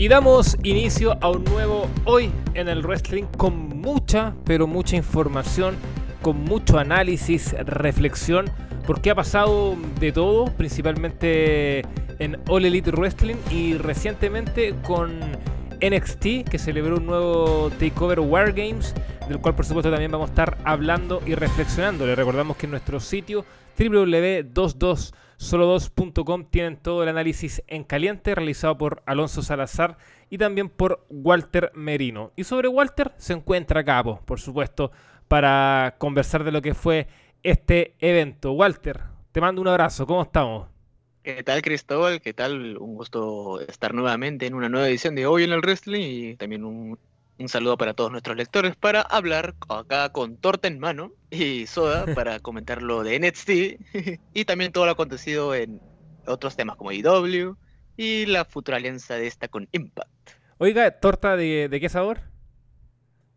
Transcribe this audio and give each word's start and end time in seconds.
Y 0.00 0.08
damos 0.08 0.56
inicio 0.62 1.18
a 1.20 1.28
un 1.28 1.44
nuevo 1.44 1.86
hoy 2.06 2.30
en 2.54 2.70
el 2.70 2.82
wrestling 2.82 3.24
con 3.36 3.68
mucha, 3.82 4.34
pero 4.46 4.66
mucha 4.66 4.96
información, 4.96 5.76
con 6.22 6.42
mucho 6.42 6.78
análisis, 6.78 7.54
reflexión, 7.66 8.46
porque 8.86 9.10
ha 9.10 9.14
pasado 9.14 9.76
de 10.00 10.10
todo, 10.10 10.46
principalmente 10.56 11.82
en 12.18 12.38
All 12.48 12.64
Elite 12.64 12.92
Wrestling 12.92 13.36
y 13.50 13.74
recientemente 13.74 14.74
con 14.84 15.20
NXT, 15.82 16.48
que 16.48 16.58
celebró 16.58 16.96
un 16.96 17.04
nuevo 17.04 17.70
Takeover 17.78 18.20
Wargames, 18.20 18.94
del 19.30 19.40
cual 19.40 19.54
por 19.54 19.64
supuesto 19.64 19.90
también 19.92 20.10
vamos 20.10 20.28
a 20.28 20.32
estar 20.32 20.58
hablando 20.64 21.22
y 21.24 21.36
reflexionando. 21.36 22.04
Le 22.04 22.16
recordamos 22.16 22.56
que 22.56 22.66
en 22.66 22.72
nuestro 22.72 22.98
sitio 22.98 23.44
www.22solo2.com 23.78 26.46
tienen 26.50 26.76
todo 26.76 27.04
el 27.04 27.08
análisis 27.08 27.62
en 27.68 27.84
caliente 27.84 28.34
realizado 28.34 28.76
por 28.76 29.04
Alonso 29.06 29.42
Salazar 29.42 29.98
y 30.30 30.38
también 30.38 30.68
por 30.68 31.06
Walter 31.10 31.70
Merino. 31.76 32.32
Y 32.34 32.42
sobre 32.42 32.66
Walter 32.66 33.12
se 33.18 33.34
encuentra 33.34 33.84
Cabo, 33.84 34.20
por 34.24 34.40
supuesto, 34.40 34.90
para 35.28 35.94
conversar 35.98 36.42
de 36.42 36.50
lo 36.50 36.60
que 36.60 36.74
fue 36.74 37.06
este 37.44 37.94
evento. 38.00 38.50
Walter, 38.50 39.00
te 39.30 39.40
mando 39.40 39.62
un 39.62 39.68
abrazo, 39.68 40.08
¿cómo 40.08 40.22
estamos? 40.22 40.66
¿Qué 41.22 41.44
tal 41.44 41.62
Cristóbal? 41.62 42.20
¿Qué 42.20 42.34
tal? 42.34 42.76
Un 42.78 42.96
gusto 42.96 43.60
estar 43.60 43.94
nuevamente 43.94 44.46
en 44.46 44.54
una 44.54 44.68
nueva 44.68 44.88
edición 44.88 45.14
de 45.14 45.26
Hoy 45.26 45.44
en 45.44 45.52
el 45.52 45.60
Wrestling 45.60 46.32
y 46.32 46.34
también 46.34 46.64
un, 46.64 46.98
un 47.40 47.48
saludo 47.48 47.78
para 47.78 47.94
todos 47.94 48.12
nuestros 48.12 48.36
lectores 48.36 48.76
para 48.76 49.00
hablar 49.00 49.54
acá 49.68 50.10
con 50.10 50.36
torta 50.36 50.68
en 50.68 50.78
mano 50.78 51.12
y 51.30 51.66
soda 51.66 52.04
para 52.14 52.38
comentar 52.40 52.82
lo 52.82 53.02
de 53.02 53.18
NXT 53.18 53.50
y 54.34 54.44
también 54.44 54.72
todo 54.72 54.84
lo 54.84 54.92
acontecido 54.92 55.54
en 55.54 55.80
otros 56.26 56.54
temas 56.54 56.76
como 56.76 56.92
IW 56.92 57.56
y 57.96 58.26
la 58.26 58.44
futura 58.44 58.76
alianza 58.76 59.14
de 59.14 59.26
esta 59.26 59.48
con 59.48 59.68
Impact. 59.72 60.10
Oiga, 60.58 60.90
¿torta 61.00 61.36
de, 61.36 61.68
de 61.70 61.80
qué 61.80 61.88
sabor? 61.88 62.20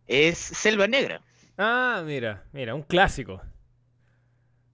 Es 0.05 0.37
Selva 0.37 0.87
Negra. 0.87 1.21
Ah, 1.57 2.03
mira, 2.05 2.43
mira, 2.51 2.75
un 2.75 2.83
clásico. 2.83 3.41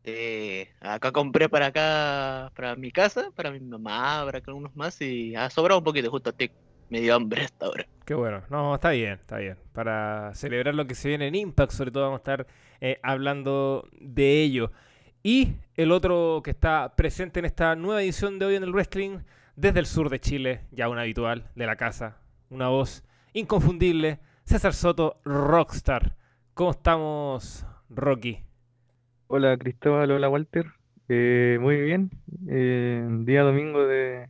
Eh, 0.03 0.69
acá 0.79 1.11
compré 1.11 1.49
para 1.49 1.67
acá, 1.67 2.51
para 2.55 2.75
mi 2.75 2.91
casa, 2.91 3.29
para 3.35 3.51
mi 3.51 3.59
mamá, 3.59 4.23
para 4.25 4.41
algunos 4.47 4.75
más 4.75 4.99
y 5.01 5.35
ha 5.35 5.51
sobrado 5.51 5.77
un 5.77 5.83
poquito, 5.83 6.09
justo 6.09 6.31
a 6.31 6.33
ti 6.33 6.49
me 6.89 7.01
dio 7.01 7.15
hambre 7.15 7.43
hasta 7.43 7.65
ahora. 7.65 7.85
Qué 8.05 8.13
bueno, 8.15 8.41
no, 8.49 8.75
está 8.75 8.89
bien, 8.89 9.13
está 9.13 9.37
bien. 9.37 9.57
Para 9.73 10.33
celebrar 10.33 10.73
lo 10.73 10.87
que 10.87 10.95
se 10.95 11.09
viene 11.09 11.27
en 11.27 11.35
Impact, 11.35 11.71
sobre 11.71 11.91
todo 11.91 12.03
vamos 12.03 12.17
a 12.17 12.21
estar 12.21 12.47
eh, 12.81 12.99
hablando 13.03 13.87
de 13.99 14.41
ello. 14.41 14.71
Y 15.21 15.53
el 15.75 15.91
otro 15.91 16.41
que 16.43 16.51
está 16.51 16.95
presente 16.95 17.39
en 17.39 17.45
esta 17.45 17.75
nueva 17.75 18.01
edición 18.01 18.39
de 18.39 18.45
hoy 18.45 18.55
en 18.55 18.63
el 18.63 18.71
wrestling, 18.71 19.19
desde 19.55 19.79
el 19.79 19.85
sur 19.85 20.09
de 20.09 20.19
Chile, 20.19 20.61
ya 20.71 20.89
un 20.89 20.97
habitual 20.97 21.51
de 21.55 21.65
la 21.65 21.75
casa, 21.75 22.17
una 22.49 22.69
voz 22.69 23.03
inconfundible, 23.33 24.19
César 24.45 24.73
Soto, 24.73 25.19
Rockstar. 25.23 26.15
¿Cómo 26.53 26.71
estamos, 26.71 27.65
Rocky? 27.89 28.39
Hola 29.27 29.55
Cristóbal, 29.57 30.09
hola 30.09 30.29
Walter. 30.29 30.65
Eh, 31.09 31.57
muy 31.61 31.79
bien. 31.81 32.09
Eh, 32.47 33.05
día 33.21 33.43
domingo 33.43 33.85
de, 33.85 34.29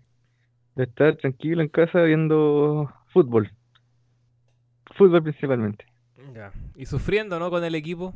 de 0.80 0.85
estar 0.85 1.17
tranquilo 1.17 1.61
en 1.61 1.67
casa 1.67 2.02
viendo 2.03 2.89
fútbol. 3.11 3.52
Fútbol 4.95 5.23
principalmente. 5.23 5.86
Ya. 6.33 6.52
¿Y 6.75 6.86
sufriendo, 6.86 7.38
no, 7.38 7.49
con 7.49 7.63
el 7.66 7.75
equipo? 7.75 8.13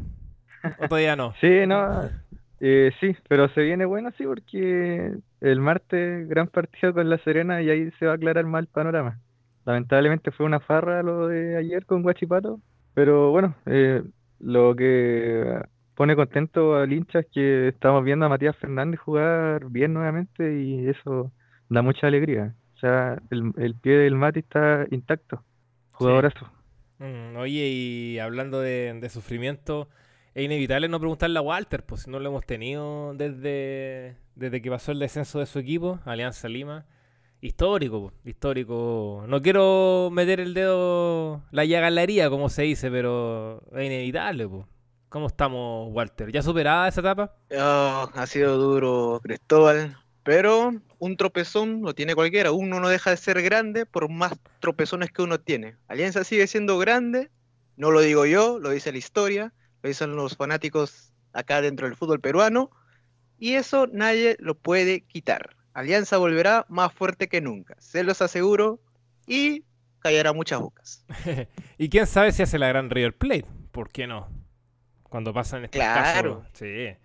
¿O 0.79 0.87
todavía 0.87 1.15
no? 1.17 1.33
Sí, 1.41 1.67
no. 1.67 2.09
Eh, 2.61 2.91
sí, 3.01 3.17
pero 3.27 3.49
se 3.49 3.61
viene 3.61 3.83
bueno, 3.83 4.11
sí, 4.17 4.23
porque 4.23 5.13
el 5.41 5.59
martes 5.59 6.29
gran 6.29 6.47
partido 6.47 6.93
con 6.93 7.09
La 7.09 7.17
Serena 7.17 7.61
y 7.61 7.69
ahí 7.69 7.91
se 7.99 8.05
va 8.05 8.13
a 8.13 8.15
aclarar 8.15 8.45
mal 8.45 8.63
el 8.63 8.67
panorama. 8.69 9.19
Lamentablemente 9.65 10.31
fue 10.31 10.45
una 10.45 10.61
farra 10.61 11.03
lo 11.03 11.27
de 11.27 11.57
ayer 11.57 11.85
con 11.85 12.01
Guachipato, 12.01 12.61
pero 12.93 13.31
bueno, 13.31 13.55
eh, 13.65 14.03
lo 14.39 14.73
que 14.73 15.59
pone 15.95 16.15
contento 16.15 16.75
al 16.75 16.93
hincha 16.93 17.19
es 17.19 17.27
que 17.33 17.67
estamos 17.67 18.05
viendo 18.05 18.25
a 18.25 18.29
Matías 18.29 18.55
Fernández 18.55 19.01
jugar 19.01 19.69
bien 19.69 19.93
nuevamente 19.93 20.61
y 20.61 20.87
eso 20.87 21.33
da 21.69 21.81
mucha 21.81 22.07
alegría. 22.07 22.55
O 22.75 22.77
sea, 22.79 23.21
el, 23.29 23.53
el 23.57 23.75
pie 23.75 23.93
del 23.97 24.15
Mati 24.15 24.39
está 24.39 24.85
intacto. 24.91 25.43
Jugadorazo. 25.91 26.49
Mm, 26.99 27.35
oye, 27.37 27.67
y 27.69 28.19
hablando 28.19 28.59
de, 28.61 28.97
de 28.99 29.09
sufrimiento, 29.09 29.89
es 30.33 30.43
inevitable 30.45 30.87
no 30.87 30.99
preguntarle 30.99 31.39
a 31.39 31.41
Walter, 31.41 31.85
pues 31.85 32.01
si 32.03 32.09
no 32.11 32.19
lo 32.19 32.29
hemos 32.29 32.45
tenido 32.45 33.13
desde, 33.13 34.17
desde 34.35 34.61
que 34.61 34.69
pasó 34.69 34.91
el 34.91 34.99
descenso 34.99 35.39
de 35.39 35.45
su 35.45 35.59
equipo, 35.59 35.99
Alianza 36.05 36.47
Lima. 36.49 36.85
Histórico, 37.41 38.09
po, 38.09 38.13
histórico. 38.23 39.25
No 39.27 39.41
quiero 39.41 40.09
meter 40.13 40.39
el 40.39 40.53
dedo, 40.53 41.43
la 41.51 41.65
llaga 41.65 41.89
en 41.89 41.95
la 41.95 42.03
herida, 42.03 42.29
como 42.29 42.47
se 42.49 42.63
dice, 42.63 42.89
pero 42.89 43.61
es 43.73 43.85
inevitable. 43.85 44.47
po. 44.47 44.67
¿Cómo 45.09 45.27
estamos, 45.27 45.89
Walter? 45.93 46.31
¿Ya 46.31 46.41
superada 46.41 46.87
esa 46.87 47.01
etapa? 47.01 47.35
Oh, 47.51 48.09
ha 48.13 48.25
sido 48.27 48.57
duro, 48.57 49.19
Cristóbal, 49.21 49.95
pero 50.23 50.73
un 50.99 51.17
tropezón 51.17 51.81
lo 51.81 51.93
tiene 51.93 52.15
cualquiera. 52.15 52.51
Uno 52.51 52.79
no 52.79 52.89
deja 52.89 53.09
de 53.11 53.17
ser 53.17 53.41
grande 53.41 53.85
por 53.85 54.09
más 54.09 54.33
tropezones 54.59 55.11
que 55.11 55.21
uno 55.21 55.39
tiene. 55.39 55.75
Alianza 55.87 56.23
sigue 56.23 56.47
siendo 56.47 56.77
grande, 56.77 57.29
no 57.75 57.91
lo 57.91 58.01
digo 58.01 58.25
yo, 58.25 58.59
lo 58.59 58.69
dice 58.69 58.91
la 58.91 58.97
historia, 58.97 59.53
lo 59.81 59.89
dicen 59.89 60.15
los 60.15 60.37
fanáticos 60.37 61.11
acá 61.33 61.61
dentro 61.61 61.87
del 61.87 61.95
fútbol 61.97 62.19
peruano, 62.19 62.69
y 63.37 63.53
eso 63.55 63.87
nadie 63.91 64.37
lo 64.39 64.55
puede 64.55 65.01
quitar. 65.01 65.55
Alianza 65.73 66.17
volverá 66.17 66.65
más 66.69 66.93
fuerte 66.93 67.27
que 67.27 67.41
nunca, 67.41 67.75
se 67.79 68.03
los 68.03 68.21
aseguro, 68.21 68.79
y 69.27 69.63
callará 69.99 70.31
muchas 70.33 70.59
bocas. 70.59 71.05
y 71.77 71.89
quién 71.89 72.05
sabe 72.07 72.31
si 72.31 72.43
hace 72.43 72.59
la 72.59 72.67
gran 72.67 72.89
River 72.89 73.15
Plate. 73.17 73.45
¿Por 73.71 73.89
qué 73.89 74.05
no? 74.05 74.29
Cuando 75.03 75.33
pasan 75.33 75.65
estos 75.65 75.79
Claro. 75.81 76.41
casos. 76.41 76.47
Sí. 76.53 76.95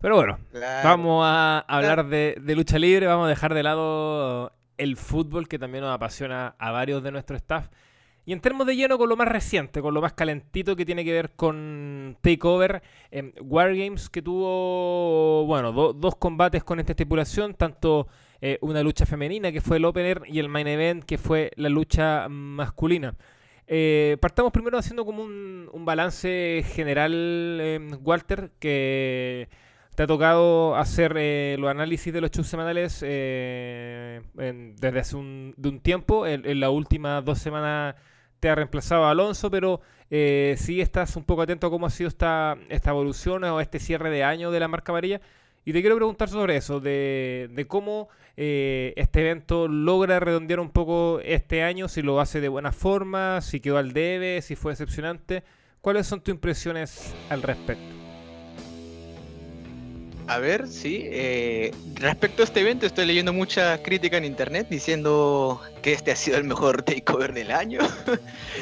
Pero 0.00 0.16
bueno, 0.16 0.38
Claro. 0.50 0.88
vamos 0.88 1.24
a 1.26 1.58
hablar 1.68 2.06
de, 2.08 2.36
de 2.40 2.54
lucha 2.56 2.78
libre, 2.78 3.06
vamos 3.06 3.26
a 3.26 3.28
dejar 3.28 3.52
de 3.54 3.62
lado 3.62 4.52
el 4.78 4.96
fútbol 4.96 5.46
que 5.46 5.58
también 5.58 5.84
nos 5.84 5.94
apasiona 5.94 6.54
a 6.58 6.70
varios 6.70 7.02
de 7.02 7.12
nuestro 7.12 7.36
staff. 7.36 7.68
Y 8.24 8.32
entremos 8.32 8.66
de 8.66 8.76
lleno 8.76 8.96
con 8.96 9.08
lo 9.08 9.16
más 9.16 9.28
reciente, 9.28 9.82
con 9.82 9.92
lo 9.92 10.00
más 10.00 10.12
calentito 10.12 10.76
que 10.76 10.86
tiene 10.86 11.04
que 11.04 11.12
ver 11.12 11.30
con 11.36 12.16
Takeover, 12.20 12.82
eh, 13.10 13.32
Wargames, 13.42 14.08
que 14.08 14.22
tuvo, 14.22 15.44
bueno, 15.46 15.72
do- 15.72 15.92
dos 15.92 16.16
combates 16.16 16.62
con 16.64 16.78
esta 16.80 16.92
estipulación, 16.92 17.54
tanto 17.54 18.06
eh, 18.40 18.58
una 18.62 18.82
lucha 18.82 19.04
femenina 19.04 19.52
que 19.52 19.60
fue 19.60 19.78
el 19.78 19.84
opener 19.84 20.22
y 20.26 20.38
el 20.38 20.48
main 20.48 20.66
event 20.66 21.04
que 21.04 21.18
fue 21.18 21.50
la 21.56 21.68
lucha 21.68 22.26
masculina. 22.28 23.14
Eh, 23.66 24.16
partamos 24.20 24.52
primero 24.52 24.78
haciendo 24.78 25.04
como 25.04 25.22
un, 25.22 25.68
un 25.72 25.84
balance 25.84 26.64
general, 26.72 27.12
eh, 27.60 27.80
Walter, 28.02 28.50
que 28.58 29.48
te 29.94 30.04
ha 30.04 30.06
tocado 30.06 30.76
hacer 30.76 31.14
eh, 31.16 31.56
los 31.58 31.70
análisis 31.70 32.12
de 32.12 32.20
los 32.20 32.30
shows 32.30 32.46
semanales 32.46 33.02
eh, 33.06 34.22
en- 34.38 34.76
desde 34.76 35.00
hace 35.00 35.16
un, 35.16 35.54
de 35.56 35.68
un 35.68 35.80
tiempo. 35.80 36.26
En, 36.26 36.46
en 36.46 36.60
las 36.60 36.70
últimas 36.70 37.24
dos 37.24 37.38
semanas 37.38 37.96
te 38.38 38.48
ha 38.48 38.54
reemplazado 38.54 39.06
Alonso, 39.06 39.50
pero 39.50 39.80
eh, 40.10 40.54
sí 40.58 40.80
estás 40.80 41.16
un 41.16 41.24
poco 41.24 41.42
atento 41.42 41.66
a 41.66 41.70
cómo 41.70 41.86
ha 41.86 41.90
sido 41.90 42.08
esta, 42.08 42.56
esta 42.68 42.90
evolución 42.90 43.44
o 43.44 43.60
este 43.60 43.78
cierre 43.78 44.10
de 44.10 44.24
año 44.24 44.50
de 44.50 44.60
la 44.60 44.68
marca 44.68 44.92
amarilla. 44.92 45.20
Y 45.62 45.74
te 45.74 45.82
quiero 45.82 45.96
preguntar 45.96 46.30
sobre 46.30 46.56
eso, 46.56 46.80
de, 46.80 47.50
de 47.52 47.66
cómo 47.66 48.08
eh, 48.38 48.94
este 48.96 49.20
evento 49.20 49.68
logra 49.68 50.18
redondear 50.18 50.58
un 50.58 50.70
poco 50.70 51.20
este 51.22 51.62
año, 51.62 51.86
si 51.88 52.00
lo 52.00 52.18
hace 52.18 52.40
de 52.40 52.48
buena 52.48 52.72
forma, 52.72 53.42
si 53.42 53.60
quedó 53.60 53.76
al 53.76 53.92
debe, 53.92 54.40
si 54.40 54.56
fue 54.56 54.72
decepcionante. 54.72 55.44
¿Cuáles 55.82 56.06
son 56.06 56.22
tus 56.22 56.32
impresiones 56.32 57.14
al 57.28 57.42
respecto? 57.42 57.99
A 60.30 60.38
ver, 60.38 60.68
sí. 60.68 61.00
eh, 61.06 61.72
respecto 61.96 62.42
a 62.42 62.44
este 62.44 62.60
evento, 62.60 62.86
estoy 62.86 63.04
leyendo 63.04 63.32
mucha 63.32 63.82
crítica 63.82 64.16
en 64.16 64.24
internet 64.24 64.68
diciendo 64.70 65.60
que 65.82 65.92
este 65.92 66.12
ha 66.12 66.16
sido 66.16 66.38
el 66.38 66.44
mejor 66.44 66.82
takeover 66.84 67.32
del 67.32 67.50
año. 67.50 67.80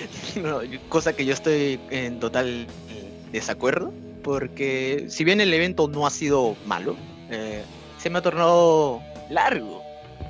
Cosa 0.89 1.13
que 1.13 1.27
yo 1.27 1.35
estoy 1.35 1.79
en 1.91 2.21
total 2.21 2.67
desacuerdo, 3.33 3.93
porque 4.23 5.09
si 5.11 5.25
bien 5.25 5.43
el 5.43 5.53
evento 5.53 5.89
no 5.89 6.07
ha 6.07 6.11
sido 6.11 6.57
malo, 6.65 6.97
eh, 7.29 7.63
se 7.99 8.09
me 8.09 8.21
ha 8.21 8.23
tornado 8.23 9.03
largo, 9.29 9.83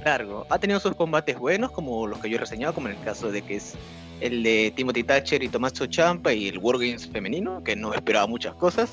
largo. 0.04 0.44
Ha 0.50 0.58
tenido 0.58 0.80
sus 0.80 0.96
combates 0.96 1.38
buenos, 1.38 1.70
como 1.70 2.08
los 2.08 2.18
que 2.18 2.30
yo 2.30 2.34
he 2.34 2.40
reseñado, 2.40 2.74
como 2.74 2.88
en 2.88 2.96
el 2.96 3.04
caso 3.04 3.30
de 3.30 3.42
que 3.42 3.54
es 3.54 3.74
el 4.20 4.42
de 4.42 4.72
Timothy 4.74 5.04
Thatcher 5.04 5.40
y 5.44 5.48
Tommaso 5.48 5.86
Ciampa 5.86 6.32
y 6.32 6.48
el 6.48 6.58
Wargames 6.58 7.06
femenino, 7.06 7.62
que 7.62 7.76
no 7.76 7.94
esperaba 7.94 8.26
muchas 8.26 8.54
cosas. 8.54 8.90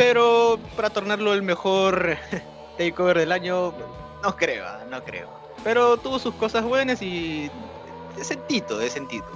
Pero 0.00 0.58
para 0.76 0.88
tornarlo 0.88 1.34
el 1.34 1.42
mejor 1.42 2.16
takeover 2.78 3.18
del 3.18 3.32
año, 3.32 3.74
no 4.22 4.34
creo, 4.34 4.64
ah, 4.66 4.82
no 4.88 5.04
creo. 5.04 5.28
Pero 5.62 5.98
tuvo 5.98 6.18
sus 6.18 6.34
cosas 6.36 6.64
buenas 6.64 7.02
y 7.02 7.50
decentito, 8.16 8.78
decentito. 8.78 9.26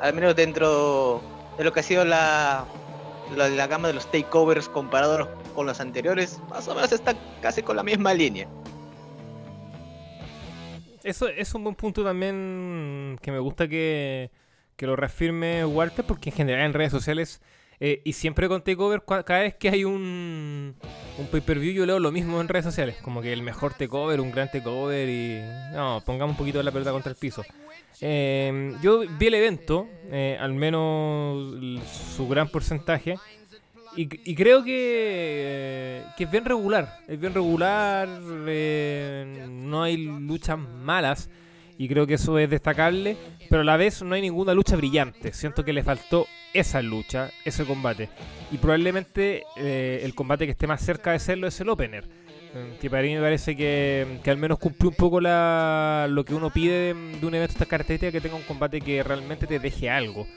Al 0.00 0.14
menos 0.14 0.36
dentro 0.36 1.20
de 1.58 1.64
lo 1.64 1.72
que 1.72 1.80
ha 1.80 1.82
sido 1.82 2.04
la, 2.04 2.64
la, 3.36 3.48
la 3.48 3.66
gama 3.66 3.88
de 3.88 3.94
los 3.94 4.08
takeovers 4.12 4.68
comparados 4.68 5.26
con 5.56 5.66
los 5.66 5.80
anteriores, 5.80 6.38
más 6.48 6.68
o 6.68 6.74
menos 6.76 6.92
está 6.92 7.16
casi 7.40 7.64
con 7.64 7.74
la 7.74 7.82
misma 7.82 8.14
línea. 8.14 8.46
Eso 11.02 11.26
es 11.26 11.52
un 11.52 11.64
buen 11.64 11.74
punto 11.74 12.04
también 12.04 13.18
que 13.22 13.32
me 13.32 13.40
gusta 13.40 13.66
que, 13.66 14.30
que 14.76 14.86
lo 14.86 14.94
reafirme 14.94 15.64
Walter, 15.64 16.04
porque 16.06 16.30
en 16.30 16.36
general 16.36 16.66
en 16.66 16.74
redes 16.74 16.92
sociales 16.92 17.42
eh, 17.84 18.00
y 18.04 18.12
siempre 18.12 18.46
con 18.46 18.62
Takeover, 18.62 19.02
cada 19.04 19.40
vez 19.40 19.56
que 19.56 19.68
hay 19.68 19.82
un, 19.82 20.76
un 21.18 21.26
pay-per-view, 21.32 21.72
yo 21.72 21.84
leo 21.84 21.98
lo 21.98 22.12
mismo 22.12 22.40
en 22.40 22.46
redes 22.46 22.64
sociales. 22.64 22.96
Como 23.02 23.20
que 23.20 23.32
el 23.32 23.42
mejor 23.42 23.74
takeover, 23.74 24.20
un 24.20 24.30
gran 24.30 24.48
takeover 24.48 25.08
y. 25.08 25.40
No, 25.72 26.00
pongamos 26.06 26.34
un 26.34 26.36
poquito 26.36 26.58
de 26.58 26.64
la 26.64 26.70
pelota 26.70 26.92
contra 26.92 27.10
el 27.10 27.16
piso. 27.16 27.42
Em, 28.00 28.80
yo 28.82 29.00
vi 29.18 29.26
el 29.26 29.34
evento, 29.34 29.88
eh, 30.12 30.38
al 30.38 30.52
menos 30.52 31.82
su 32.14 32.28
gran 32.28 32.46
porcentaje. 32.50 33.16
Y, 33.96 34.06
creo 34.36 34.62
que, 34.62 36.04
es 36.16 36.30
bien 36.30 36.44
regular. 36.44 37.00
Es 37.08 37.18
bien 37.18 37.34
regular. 37.34 38.08
Eh, 38.46 39.48
no 39.50 39.82
hay 39.82 39.96
luchas 39.96 40.56
malas. 40.56 41.28
Y 41.82 41.88
creo 41.88 42.06
que 42.06 42.14
eso 42.14 42.38
es 42.38 42.48
destacable. 42.48 43.16
Pero 43.50 43.62
a 43.62 43.64
la 43.64 43.76
vez 43.76 44.02
no 44.04 44.14
hay 44.14 44.20
ninguna 44.20 44.54
lucha 44.54 44.76
brillante. 44.76 45.32
Siento 45.32 45.64
que 45.64 45.72
le 45.72 45.82
faltó 45.82 46.28
esa 46.54 46.80
lucha, 46.80 47.32
ese 47.44 47.64
combate. 47.64 48.08
Y 48.52 48.58
probablemente 48.58 49.42
eh, 49.56 50.00
el 50.04 50.14
combate 50.14 50.44
que 50.44 50.52
esté 50.52 50.68
más 50.68 50.80
cerca 50.80 51.10
de 51.10 51.18
serlo 51.18 51.48
es 51.48 51.60
el 51.60 51.68
opener. 51.68 52.04
Eh, 52.54 52.76
que 52.80 52.88
para 52.88 53.02
mí 53.02 53.12
me 53.16 53.20
parece 53.20 53.56
que, 53.56 54.20
al 54.24 54.36
menos 54.36 54.60
cumplió 54.60 54.90
un 54.90 54.94
poco 54.94 55.20
la, 55.20 56.06
lo 56.08 56.24
que 56.24 56.36
uno 56.36 56.50
pide 56.50 56.94
de, 56.94 57.26
un 57.26 57.34
evento 57.34 57.38
de 57.38 57.44
estas 57.46 57.66
características, 57.66 58.12
que 58.12 58.20
tenga 58.20 58.36
un 58.36 58.42
combate 58.42 58.80
que 58.80 59.02
realmente 59.02 59.48
te 59.48 59.58
deje 59.58 59.90
algo. 59.90 60.28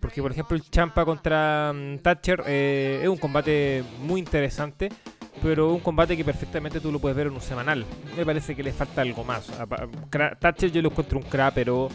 Porque, 0.00 0.20
por 0.20 0.32
ejemplo, 0.32 0.54
el 0.54 0.68
Champa 0.68 1.06
contra 1.06 1.70
um, 1.72 1.96
Thatcher 1.96 2.42
eh, 2.46 3.00
es 3.02 3.08
un 3.08 3.16
combate 3.16 3.84
muy 4.02 4.20
interesante, 4.20 4.90
pero 5.42 5.72
un 5.72 5.80
combate 5.80 6.16
que 6.16 6.24
perfectamente 6.24 6.80
tú 6.80 6.92
lo 6.92 6.98
puedes 6.98 7.16
ver 7.16 7.28
en 7.28 7.34
un 7.34 7.40
semanal. 7.40 7.84
Me 8.16 8.24
parece 8.24 8.54
que 8.54 8.62
le 8.62 8.72
falta 8.72 9.02
algo 9.02 9.24
más. 9.24 9.50
Thatcher 10.40 10.70
yo 10.70 10.82
lo 10.82 10.90
encuentro 10.90 11.18
un 11.18 11.24
cra, 11.24 11.50
pero 11.50 11.88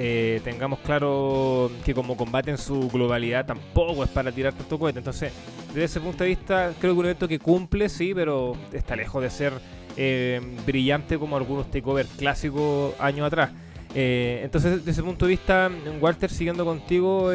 eh, 0.00 0.40
tengamos 0.44 0.78
claro 0.78 1.72
que 1.84 1.92
como 1.92 2.16
combate 2.16 2.52
en 2.52 2.58
su 2.58 2.88
globalidad 2.88 3.46
tampoco 3.46 4.04
es 4.04 4.10
para 4.10 4.30
tirar 4.30 4.52
tanto 4.52 4.78
cohete. 4.78 4.98
Entonces, 5.00 5.32
desde 5.68 5.84
ese 5.84 6.00
punto 6.00 6.22
de 6.22 6.30
vista, 6.30 6.72
creo 6.80 6.94
que 6.94 7.00
un 7.00 7.06
evento 7.06 7.26
que 7.26 7.38
cumple, 7.38 7.88
sí, 7.88 8.12
pero 8.14 8.56
está 8.72 8.94
lejos 8.94 9.20
de 9.22 9.30
ser 9.30 9.52
eh, 9.96 10.40
brillante 10.64 11.18
como 11.18 11.36
algunos 11.36 11.68
takeover 11.70 12.06
clásicos 12.06 12.94
años 13.00 13.26
atrás. 13.26 13.50
Eh, 13.92 14.42
entonces, 14.44 14.76
desde 14.76 14.92
ese 14.92 15.02
punto 15.02 15.26
de 15.26 15.30
vista, 15.30 15.68
Walter, 16.00 16.30
siguiendo 16.30 16.64
contigo, 16.64 17.30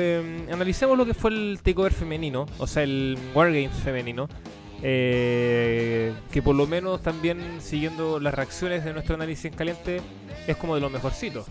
analicemos 0.49 0.97
lo 0.97 1.05
que 1.05 1.13
fue 1.13 1.31
el 1.31 1.59
takeover 1.61 1.91
femenino, 1.91 2.45
o 2.59 2.67
sea, 2.67 2.83
el 2.83 3.17
Wargames 3.35 3.73
femenino. 3.83 4.29
Que 4.83 6.41
por 6.43 6.55
lo 6.55 6.67
menos 6.67 7.01
también 7.01 7.39
siguiendo 7.61 8.19
las 8.19 8.33
reacciones 8.33 8.83
de 8.83 8.93
nuestro 8.93 9.15
análisis 9.15 9.45
en 9.45 9.53
caliente 9.53 10.01
es 10.47 10.57
como 10.57 10.75
de 10.75 10.81
los 10.81 10.91
mejorcitos. 10.91 11.47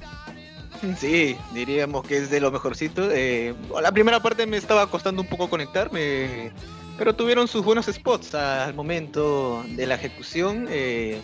Sí, 0.98 1.36
diríamos 1.54 2.04
que 2.04 2.18
es 2.18 2.30
de 2.30 2.40
lo 2.40 2.50
mejorcito. 2.50 3.08
Eh, 3.12 3.54
la 3.80 3.92
primera 3.92 4.20
parte 4.20 4.46
me 4.46 4.56
estaba 4.56 4.88
costando 4.88 5.22
un 5.22 5.28
poco 5.28 5.48
conectarme, 5.48 6.50
pero 6.98 7.14
tuvieron 7.14 7.46
sus 7.46 7.64
buenos 7.64 7.86
spots 7.86 8.34
al 8.34 8.74
momento 8.74 9.64
de 9.68 9.86
la 9.86 9.94
ejecución. 9.94 10.66
Eh, 10.68 11.20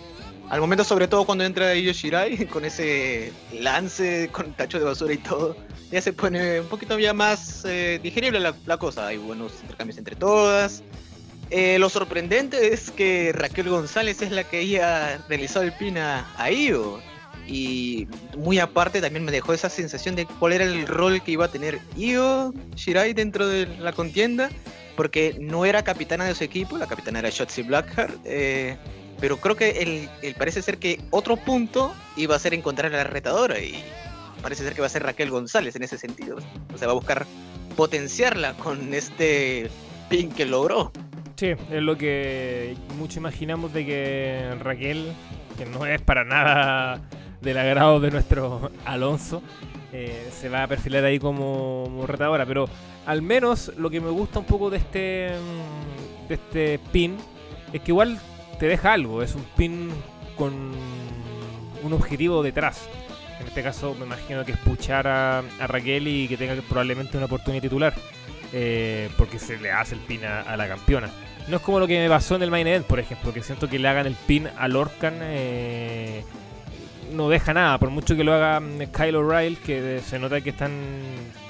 al 0.49 0.61
momento, 0.61 0.85
sobre 0.85 1.09
todo 1.09 1.27
cuando 1.27 1.45
entra 1.45 1.75
Iyo 1.75 1.93
Shirai 1.93 2.47
con 2.51 2.65
ese 2.65 3.33
lance 3.53 4.31
con 4.31 4.53
tacho 4.53 4.79
de 4.79 4.85
basura 4.85 5.13
y 5.13 5.19
todo, 5.19 5.57
ya 5.91 6.01
se 6.01 6.13
pone 6.13 6.61
un 6.61 6.69
poquito 6.69 6.97
ya 6.99 7.13
más 7.13 7.65
eh, 7.65 7.99
digerible 8.01 8.41
la, 8.41 8.77
cosa. 8.79 9.09
Hay 9.09 9.17
buenos 9.17 9.53
intercambios 9.63 9.99
entre 9.99 10.15
todas. 10.15 10.85
Lo 11.51 11.89
sorprendente 11.89 12.73
es 12.73 12.91
que 12.91 13.33
Raquel 13.33 13.69
González 13.69 14.23
es 14.23 14.31
la 14.31 14.45
que 14.45 14.61
ella 14.61 15.25
realizó 15.29 15.63
el 15.63 15.73
pin 15.73 15.99
a, 15.99 16.27
a 16.37 16.51
Io 16.51 17.01
y 17.49 18.07
muy 18.37 18.59
aparte 18.59 19.01
también 19.01 19.25
me 19.25 19.33
dejó 19.33 19.55
esa 19.55 19.71
sensación 19.71 20.15
de 20.15 20.27
cuál 20.27 20.53
era 20.53 20.65
el 20.65 20.87
rol 20.87 21.23
que 21.23 21.33
iba 21.33 21.47
a 21.47 21.49
tener 21.49 21.81
Io 21.97 22.53
Shirai 22.77 23.15
dentro 23.15 23.47
de 23.47 23.67
la 23.79 23.93
contienda, 23.93 24.51
porque 24.97 25.37
no 25.41 25.65
era 25.65 25.83
capitana 25.83 26.27
de 26.27 26.35
su 26.35 26.45
equipo, 26.45 26.77
la 26.77 26.87
capitana 26.87 27.21
era 27.21 27.31
Shotzi 27.31 27.63
Blackheart, 27.63 28.15
eh, 28.25 28.77
pero 29.19 29.39
creo 29.39 29.57
que 29.57 30.09
el, 30.23 30.35
parece 30.35 30.61
ser 30.63 30.79
que 30.79 31.01
otro 31.11 31.37
punto 31.37 31.95
iba 32.17 32.37
a 32.37 32.39
ser 32.39 32.53
encontrar 32.53 32.95
a 32.95 32.99
la 32.99 33.05
retadora 33.05 33.59
y 33.59 33.83
parece 34.43 34.63
ser 34.63 34.75
que 34.75 34.81
va 34.81 34.87
a 34.87 34.91
ser 34.91 35.03
Raquel 35.03 35.31
González 35.31 35.75
en 35.75 35.83
ese 35.83 35.99
sentido. 35.99 36.37
O 36.73 36.79
sea, 36.79 36.87
va 36.87 36.93
a 36.93 36.97
buscar 36.97 37.27
potenciarla 37.77 38.55
con 38.55 38.95
este 38.95 39.71
pin 40.09 40.31
que 40.31 40.47
logró. 40.47 40.93
Sí, 41.39 41.55
es 41.71 41.83
lo 41.83 41.97
que 41.97 42.75
mucho 42.99 43.21
imaginamos 43.21 43.73
de 43.73 43.87
que 43.87 44.57
Raquel, 44.59 45.13
que 45.57 45.67
no 45.67 45.87
es 45.87 46.01
para 46.01 46.25
nada 46.25 47.01
del 47.41 47.59
agrado 47.59 48.01
de 48.01 48.11
nuestro 48.11 48.73
Alonso, 48.85 49.41
eh, 49.93 50.31
se 50.33 50.49
va 50.49 50.65
a 50.65 50.67
perfilar 50.67 51.05
ahí 51.05 51.21
como, 51.21 52.05
retadora. 52.09 52.45
Pero 52.45 52.69
al 53.07 53.23
menos 53.23 53.71
lo 53.77 53.89
que 53.89 54.01
me 54.01 54.11
gusta 54.11 54.41
un 54.41 54.47
poco 54.47 54.69
de 54.69 54.79
este, 54.79 55.31
de 56.29 56.35
este 56.35 56.81
pin 56.91 57.17
es 57.73 57.83
que 57.83 57.93
igual 57.93 58.19
te 58.59 58.67
deja 58.67 58.93
algo. 58.93 59.23
Es 59.23 59.37
un 59.37 59.45
pin 59.57 59.91
con 60.37 60.73
un 61.85 61.93
objetivo 61.93 62.43
detrás. 62.43 62.89
En 63.41 63.47
este 63.47 63.63
caso 63.63 63.95
me 63.97 64.07
imagino 64.07 64.45
que 64.45 64.51
es 64.51 64.59
puchar 64.59 65.07
a, 65.07 65.45
Raquel 65.69 66.09
y 66.09 66.27
que 66.27 66.37
tenga 66.37 66.61
probablemente 66.63 67.17
una 67.17 67.27
oportunidad 67.27 67.63
titular. 67.63 67.95
Eh, 68.53 69.11
porque 69.19 69.39
se 69.39 69.59
le 69.59 69.71
hace 69.71 69.95
el 69.95 70.01
pin 70.01 70.25
a, 70.25 70.57
la 70.57 70.69
campeona. 70.69 71.11
No 71.49 71.57
es 71.57 71.63
como 71.63 71.81
lo 71.81 71.87
que 71.87 71.99
me 71.99 72.09
pasó 72.09 72.37
en 72.37 72.43
el 72.43 72.51
main 72.51 72.67
event, 72.67 72.87
por 72.87 72.99
ejemplo, 72.99 73.33
que 73.33 73.43
siento 73.43 73.69
que 73.69 73.79
le 73.79 73.89
hagan 73.89 74.07
el 74.07 74.15
pin 74.15 74.49
a 74.59 74.69
Lorcan 74.69 75.15
eh, 75.21 76.25
no 77.13 77.29
deja 77.29 77.55
nada, 77.55 77.79
por 77.79 77.91
mucho 77.91 78.17
que 78.17 78.25
lo 78.25 78.35
haga 78.35 78.61
mm, 78.61 78.91
Kyle 78.93 79.17
O'Reilly, 79.17 79.57
que 79.57 80.01
se 80.05 80.19
nota 80.19 80.41
que 80.41 80.51
están 80.51 80.73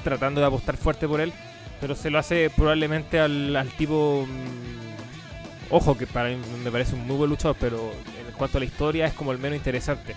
tratando 0.04 0.40
de 0.40 0.46
apostar 0.46 0.76
fuerte 0.76 1.08
por 1.08 1.20
él, 1.20 1.32
pero 1.80 1.94
se 1.94 2.10
lo 2.10 2.18
hace 2.18 2.50
probablemente 2.50 3.18
al, 3.18 3.68
tipo... 3.76 4.26
Mm, 4.26 5.72
ojo, 5.74 5.96
que 5.96 6.06
para 6.06 6.30
mí 6.30 6.36
me 6.62 6.70
parece 6.70 6.94
un 6.94 7.06
muy 7.06 7.16
buen 7.16 7.30
luchador, 7.30 7.56
pero 7.58 7.92
en 8.26 8.34
cuanto 8.34 8.58
a 8.58 8.60
la 8.60 8.66
historia 8.66 9.06
es 9.06 9.14
como 9.14 9.32
el 9.32 9.38
menos 9.38 9.56
interesante. 9.56 10.14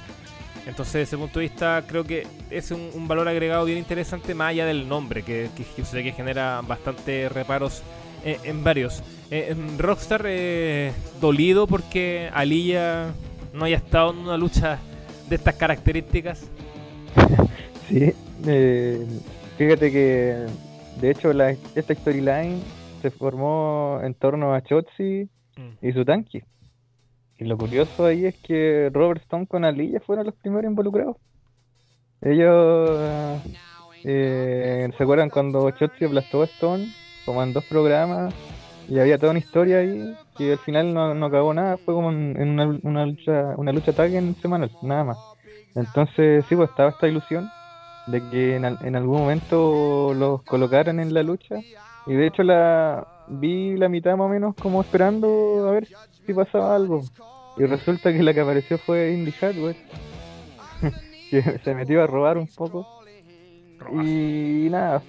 Entonces, 0.67 0.93
desde 0.93 1.03
ese 1.03 1.17
punto 1.17 1.39
de 1.39 1.47
vista, 1.47 1.83
creo 1.87 2.03
que 2.03 2.27
es 2.49 2.71
un, 2.71 3.07
valor 3.07 3.27
agregado 3.27 3.65
bien 3.65 3.77
interesante, 3.77 4.35
más 4.35 4.49
allá 4.49 4.65
del 4.65 4.87
nombre, 4.87 5.23
que, 5.23 5.49
que 5.55 5.85
sé 5.85 6.03
que 6.03 6.11
genera 6.11 6.61
bastante 6.61 7.29
reparos 7.29 7.81
eh, 8.23 8.37
en 8.43 8.63
varios. 8.63 9.03
Eh, 9.31 9.47
en 9.49 9.79
Rockstar, 9.79 10.23
eh, 10.25 10.91
dolido 11.21 11.65
porque 11.65 12.29
Aliyah 12.33 13.13
no 13.53 13.65
haya 13.65 13.77
estado 13.77 14.11
en 14.11 14.17
una 14.17 14.37
lucha 14.37 14.79
de 15.29 15.35
estas 15.37 15.55
características? 15.55 16.49
sí, 17.87 18.13
eh, 18.45 19.07
fíjate 19.57 19.91
que 19.91 20.45
de 20.99 21.11
hecho 21.11 21.31
la, 21.31 21.55
esta 21.75 21.95
storyline 21.95 22.61
se 23.01 23.09
formó 23.09 23.99
en 24.03 24.13
torno 24.13 24.53
a 24.53 24.61
Chotzi 24.61 25.29
mm. 25.57 25.87
y 25.87 25.91
su 25.93 26.03
tanque. 26.03 26.43
Y 27.41 27.45
lo 27.45 27.57
curioso 27.57 28.05
ahí 28.05 28.27
es 28.27 28.35
que 28.43 28.91
Robert 28.93 29.23
Stone 29.23 29.47
con 29.47 29.65
Aliyah 29.65 29.99
fueron 30.01 30.27
los 30.27 30.35
primeros 30.35 30.69
involucrados. 30.69 31.17
Ellos 32.21 33.41
eh, 34.03 34.87
se 34.95 35.03
acuerdan 35.03 35.31
cuando 35.31 35.71
Chotzi 35.71 36.05
aplastó 36.05 36.43
a 36.43 36.45
Stone, 36.45 36.85
como 37.25 37.41
en 37.41 37.51
dos 37.51 37.65
programas, 37.65 38.31
y 38.87 38.99
había 38.99 39.17
toda 39.17 39.31
una 39.31 39.39
historia 39.39 39.79
ahí 39.79 40.15
que 40.37 40.51
al 40.51 40.59
final 40.59 40.93
no, 40.93 41.15
no 41.15 41.25
acabó 41.25 41.51
nada, 41.51 41.77
fue 41.77 41.95
como 41.95 42.11
en, 42.11 42.59
una, 42.83 43.07
lucha 43.07 43.55
una 43.57 43.71
lucha 43.71 43.91
tag 43.91 44.13
en 44.13 44.35
semanal, 44.39 44.69
nada 44.83 45.03
más. 45.03 45.17
Entonces 45.73 46.45
sí, 46.47 46.55
pues 46.55 46.69
estaba 46.69 46.91
esta 46.91 47.07
ilusión 47.07 47.49
de 48.05 48.21
que 48.29 48.55
en 48.55 48.95
algún 48.95 49.17
momento 49.17 50.13
los 50.13 50.43
colocaran 50.43 50.99
en 50.99 51.11
la 51.11 51.23
lucha 51.23 51.55
y 52.05 52.13
de 52.13 52.27
hecho 52.27 52.43
la 52.43 53.20
vi 53.31 53.77
la 53.77 53.89
mitad 53.89 54.11
más 54.17 54.25
o 54.25 54.29
menos 54.29 54.55
como 54.55 54.81
esperando 54.81 55.67
a 55.67 55.71
ver 55.71 55.87
si 56.25 56.33
pasaba 56.33 56.75
algo 56.75 57.03
y 57.57 57.65
resulta 57.65 58.11
que 58.11 58.23
la 58.23 58.33
que 58.33 58.41
apareció 58.41 58.77
fue 58.77 59.11
Indy 59.11 59.31
Hardware 59.31 59.77
que 61.29 61.59
se 61.63 61.75
metió 61.75 62.03
a 62.03 62.07
robar 62.07 62.37
un 62.37 62.47
poco 62.47 63.03
y 64.03 64.67
nada 64.69 65.01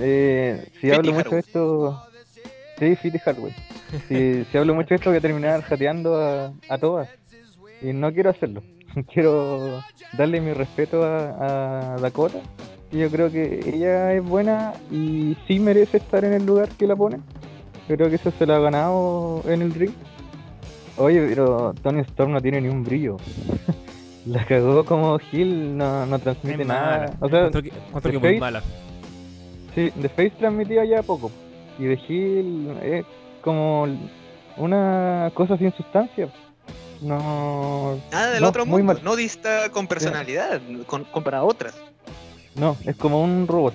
eh, 0.00 0.68
si 0.80 0.90
hablo 0.90 1.12
mucho 1.12 1.30
de 1.30 1.40
esto 1.40 2.00
Sí, 2.78 2.96
Fitty 2.96 3.18
Hardware. 3.18 3.54
Si, 4.08 4.44
si, 4.50 4.58
hablo 4.58 4.74
mucho 4.74 4.90
de 4.90 4.96
esto, 4.96 5.10
voy 5.10 5.18
a 5.18 5.20
terminar 5.20 5.62
jateando 5.62 6.16
a, 6.16 6.52
a 6.68 6.78
todas. 6.78 7.08
Y 7.80 7.92
no 7.92 8.12
quiero 8.12 8.30
hacerlo. 8.30 8.62
Quiero 9.12 9.80
darle 10.16 10.40
mi 10.40 10.52
respeto 10.52 11.04
a, 11.04 11.94
a 11.94 11.96
Dakota. 11.98 12.40
Y 12.90 12.98
yo 12.98 13.10
creo 13.10 13.30
que 13.30 13.60
ella 13.66 14.12
es 14.12 14.24
buena 14.24 14.72
y 14.90 15.36
sí 15.46 15.58
merece 15.58 15.96
estar 15.96 16.24
en 16.24 16.32
el 16.32 16.46
lugar 16.46 16.68
que 16.68 16.86
la 16.86 16.94
Creo 17.86 18.08
que 18.08 18.16
eso 18.16 18.32
se 18.38 18.46
lo 18.46 18.54
ha 18.54 18.58
ganado 18.60 19.42
en 19.46 19.62
el 19.62 19.74
ring. 19.74 19.92
Oye, 20.96 21.26
pero 21.28 21.74
Tony 21.82 22.00
Storm 22.00 22.32
no 22.32 22.40
tiene 22.40 22.60
ni 22.60 22.68
un 22.68 22.84
brillo. 22.84 23.16
la 24.26 24.44
cagó 24.46 24.84
como 24.84 25.18
Gil, 25.18 25.76
no, 25.76 26.06
no 26.06 26.18
transmite 26.18 26.64
nada. 26.64 27.14
O 27.20 27.28
sea, 27.28 27.50
¿Cuánto 27.90 28.10
que, 28.10 28.18
muy 28.18 28.38
mala? 28.38 28.62
Sí, 29.74 29.92
de 29.94 30.08
Face 30.08 30.32
transmitía 30.38 30.84
ya 30.84 31.02
poco. 31.02 31.30
Y 31.78 31.84
de 31.84 31.98
Hill 32.08 32.78
es 32.82 33.04
como 33.42 33.86
una 34.56 35.30
cosa 35.34 35.58
sin 35.58 35.72
sustancia. 35.74 36.28
no. 37.02 37.98
Nada 38.12 38.30
del 38.30 38.42
no, 38.42 38.48
otro 38.48 38.64
muy 38.64 38.82
mundo. 38.82 38.94
mal. 38.94 39.04
No 39.04 39.16
dista 39.16 39.68
con 39.70 39.86
personalidad 39.86 40.60
con, 40.86 41.04
con 41.04 41.22
para 41.22 41.42
otras. 41.42 41.74
No, 42.54 42.76
es 42.86 42.96
como 42.96 43.22
un 43.22 43.46
robot. 43.48 43.74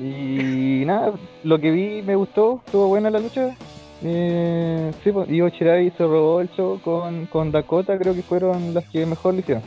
Y 0.00 0.84
nada, 0.86 1.12
lo 1.42 1.58
que 1.58 1.70
vi 1.70 2.02
me 2.02 2.14
gustó, 2.14 2.62
estuvo 2.64 2.88
buena 2.88 3.10
la 3.10 3.18
lucha. 3.18 3.56
Eh, 4.02 4.92
sí, 5.02 5.10
pues, 5.10 5.28
Io 5.28 5.48
Shirai 5.48 5.90
se 5.90 6.04
robó 6.04 6.40
el 6.40 6.48
show 6.50 6.80
con, 6.80 7.26
con 7.26 7.50
Dakota, 7.50 7.98
creo 7.98 8.14
que 8.14 8.22
fueron 8.22 8.74
las 8.74 8.84
que 8.88 9.04
mejor 9.06 9.34
lo 9.34 9.40
hicieron. 9.40 9.62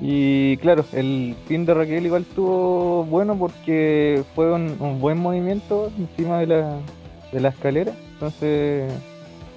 Y 0.00 0.56
claro, 0.58 0.84
el 0.92 1.36
pin 1.46 1.66
de 1.66 1.74
Raquel 1.74 2.06
igual 2.06 2.22
estuvo 2.22 3.04
bueno 3.04 3.36
porque 3.36 4.24
fue 4.34 4.52
un, 4.52 4.98
buen 5.00 5.18
movimiento 5.18 5.90
encima 5.98 6.38
de 6.38 6.46
la, 6.46 6.78
de 7.32 7.40
la 7.40 7.48
escalera. 7.50 7.92
Entonces 8.14 8.90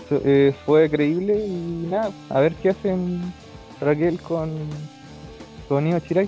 eh, 0.10 0.54
fue 0.66 0.90
creíble 0.90 1.46
y 1.46 1.88
nada, 1.90 2.12
a 2.30 2.40
ver 2.42 2.54
qué 2.56 2.70
hacen 2.70 3.22
Raquel 3.80 4.20
con, 4.20 4.52
con 5.70 5.88
Io 5.88 6.00
Shirai. 6.00 6.28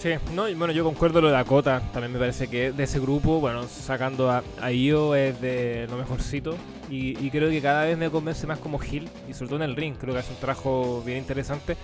Sí, 0.00 0.14
no, 0.34 0.48
y 0.48 0.54
bueno, 0.54 0.72
yo 0.72 0.82
concuerdo 0.82 1.20
lo 1.20 1.26
de 1.28 1.34
Dakota. 1.34 1.82
También 1.92 2.12
me 2.12 2.18
parece 2.18 2.48
que 2.48 2.72
de 2.72 2.84
ese 2.84 2.98
grupo, 2.98 3.38
bueno, 3.38 3.64
sacando 3.68 4.30
a, 4.30 4.42
a 4.60 4.72
Io 4.72 5.14
es 5.14 5.38
de 5.42 5.86
lo 5.90 5.98
mejorcito. 5.98 6.56
Y, 6.88 7.30
creo 7.30 7.50
que 7.50 7.60
cada 7.60 7.84
vez 7.84 7.98
me 7.98 8.10
convence 8.10 8.46
más 8.46 8.58
como 8.58 8.80
Hill. 8.82 9.08
Y 9.28 9.34
sobre 9.34 9.48
todo 9.50 9.56
en 9.62 9.70
el 9.70 9.76
ring, 9.76 9.94
creo 10.00 10.14
que 10.14 10.20
hace 10.20 10.32
un 10.32 10.38
trabajo 10.40 11.02
bien 11.04 11.18
interesante. 11.18 11.76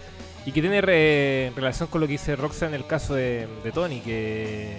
Y 0.47 0.53
que 0.53 0.63
tiene 0.63 0.81
re- 0.81 1.53
relación 1.55 1.89
con 1.89 2.01
lo 2.01 2.07
que 2.07 2.13
dice 2.13 2.37
Roxa 2.37 2.67
en 2.67 2.75
el 2.75 2.87
caso 2.87 3.15
de, 3.15 3.47
Tony. 3.75 4.01
Que, 4.01 4.79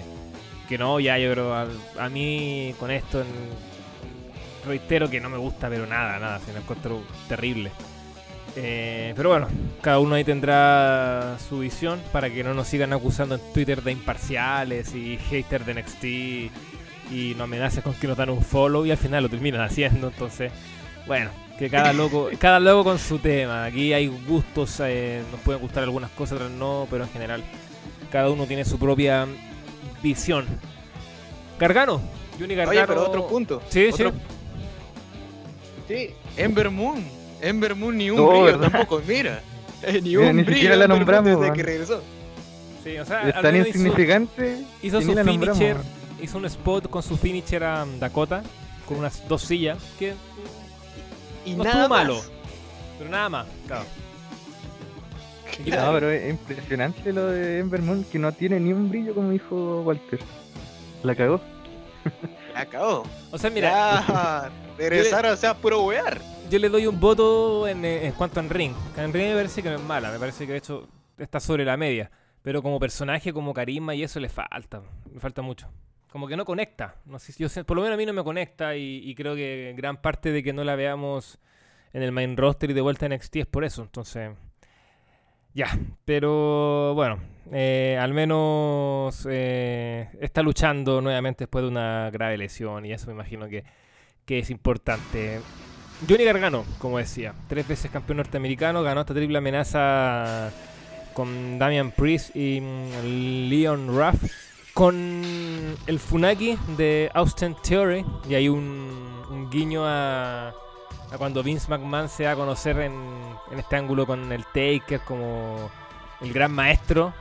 que 0.68 0.76
no, 0.76 0.98
ya 0.98 1.16
yo 1.18 1.30
creo, 1.32 1.54
a, 1.54 1.68
a 1.98 2.08
mí 2.08 2.74
con 2.80 2.90
esto, 2.90 3.22
reitero 4.66 5.08
que 5.08 5.20
no 5.20 5.30
me 5.30 5.38
gusta, 5.38 5.68
pero 5.68 5.86
nada, 5.86 6.18
nada, 6.18 6.40
se 6.40 6.52
me 6.52 6.58
encuentro 6.58 7.02
terrible. 7.28 7.70
Eh, 8.56 9.12
pero 9.16 9.28
bueno, 9.28 9.46
cada 9.80 9.98
uno 10.00 10.14
ahí 10.16 10.24
tendrá 10.24 11.36
su 11.48 11.60
visión 11.60 12.00
para 12.12 12.30
que 12.30 12.42
no 12.42 12.54
nos 12.54 12.66
sigan 12.66 12.92
acusando 12.92 13.36
en 13.36 13.52
Twitter 13.52 13.82
de 13.82 13.92
imparciales 13.92 14.94
y 14.94 15.16
haters 15.30 15.64
de 15.66 15.74
NXT 15.74 16.04
y 17.12 17.34
nos 17.36 17.42
amenacen 17.44 17.82
con 17.82 17.94
que 17.94 18.06
nos 18.08 18.16
dan 18.16 18.30
un 18.30 18.42
follow 18.42 18.84
y 18.84 18.90
al 18.90 18.96
final 18.96 19.22
lo 19.24 19.28
terminan 19.28 19.60
haciendo. 19.60 20.08
Entonces, 20.08 20.50
bueno, 21.06 21.30
que 21.58 21.70
cada 21.70 21.92
loco, 21.92 22.28
cada 22.38 22.58
loco 22.58 22.84
con 22.84 22.98
su 22.98 23.18
tema. 23.18 23.64
Aquí 23.66 23.92
hay 23.92 24.08
gustos, 24.08 24.80
eh, 24.80 25.22
nos 25.30 25.40
pueden 25.40 25.60
gustar 25.60 25.84
algunas 25.84 26.10
cosas, 26.10 26.34
otras 26.36 26.50
no, 26.50 26.86
pero 26.90 27.04
en 27.04 27.10
general 27.10 27.44
cada 28.10 28.30
uno 28.30 28.46
tiene 28.46 28.64
su 28.64 28.78
propia 28.78 29.26
visión. 30.02 30.46
Gargano, 31.60 32.00
Juni 32.38 32.54
Gargano. 32.54 32.70
Oye, 32.78 32.86
pero 32.88 33.06
otro 33.06 33.26
punto. 33.28 33.62
Sí, 33.68 33.88
otro- 33.92 34.10
sí. 34.10 34.16
Sí, 35.88 36.10
Ember 36.36 36.70
Moon. 36.70 37.17
Ember 37.40 37.74
Moon 37.74 37.96
ni 37.96 38.10
un 38.10 38.16
No, 38.16 38.28
brillo 38.28 38.44
¿verdad? 38.44 38.70
tampoco, 38.70 39.02
mira. 39.06 39.40
Eh, 39.80 40.00
ni 40.02 40.16
Mira, 40.16 40.30
un 40.30 40.36
ni 40.36 40.42
brillo 40.42 40.54
siquiera 40.56 40.74
la 40.76 40.88
nombramos, 40.88 41.40
desde 41.40 41.52
que 41.52 41.62
regresó. 41.62 42.02
Sí, 42.82 42.98
o 42.98 43.04
sea, 43.04 43.28
Es 43.28 43.40
tan 43.40 43.54
hizo- 43.54 43.68
insignificante. 43.68 44.64
Hizo 44.82 45.00
su 45.00 45.14
la 45.14 45.22
nombramos, 45.22 45.56
finisher, 45.58 45.76
hizo 46.20 46.38
un 46.38 46.46
spot 46.46 46.90
con 46.90 47.00
su 47.02 47.16
finisher 47.16 47.62
a 47.62 47.86
Dakota, 48.00 48.42
con 48.88 48.98
unas 48.98 49.26
dos 49.28 49.42
sillas, 49.42 49.78
que 49.96 50.14
Y 51.44 51.52
no 51.54 51.62
nada 51.62 51.82
estuvo 51.82 51.88
más. 51.94 52.06
malo, 52.06 52.20
pero 52.98 53.08
nada 53.10 53.28
más, 53.28 53.46
claro. 53.68 53.84
No, 55.66 55.92
pero 55.92 56.10
es 56.10 56.30
impresionante 56.30 57.12
lo 57.12 57.26
de 57.26 57.58
Ember 57.60 57.80
Moon, 57.82 58.04
que 58.10 58.18
no 58.18 58.32
tiene 58.32 58.58
ni 58.60 58.72
un 58.72 58.88
brillo 58.90 59.14
como 59.14 59.30
dijo 59.30 59.82
Walter. 59.82 60.18
La 61.04 61.14
cagó. 61.14 61.40
Ya 62.54 62.60
acabó. 62.62 63.04
O 63.30 63.38
sea, 63.38 63.50
mira, 63.50 63.70
Ya, 64.08 64.50
regresar, 64.78 65.24
o 65.26 65.36
sea, 65.36 65.54
puro 65.54 65.82
wear. 65.84 66.20
Yo 66.50 66.58
le 66.58 66.68
doy 66.68 66.86
un 66.86 66.98
voto 66.98 67.68
en, 67.68 67.84
eh, 67.84 68.06
en 68.06 68.12
cuanto 68.12 68.40
en 68.40 68.50
ring. 68.50 68.72
que 68.94 69.02
En 69.02 69.12
ring 69.12 69.28
me 69.28 69.34
parece 69.34 69.62
que 69.62 69.70
no 69.70 69.76
es 69.76 69.82
mala, 69.82 70.10
me 70.10 70.18
parece 70.18 70.46
que 70.46 70.52
de 70.52 70.58
hecho 70.58 70.88
está 71.18 71.40
sobre 71.40 71.64
la 71.64 71.76
media. 71.76 72.10
Pero 72.42 72.62
como 72.62 72.78
personaje, 72.78 73.32
como 73.32 73.52
carisma 73.52 73.94
y 73.94 74.02
eso 74.02 74.20
le 74.20 74.28
falta, 74.28 74.82
me 75.12 75.20
falta 75.20 75.42
mucho. 75.42 75.68
Como 76.10 76.26
que 76.26 76.36
no 76.36 76.44
conecta. 76.44 76.96
No 77.04 77.18
sé, 77.18 77.34
yo 77.36 77.48
por 77.64 77.76
lo 77.76 77.82
menos 77.82 77.94
a 77.94 77.98
mí 77.98 78.06
no 78.06 78.12
me 78.12 78.24
conecta 78.24 78.76
y, 78.76 79.02
y 79.04 79.14
creo 79.14 79.34
que 79.34 79.74
gran 79.76 80.00
parte 80.00 80.32
de 80.32 80.42
que 80.42 80.52
no 80.52 80.64
la 80.64 80.74
veamos 80.74 81.38
en 81.92 82.02
el 82.02 82.12
main 82.12 82.36
roster 82.36 82.70
y 82.70 82.74
de 82.74 82.80
vuelta 82.80 83.06
en 83.06 83.14
NXT 83.14 83.36
es 83.36 83.46
por 83.46 83.64
eso. 83.64 83.82
Entonces, 83.82 84.30
ya. 85.52 85.78
Pero 86.04 86.94
bueno, 86.94 87.20
eh, 87.52 87.98
al 88.00 88.14
menos 88.14 89.26
eh, 89.28 90.08
está 90.20 90.42
luchando 90.42 91.00
nuevamente 91.00 91.44
después 91.44 91.62
de 91.62 91.68
una 91.68 92.10
grave 92.10 92.38
lesión 92.38 92.86
y 92.86 92.92
eso 92.92 93.08
me 93.08 93.14
imagino 93.14 93.48
que, 93.48 93.64
que 94.24 94.38
es 94.38 94.50
importante. 94.50 95.40
Johnny 96.06 96.24
Gargano, 96.24 96.64
como 96.78 96.98
decía, 96.98 97.34
tres 97.48 97.66
veces 97.66 97.90
campeón 97.90 98.18
norteamericano, 98.18 98.82
ganó 98.82 99.00
esta 99.00 99.14
triple 99.14 99.38
amenaza 99.38 100.50
con 101.12 101.58
Damian 101.58 101.90
Priest 101.90 102.36
y 102.36 102.60
mm, 102.60 103.48
Leon 103.48 103.88
Ruff, 103.88 104.22
con 104.74 104.94
el 105.86 105.98
Funaki 105.98 106.56
de 106.76 107.10
Austin 107.14 107.56
Theory, 107.62 108.04
y 108.28 108.34
hay 108.34 108.48
un, 108.48 109.24
un 109.28 109.50
guiño 109.50 109.84
a, 109.84 110.50
a 110.50 111.18
cuando 111.18 111.42
Vince 111.42 111.68
McMahon 111.68 112.08
se 112.08 112.24
da 112.24 112.32
a 112.32 112.36
conocer 112.36 112.78
en, 112.78 112.92
en 113.50 113.58
este 113.58 113.74
ángulo 113.74 114.06
con 114.06 114.30
el 114.30 114.44
Taker 114.44 115.00
como 115.00 115.68
el 116.20 116.32
gran 116.32 116.52
maestro. 116.52 117.12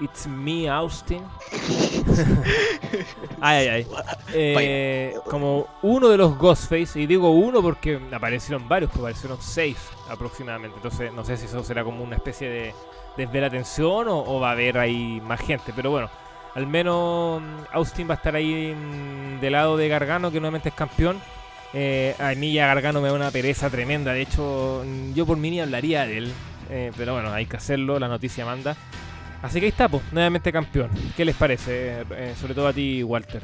It's 0.00 0.26
me, 0.26 0.68
Austin. 0.68 1.22
ay, 3.40 3.68
ay, 3.68 3.68
ay. 3.68 3.86
Eh, 4.32 5.14
como 5.26 5.66
uno 5.82 6.08
de 6.08 6.16
los 6.16 6.38
Ghostface, 6.38 7.00
y 7.00 7.06
digo 7.06 7.30
uno 7.30 7.60
porque 7.60 8.00
aparecieron 8.12 8.66
varios, 8.66 8.90
pues 8.90 9.00
aparecieron 9.00 9.38
seis 9.40 9.76
aproximadamente. 10.08 10.76
Entonces, 10.76 11.12
no 11.12 11.24
sé 11.24 11.36
si 11.36 11.46
eso 11.46 11.62
será 11.62 11.84
como 11.84 12.02
una 12.02 12.16
especie 12.16 12.48
de 12.48 12.74
desver 13.16 13.44
atención 13.44 14.08
o, 14.08 14.24
o 14.24 14.40
va 14.40 14.50
a 14.50 14.52
haber 14.52 14.78
ahí 14.78 15.20
más 15.22 15.40
gente. 15.40 15.72
Pero 15.76 15.90
bueno, 15.90 16.08
al 16.54 16.66
menos 16.66 17.40
mm, 17.40 17.44
Austin 17.72 18.08
va 18.08 18.14
a 18.14 18.16
estar 18.16 18.34
ahí 18.34 18.74
mm, 18.74 19.40
del 19.40 19.52
lado 19.52 19.76
de 19.76 19.88
Gargano, 19.88 20.30
que 20.30 20.40
nuevamente 20.40 20.70
es 20.70 20.74
campeón. 20.74 21.20
Eh, 21.72 22.16
a 22.18 22.34
mí 22.34 22.52
ya 22.52 22.66
Gargano 22.66 23.00
me 23.00 23.08
da 23.08 23.14
una 23.14 23.30
pereza 23.30 23.70
tremenda. 23.70 24.12
De 24.12 24.22
hecho, 24.22 24.82
mm, 24.84 25.12
yo 25.14 25.26
por 25.26 25.36
mí 25.36 25.50
ni 25.50 25.60
hablaría 25.60 26.06
de 26.06 26.18
él. 26.18 26.32
Eh, 26.70 26.92
pero 26.96 27.14
bueno, 27.14 27.32
hay 27.32 27.46
que 27.46 27.56
hacerlo, 27.56 27.98
la 27.98 28.08
noticia 28.08 28.44
manda. 28.44 28.76
Así 29.42 29.58
que 29.58 29.66
ahí 29.66 29.70
está, 29.70 29.88
pues, 29.88 30.02
nuevamente 30.12 30.52
campeón. 30.52 30.90
¿Qué 31.16 31.24
les 31.24 31.34
parece? 31.34 32.02
Eh, 32.10 32.34
sobre 32.38 32.54
todo 32.54 32.68
a 32.68 32.72
ti, 32.72 33.02
Walter. 33.02 33.42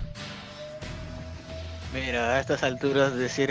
Mira, 1.95 2.35
a 2.35 2.41
estas 2.41 2.63
alturas 2.63 3.15
decir 3.15 3.51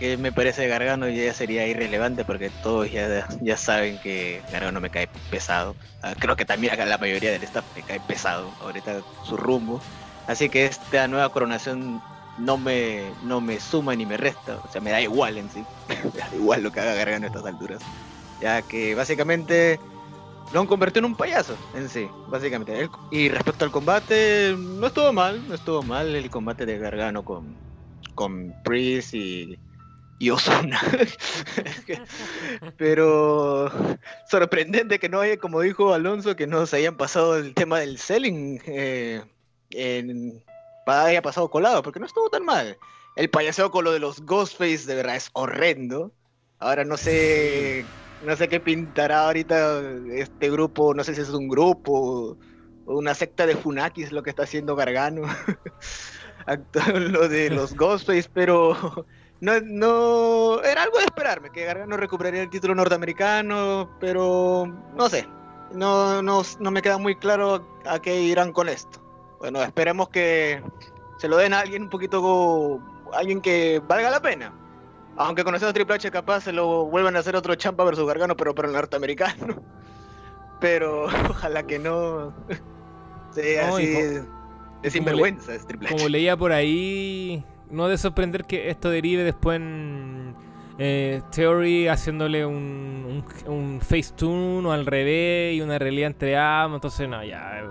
que 0.00 0.16
me 0.16 0.32
parece 0.32 0.66
Gargano 0.66 1.08
ya 1.08 1.32
sería 1.32 1.64
irrelevante 1.68 2.24
porque 2.24 2.50
todos 2.62 2.90
ya, 2.90 3.28
ya 3.40 3.56
saben 3.56 3.98
que 3.98 4.42
Gargano 4.50 4.80
me 4.80 4.90
cae 4.90 5.08
pesado. 5.30 5.76
Ah, 6.02 6.14
Creo 6.18 6.34
que 6.34 6.44
también 6.44 6.76
la 6.76 6.98
mayoría 6.98 7.30
del 7.30 7.44
staff 7.44 7.64
me 7.76 7.82
cae 7.82 8.00
pesado 8.00 8.50
ahorita 8.62 9.00
su 9.24 9.36
rumbo. 9.36 9.80
Así 10.26 10.48
que 10.48 10.66
esta 10.66 11.06
nueva 11.06 11.28
coronación 11.28 12.02
no 12.38 12.58
me, 12.58 13.02
no 13.22 13.40
me 13.40 13.60
suma 13.60 13.94
ni 13.94 14.04
me 14.04 14.16
resta. 14.16 14.56
O 14.56 14.72
sea, 14.72 14.80
me 14.80 14.90
da 14.90 15.00
igual 15.00 15.38
en 15.38 15.48
sí. 15.50 15.64
me 15.88 16.18
da 16.18 16.28
igual 16.34 16.64
lo 16.64 16.72
que 16.72 16.80
haga 16.80 16.94
Gargano 16.94 17.26
a 17.26 17.28
estas 17.28 17.46
alturas. 17.46 17.80
Ya 18.40 18.62
que 18.62 18.96
básicamente 18.96 19.78
lo 20.52 20.60
han 20.60 20.66
convertido 20.66 21.06
en 21.06 21.12
un 21.12 21.16
payaso 21.16 21.56
en 21.74 21.88
sí, 21.88 22.08
básicamente. 22.28 22.88
Y 23.10 23.28
respecto 23.28 23.64
al 23.64 23.70
combate, 23.70 24.54
no 24.56 24.86
estuvo 24.86 25.12
mal, 25.12 25.46
no 25.48 25.54
estuvo 25.54 25.82
mal 25.82 26.14
el 26.14 26.30
combate 26.30 26.66
de 26.66 26.78
Gargano 26.78 27.24
con, 27.24 27.56
con 28.14 28.54
Priest 28.62 29.14
y, 29.14 29.58
y 30.18 30.30
Ozuna. 30.30 30.80
Pero 32.76 33.70
sorprendente 34.28 34.98
que 34.98 35.08
no 35.08 35.20
haya, 35.20 35.38
como 35.38 35.60
dijo 35.60 35.94
Alonso, 35.94 36.36
que 36.36 36.46
no 36.46 36.66
se 36.66 36.76
hayan 36.76 36.96
pasado 36.96 37.36
el 37.36 37.54
tema 37.54 37.78
del 37.78 37.98
selling, 37.98 38.60
eh, 38.66 39.22
en, 39.70 40.42
haya 40.86 41.22
pasado 41.22 41.50
colado, 41.50 41.82
porque 41.82 42.00
no 42.00 42.06
estuvo 42.06 42.28
tan 42.28 42.44
mal. 42.44 42.76
El 43.16 43.30
payaseo 43.30 43.70
con 43.70 43.84
lo 43.84 43.92
de 43.92 44.00
los 44.00 44.24
Ghostface 44.24 44.86
de 44.86 44.94
verdad 44.94 45.16
es 45.16 45.30
horrendo. 45.32 46.12
Ahora 46.58 46.84
no 46.84 46.96
sé, 46.96 47.84
no 48.24 48.36
sé 48.36 48.48
qué 48.48 48.60
pintará 48.60 49.26
ahorita 49.26 49.80
este 50.12 50.50
grupo, 50.50 50.94
no 50.94 51.04
sé 51.04 51.14
si 51.14 51.20
es 51.20 51.30
un 51.30 51.48
grupo 51.48 52.36
o 52.86 52.98
una 52.98 53.14
secta 53.14 53.46
de 53.46 53.56
Funakis 53.56 54.12
lo 54.12 54.22
que 54.22 54.30
está 54.30 54.44
haciendo 54.44 54.76
Gargano. 54.76 55.22
Lo 56.96 57.28
de 57.28 57.50
los 57.54 57.74
Ghostface, 57.74 58.28
pero 58.32 59.06
no, 59.40 59.60
no 59.60 60.62
era 60.62 60.82
algo 60.82 60.98
de 60.98 61.04
esperarme 61.04 61.50
que 61.50 61.64
Gargano 61.64 61.96
recuperaría 61.96 62.42
el 62.42 62.50
título 62.50 62.74
norteamericano, 62.74 63.96
pero 64.00 64.66
no 64.96 65.08
sé, 65.08 65.26
no, 65.72 66.22
no, 66.22 66.42
no 66.58 66.70
me 66.70 66.82
queda 66.82 66.98
muy 66.98 67.14
claro 67.16 67.66
a 67.86 68.00
qué 68.00 68.20
irán 68.20 68.52
con 68.52 68.68
esto. 68.68 69.00
Bueno, 69.38 69.62
esperemos 69.62 70.08
que 70.08 70.62
se 71.18 71.28
lo 71.28 71.36
den 71.36 71.54
a 71.54 71.60
alguien 71.60 71.82
un 71.82 71.90
poquito, 71.90 72.80
alguien 73.12 73.40
que 73.40 73.80
valga 73.86 74.10
la 74.10 74.20
pena. 74.20 74.52
Aunque 75.16 75.44
conociendo 75.44 75.70
a 75.70 75.72
Triple 75.74 75.96
H 75.96 76.10
capaz 76.10 76.42
se 76.42 76.52
lo 76.52 76.86
vuelvan 76.86 77.16
a 77.16 77.20
hacer 77.20 77.36
otro 77.36 77.54
Champa 77.54 77.84
versus 77.84 78.06
Gargano, 78.06 78.36
pero 78.36 78.54
para 78.54 78.68
el 78.68 78.74
norteamericano. 78.74 79.62
Pero 80.60 81.06
ojalá 81.30 81.66
que 81.66 81.80
no 81.80 82.32
sea 83.32 83.66
No, 83.66 83.76
así 83.76 83.86
de, 83.86 84.22
de 84.80 84.90
sinvergüenza 84.90 85.52
es 85.52 85.66
Triple 85.66 85.88
H. 85.88 85.96
Como 85.96 86.08
leía 86.08 86.36
por 86.36 86.52
ahí, 86.52 87.44
no 87.68 87.88
de 87.88 87.98
sorprender 87.98 88.44
que 88.44 88.70
esto 88.70 88.88
derive 88.88 89.24
después 89.24 89.56
en, 89.56 90.36
eh, 90.78 91.22
Theory 91.30 91.88
haciéndole 91.88 92.46
un, 92.46 93.24
un, 93.46 93.52
un 93.52 93.80
Facetune 93.80 94.66
o 94.66 94.72
al 94.72 94.86
revés 94.86 95.54
y 95.56 95.60
una 95.60 95.78
realidad 95.78 96.08
entre 96.08 96.36
ambos. 96.36 96.78
Entonces, 96.78 97.08
no, 97.08 97.22
ya. 97.24 97.62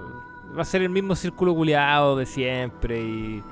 Va 0.57 0.62
a 0.62 0.65
ser 0.65 0.81
el 0.81 0.89
mismo 0.89 1.15
círculo 1.15 1.53
culiado 1.55 2.15
de 2.15 2.25
siempre. 2.25 3.01
Y. 3.01 3.43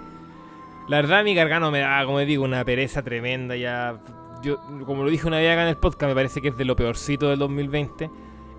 La 0.90 0.98
verdad, 0.98 1.24
mi 1.24 1.36
Gargano 1.36 1.70
me 1.70 1.82
da, 1.82 2.04
como 2.04 2.18
digo, 2.22 2.44
una 2.44 2.66
pereza 2.66 3.04
tremenda. 3.04 3.56
Ya. 3.56 4.00
Yo, 4.42 4.60
como 4.88 5.04
lo 5.04 5.12
dije 5.12 5.28
una 5.28 5.38
vez 5.38 5.52
acá 5.52 5.62
en 5.62 5.68
el 5.68 5.78
podcast, 5.78 6.10
me 6.10 6.16
parece 6.16 6.42
que 6.42 6.48
es 6.48 6.58
de 6.58 6.66
lo 6.66 6.76
peorcito 6.76 7.30
del 7.30 7.38
2020. 7.38 8.10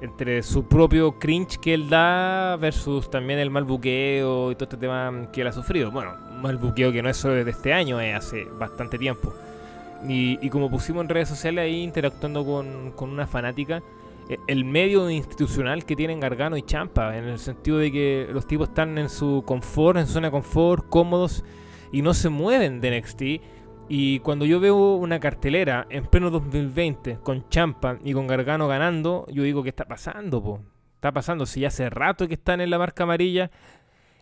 Entre 0.00 0.40
su 0.44 0.62
propio 0.62 1.18
cringe 1.18 1.58
que 1.58 1.74
él 1.74 1.90
da 1.90 2.56
versus 2.56 3.10
también 3.10 3.40
el 3.40 3.50
mal 3.50 3.64
buqueo 3.64 4.52
y 4.52 4.54
todo 4.54 4.64
este 4.64 4.76
tema 4.76 5.28
que 5.32 5.40
él 5.40 5.48
ha 5.48 5.52
sufrido. 5.52 5.90
Bueno, 5.90 6.14
mal 6.40 6.56
buqueo 6.56 6.92
que 6.92 7.02
no 7.02 7.08
es 7.08 7.16
solo 7.16 7.34
desde 7.34 7.50
este 7.50 7.72
año, 7.72 8.00
es 8.00 8.14
hace 8.14 8.44
bastante 8.44 8.96
tiempo. 8.96 9.34
Y, 10.08 10.48
como 10.50 10.70
pusimos 10.70 11.02
en 11.02 11.08
redes 11.08 11.28
sociales 11.28 11.64
ahí 11.64 11.82
interactuando 11.82 12.44
con, 12.44 12.92
con 12.92 13.10
una 13.10 13.26
fanática, 13.26 13.82
eh, 14.28 14.38
el 14.46 14.64
medio 14.64 15.10
institucional 15.10 15.84
que 15.84 15.96
tienen 15.96 16.20
Gargano 16.20 16.56
y 16.56 16.62
Champa, 16.62 17.18
en 17.18 17.24
el 17.24 17.40
sentido 17.40 17.78
de 17.78 17.90
que 17.90 18.28
los 18.32 18.46
tipos 18.46 18.68
están 18.68 18.96
en 18.98 19.08
su 19.08 19.42
confort, 19.44 19.98
en 19.98 20.06
su 20.06 20.12
zona 20.12 20.28
de 20.28 20.30
confort, 20.30 20.88
cómodos 20.88 21.42
y 21.92 22.02
no 22.02 22.14
se 22.14 22.28
mueven 22.28 22.80
de 22.80 22.98
NXT. 22.98 23.22
Y 23.88 24.20
cuando 24.20 24.44
yo 24.44 24.60
veo 24.60 24.94
una 24.94 25.18
cartelera 25.18 25.86
en 25.90 26.06
pleno 26.06 26.30
2020 26.30 27.18
con 27.22 27.48
Champa 27.48 27.98
y 28.04 28.12
con 28.12 28.26
Gargano 28.26 28.68
ganando, 28.68 29.26
yo 29.32 29.42
digo, 29.42 29.62
¿qué 29.62 29.70
está 29.70 29.84
pasando? 29.84 30.42
Po? 30.42 30.60
Está 30.94 31.12
pasando, 31.12 31.46
si 31.46 31.60
ya 31.60 31.68
hace 31.68 31.90
rato 31.90 32.28
que 32.28 32.34
están 32.34 32.60
en 32.60 32.70
la 32.70 32.78
marca 32.78 33.02
amarilla 33.02 33.50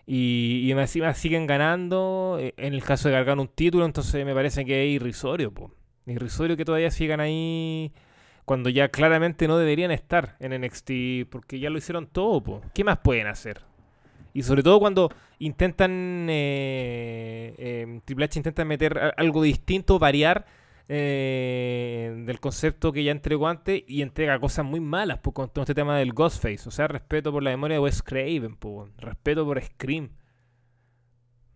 y, 0.07 0.61
y 0.65 0.73
encima 0.73 1.13
siguen 1.13 1.47
ganando, 1.47 2.39
eh, 2.41 2.55
en 2.57 2.73
el 2.73 2.83
caso 2.83 3.09
de 3.09 3.15
Gargano 3.15 3.43
un 3.43 3.49
título, 3.49 3.85
entonces 3.85 4.25
me 4.25 4.35
parece 4.35 4.65
que 4.65 4.87
es 4.87 4.95
irrisorio. 4.95 5.53
Po. 5.53 5.71
Irrisorio 6.07 6.57
que 6.57 6.65
todavía 6.65 6.91
sigan 6.91 7.21
ahí 7.21 7.93
cuando 8.47 8.71
ya 8.71 8.89
claramente 8.89 9.47
no 9.47 9.59
deberían 9.59 9.91
estar 9.91 10.37
en 10.41 10.59
NXT 10.59 11.29
porque 11.31 11.59
ya 11.59 11.69
lo 11.69 11.77
hicieron 11.77 12.07
todo. 12.07 12.43
Po. 12.43 12.63
¿Qué 12.73 12.85
más 12.85 12.99
pueden 12.99 13.27
hacer? 13.27 13.61
Y 14.33 14.43
sobre 14.43 14.63
todo 14.63 14.79
cuando 14.79 15.11
intentan, 15.39 16.27
eh, 16.31 17.55
eh, 17.59 18.01
Triple 18.05 18.27
H 18.27 18.39
intenta 18.39 18.65
meter 18.65 19.15
algo 19.17 19.43
distinto, 19.43 19.99
variar 19.99 20.47
eh, 20.91 22.15
del 22.25 22.41
concepto 22.41 22.93
que 22.93 23.05
ya 23.05 23.13
entregó 23.13 23.47
antes 23.47 23.83
y 23.87 24.01
entrega 24.01 24.41
cosas 24.41 24.65
muy 24.65 24.81
malas 24.81 25.19
pues, 25.19 25.35
con 25.35 25.51
todo 25.51 25.63
este 25.65 25.75
tema 25.75 25.99
del 25.99 26.13
Ghostface. 26.13 26.69
O 26.69 26.71
sea, 26.71 26.89
respeto 26.89 27.31
por 27.31 27.43
la 27.43 27.51
memoria 27.51 27.77
de 27.77 27.81
Wes 27.81 28.03
Craven, 28.03 28.57
weón. 28.63 28.93
respeto 28.97 29.45
por 29.45 29.63
Scream. 29.63 30.11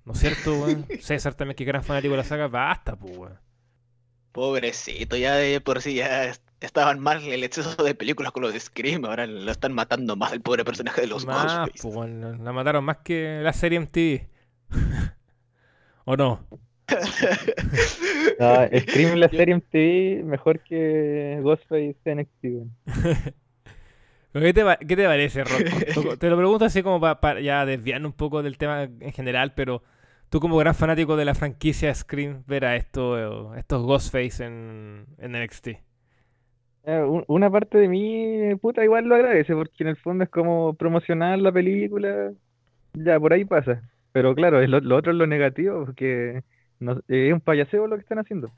¿No 0.04 0.12
es 0.12 0.18
cierto, 0.18 0.52
weón? 0.52 0.86
César 1.00 1.34
también, 1.34 1.56
que 1.56 1.64
gran 1.64 1.82
fanático 1.82 2.12
de 2.12 2.18
la 2.18 2.24
saga, 2.24 2.48
basta, 2.48 2.96
pues, 2.96 3.16
weón. 3.16 3.38
Pobrecito, 4.32 5.16
ya 5.16 5.34
de 5.36 5.60
por 5.60 5.82
sí 5.82 5.94
ya 5.94 6.32
estaban 6.66 7.00
mal 7.00 7.22
el 7.22 7.44
exceso 7.44 7.82
de 7.82 7.94
películas 7.94 8.32
con 8.32 8.42
los 8.42 8.52
de 8.52 8.60
Scream, 8.60 9.04
ahora 9.04 9.26
lo 9.26 9.50
están 9.50 9.72
matando 9.72 10.16
más 10.16 10.32
al 10.32 10.40
pobre 10.40 10.64
personaje 10.64 11.00
de 11.02 11.06
los 11.06 11.26
Más, 11.26 11.42
Ghostface. 11.70 11.88
pues, 11.96 12.10
la- 12.40 12.52
mataron 12.52 12.84
más 12.84 12.98
que 12.98 13.40
la 13.42 13.52
serie 13.52 13.78
MTV. 13.78 14.26
¿O 16.04 16.16
no? 16.16 16.46
Ah, 18.40 18.68
Scream 18.80 19.16
la 19.16 19.28
serie 19.28 19.54
MTV 19.54 20.24
mejor 20.24 20.60
que 20.60 21.38
Ghostface 21.42 21.96
NXT, 22.04 22.44
¿Qué 24.32 24.54
te, 24.54 24.64
qué 24.88 24.96
te 24.96 25.04
parece, 25.04 25.44
Rock? 25.44 26.18
Te 26.18 26.30
lo 26.30 26.36
pregunto 26.38 26.64
así 26.64 26.82
como 26.82 27.00
para 27.00 27.40
ya 27.40 27.66
desviarnos 27.66 28.12
un 28.12 28.16
poco 28.16 28.42
del 28.42 28.56
tema 28.56 28.84
en 28.84 29.12
general, 29.12 29.52
pero 29.54 29.82
tú 30.30 30.40
como 30.40 30.56
gran 30.56 30.74
fanático 30.74 31.16
de 31.16 31.26
la 31.26 31.34
franquicia 31.34 31.94
Scream, 31.94 32.42
ver 32.46 32.64
a 32.64 32.76
esto, 32.76 33.54
estos 33.54 33.82
Ghostface 33.82 34.42
en, 34.44 35.04
en 35.18 35.32
NXT. 35.32 35.68
Eh, 36.84 36.98
un- 37.00 37.24
Una 37.28 37.50
parte 37.50 37.78
de 37.78 37.88
mí, 37.88 38.54
puta, 38.60 38.82
igual 38.84 39.04
lo 39.06 39.14
agradece, 39.14 39.54
porque 39.54 39.84
en 39.84 39.88
el 39.88 39.96
fondo 39.96 40.24
es 40.24 40.30
como 40.30 40.74
promocionar 40.74 41.38
la 41.38 41.52
película, 41.52 42.32
ya, 42.94 43.20
por 43.20 43.32
ahí 43.32 43.44
pasa. 43.44 43.82
Pero 44.12 44.34
claro, 44.34 44.60
es 44.60 44.68
lo, 44.68 44.80
lo 44.80 44.96
otro 44.96 45.12
es 45.12 45.18
lo 45.18 45.26
negativo, 45.26 45.84
porque 45.86 46.42
no- 46.80 46.98
eh, 47.08 47.28
es 47.28 47.32
un 47.32 47.40
payaseo 47.40 47.86
lo 47.86 47.96
que 47.96 48.02
están 48.02 48.18
haciendo. 48.18 48.50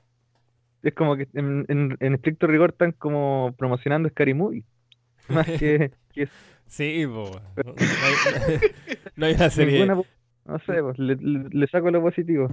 Es 0.82 0.94
como 0.94 1.16
que 1.16 1.28
en, 1.34 1.64
en- 1.68 1.96
en 2.00 2.14
estricto 2.14 2.46
rigor 2.46 2.70
están 2.70 2.92
como 2.92 3.54
promocionando 3.58 4.08
Scary 4.08 4.34
Movie, 4.34 4.64
más 5.28 5.46
que, 5.46 5.90
que 6.14 6.28
Sí, 6.66 7.06
po. 7.06 7.30
No, 7.56 7.72
no 7.72 7.72
hay, 7.76 8.60
no 9.16 9.26
hay 9.26 9.34
una 9.34 9.50
serie. 9.50 9.72
ninguna, 9.80 10.02
no 10.46 10.58
sé, 10.60 10.82
pues, 10.82 10.98
le, 10.98 11.16
le- 11.16 11.66
saco 11.68 11.90
lo 11.90 12.00
positivo. 12.00 12.48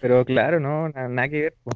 Pero 0.00 0.24
claro, 0.24 0.58
no, 0.58 0.88
na- 0.88 1.08
nada 1.08 1.28
que 1.28 1.40
ver, 1.42 1.54
po. 1.62 1.70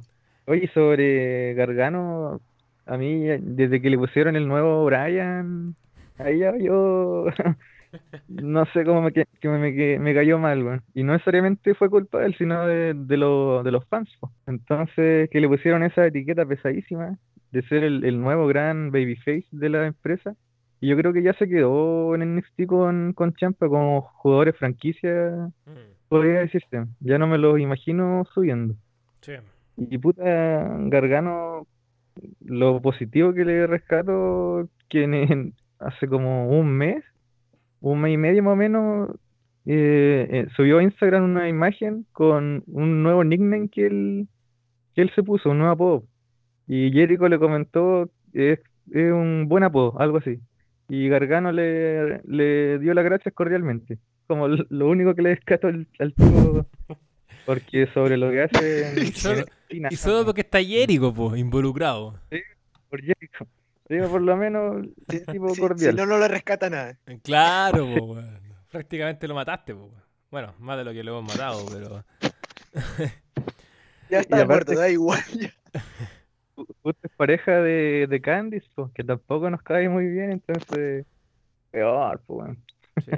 Oye, 0.46 0.68
sobre 0.74 1.54
Gargano, 1.54 2.40
a 2.86 2.96
mí, 2.96 3.24
desde 3.40 3.80
que 3.82 3.90
le 3.90 3.98
pusieron 3.98 4.36
el 4.36 4.46
nuevo 4.48 4.84
Brian, 4.86 5.74
ahí 6.18 6.38
ya 6.38 6.56
yo 6.56 7.26
no 8.28 8.64
sé 8.66 8.84
cómo 8.84 9.02
me, 9.02 9.12
que, 9.12 9.26
me, 9.42 9.74
que 9.74 9.98
me 9.98 10.14
cayó 10.14 10.38
mal, 10.38 10.62
weón. 10.64 10.82
Y 10.94 11.02
no 11.02 11.12
necesariamente 11.12 11.74
fue 11.74 11.90
culpa 11.90 12.20
de 12.20 12.26
él, 12.26 12.34
sino 12.38 12.66
de, 12.66 12.94
de, 12.94 13.16
lo- 13.16 13.62
de 13.62 13.72
los 13.72 13.84
fans. 13.88 14.08
Entonces, 14.46 15.28
que 15.30 15.40
le 15.40 15.48
pusieron 15.48 15.82
esa 15.82 16.06
etiqueta 16.06 16.44
pesadísima 16.46 17.16
de 17.52 17.62
ser 17.62 17.84
el, 17.84 18.04
el 18.04 18.20
nuevo 18.20 18.46
gran 18.46 18.90
babyface 18.90 19.46
de 19.50 19.68
la 19.68 19.86
empresa. 19.86 20.34
Y 20.80 20.88
yo 20.88 20.96
creo 20.96 21.12
que 21.12 21.22
ya 21.22 21.32
se 21.34 21.48
quedó 21.48 22.14
en 22.14 22.22
NXT 22.36 22.66
con, 22.66 23.12
con 23.14 23.32
Champa 23.34 23.68
como 23.68 24.02
jugadores 24.02 24.56
franquicia, 24.56 25.50
Mm, 25.66 26.08
podría 26.08 26.40
decirse. 26.40 26.84
Ya 27.00 27.18
no 27.18 27.26
me 27.26 27.38
los 27.38 27.58
imagino 27.58 28.24
subiendo. 28.34 28.74
sí. 29.20 29.32
Y 29.78 29.98
puta, 29.98 30.22
Gargano, 30.88 31.66
lo 32.44 32.80
positivo 32.80 33.32
que 33.34 33.44
le 33.44 33.66
rescato, 33.66 34.68
que 34.88 35.04
en- 35.04 35.54
hace 35.78 36.06
como 36.08 36.48
un 36.58 36.68
mes, 36.72 37.04
un 37.80 38.00
mes 38.00 38.14
y 38.14 38.16
medio 38.16 38.42
más 38.42 38.52
o 38.54 38.56
menos, 38.56 39.10
eh, 39.66 40.26
eh, 40.30 40.46
subió 40.56 40.78
a 40.78 40.82
Instagram 40.82 41.24
una 41.24 41.48
imagen 41.48 42.06
con 42.12 42.62
un 42.66 43.02
nuevo 43.02 43.24
nickname 43.24 43.68
que 43.68 43.86
él, 43.86 44.28
que 44.94 45.02
él 45.02 45.10
se 45.14 45.22
puso, 45.22 45.50
un 45.50 45.58
nuevo 45.58 45.72
apodo. 45.72 46.04
Y 46.68 46.90
Jericho 46.92 47.28
le 47.28 47.38
comentó, 47.38 48.08
es, 48.32 48.58
es 48.92 49.12
un 49.12 49.46
buen 49.48 49.64
apodo, 49.64 50.00
algo 50.00 50.18
así. 50.18 50.38
Y 50.88 51.08
Gargano 51.08 51.50
le, 51.52 52.20
le 52.24 52.78
dio 52.78 52.94
las 52.94 53.04
gracias 53.04 53.34
cordialmente. 53.34 53.98
Como 54.28 54.48
lo 54.48 54.88
único 54.88 55.14
que 55.14 55.22
le 55.22 55.34
rescato 55.34 55.66
al, 55.68 55.86
al 55.98 56.14
tipo, 56.14 56.66
porque 57.44 57.86
sobre 57.94 58.16
lo 58.16 58.30
que 58.30 58.42
hace 58.42 58.94
Y 59.68 59.96
solo 59.96 60.24
porque 60.24 60.42
está 60.42 60.62
Jericho, 60.62 61.12
po, 61.12 61.34
involucrado. 61.36 62.18
por 62.90 63.00
Jericho. 63.00 63.46
Digo, 63.88 64.08
por 64.08 64.20
lo 64.22 64.36
menos, 64.36 64.86
es 65.08 65.24
tipo 65.26 65.48
Si- 65.50 65.54
si 65.56 65.60
cordial. 65.60 65.96
no, 65.96 66.06
no 66.06 66.18
le 66.18 66.28
rescata 66.28 66.68
nada. 66.70 66.98
Claro, 67.22 67.86
po, 67.96 68.04
weón. 68.06 68.40
Prácticamente 68.70 69.28
lo 69.28 69.34
mataste, 69.34 69.74
po. 69.74 69.82
weón. 69.86 70.02
Bueno, 70.30 70.54
más 70.58 70.76
de 70.78 70.84
lo 70.84 70.92
que 70.92 71.02
lo 71.04 71.18
hemos 71.18 71.32
matado, 71.36 71.64
pero. 71.72 72.04
Ya 74.08 74.18
Y 74.18 74.20
está 74.20 74.36
aparte- 74.42 74.46
muerto, 74.46 74.74
da 74.76 74.88
igual. 74.88 75.20
ya. 75.40 75.52
Justo 76.54 77.00
es 77.02 77.10
pareja 77.16 77.60
de, 77.60 78.06
de 78.08 78.20
Candice, 78.20 78.68
pues, 78.74 78.92
que 78.92 79.02
tampoco 79.04 79.50
nos 79.50 79.62
cae 79.62 79.88
muy 79.88 80.06
bien, 80.06 80.30
entonces, 80.32 81.04
peor, 81.72 82.20
pues, 82.26 82.38
weón. 82.38 82.64
Sí. 83.04 83.10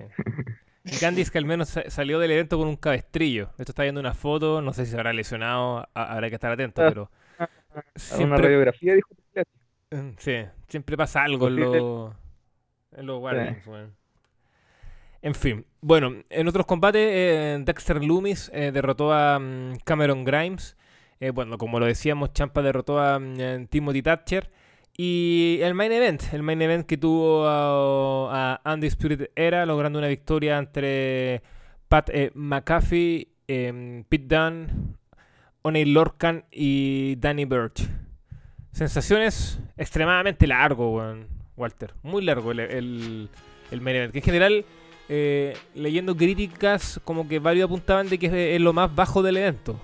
Y 0.91 0.97
Candice 0.97 1.31
que 1.31 1.39
al 1.39 1.45
menos 1.45 1.69
sa- 1.69 1.89
salió 1.91 2.19
del 2.19 2.31
evento 2.31 2.59
con 2.59 2.69
un 2.69 2.77
cabestrillo. 2.77 3.51
Esto 3.59 3.73
está 3.73 3.83
viendo 3.83 4.01
una 4.01 4.15
foto, 4.15 4.63
no 4.63 4.73
sé 4.73 4.85
si 4.85 4.93
se 4.93 4.97
habrá 4.97 5.13
lesionado, 5.13 5.87
habrá 5.95 6.29
que 6.29 6.35
estar 6.37 6.53
atento, 6.53 6.83
pero 6.87 7.11
A 7.39 7.45
Una 7.45 7.91
siempre, 7.97 8.39
radiografía, 8.39 8.95
dijo 8.95 9.09
mm, 9.91 10.11
sí, 10.19 10.45
siempre 10.69 10.97
pasa 10.97 11.23
algo 11.25 11.49
en 11.49 11.57
los 11.57 12.15
en 12.97 13.07
los 13.07 13.19
Guardians, 13.21 13.67
weón. 13.67 13.95
En 15.21 15.35
fin, 15.35 15.67
bueno, 15.81 16.15
en 16.31 16.49
otros 16.49 16.65
combates, 16.67 17.03
eh, 17.03 17.59
Dexter 17.65 18.03
Loomis 18.05 18.51
eh, 18.55 18.71
derrotó 18.73 19.13
a 19.13 19.39
mm, 19.39 19.79
Cameron 19.85 20.25
Grimes. 20.25 20.77
Eh, 21.21 21.31
bueno, 21.31 21.59
como 21.59 21.81
lo 21.81 21.87
decíamos, 21.87 22.33
Champa 22.33 22.63
derrotó 22.63 23.01
a 23.01 23.19
mm, 23.19 23.67
Timothy 23.69 24.03
Thatcher. 24.03 24.51
Y 25.01 25.61
el 25.63 25.75
main 25.75 25.93
event, 25.93 26.25
el 26.33 26.43
main 26.43 26.61
event 26.61 26.85
que 26.85 26.97
tuvo 26.97 27.47
a, 27.47 28.61
a 28.65 28.75
Undisputed 28.75 29.31
Era, 29.37 29.65
logrando 29.65 30.01
una 30.01 30.09
victoria 30.09 30.59
entre 30.59 31.41
Pat 31.89 32.11
eh, 32.13 32.33
McAfee, 32.35 33.29
eh, 33.47 34.03
Pete 34.09 34.27
Dunne, 34.27 34.67
O'Neil 35.63 35.95
Lorcan 35.95 36.47
y 36.51 37.15
Danny 37.15 37.45
Burch. 37.45 37.89
Sensaciones 38.73 39.61
extremadamente 39.77 40.49
largo, 40.49 41.01
Walter. 41.57 41.95
Muy 42.03 42.25
largo 42.25 42.51
el, 42.51 43.31
el, 43.71 43.81
main 43.81 43.97
event. 43.97 44.13
Que 44.13 44.19
en 44.19 44.25
general, 44.25 44.65
eh, 45.09 45.57
leyendo 45.77 46.17
críticas, 46.17 47.01
como 47.05 47.29
que 47.29 47.39
varios 47.39 47.67
apuntaban 47.67 48.09
de 48.09 48.19
que 48.19 48.57
es 48.57 48.61
lo 48.61 48.73
más 48.73 48.93
bajo 48.93 49.23
del 49.23 49.37
evento. 49.37 49.81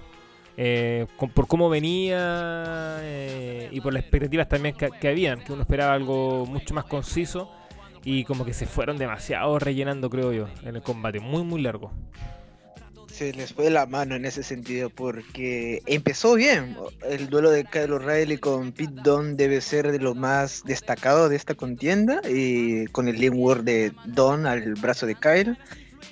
Eh, 0.57 1.07
por 1.35 1.49
cómo 1.49 1.69
venía 1.69 2.99
eh, 3.01 3.69
y 3.73 3.81
por 3.81 3.93
las 3.93 4.03
expectativas 4.03 4.49
también 4.49 4.77
que, 4.77 4.88
que 5.01 5.09
habían, 5.09 5.43
que 5.43 5.53
uno 5.53 5.62
esperaba 5.62 5.95
algo 5.95 6.47
mucho 6.47 6.75
más 6.75 6.85
conciso 6.85 7.51
y 8.05 8.25
como 8.25 8.45
que 8.45 8.53
se 8.53 8.67
fueron 8.67 8.99
demasiado 8.99 9.59
rellenando, 9.59 10.11
creo 10.11 10.33
yo, 10.33 10.49
en 10.62 10.77
el 10.77 10.83
combate. 10.83 11.21
Muy, 11.21 11.43
muy 11.43 11.62
largo. 11.62 11.90
se 13.09 13.33
les 13.33 13.53
fue 13.53 13.71
la 13.71 13.87
mano 13.87 14.14
en 14.14 14.27
ese 14.27 14.43
sentido 14.43 14.90
porque 14.90 15.83
empezó 15.87 16.35
bien. 16.35 16.77
El 17.09 17.29
duelo 17.29 17.51
de 17.51 17.64
Kyle 17.64 17.93
O'Reilly 17.93 18.38
con 18.38 18.73
Pete 18.73 19.01
Dunne 19.03 19.35
debe 19.35 19.61
ser 19.61 19.90
de 19.90 19.99
lo 19.99 20.14
más 20.14 20.62
destacado 20.64 21.29
de 21.29 21.37
esta 21.37 21.55
contienda 21.55 22.21
y 22.29 22.87
con 22.88 23.09
el 23.09 23.19
link 23.19 23.35
word 23.35 23.64
de 23.64 23.93
Don 24.05 24.47
al 24.47 24.75
brazo 24.75 25.07
de 25.07 25.14
Kyle. 25.14 25.57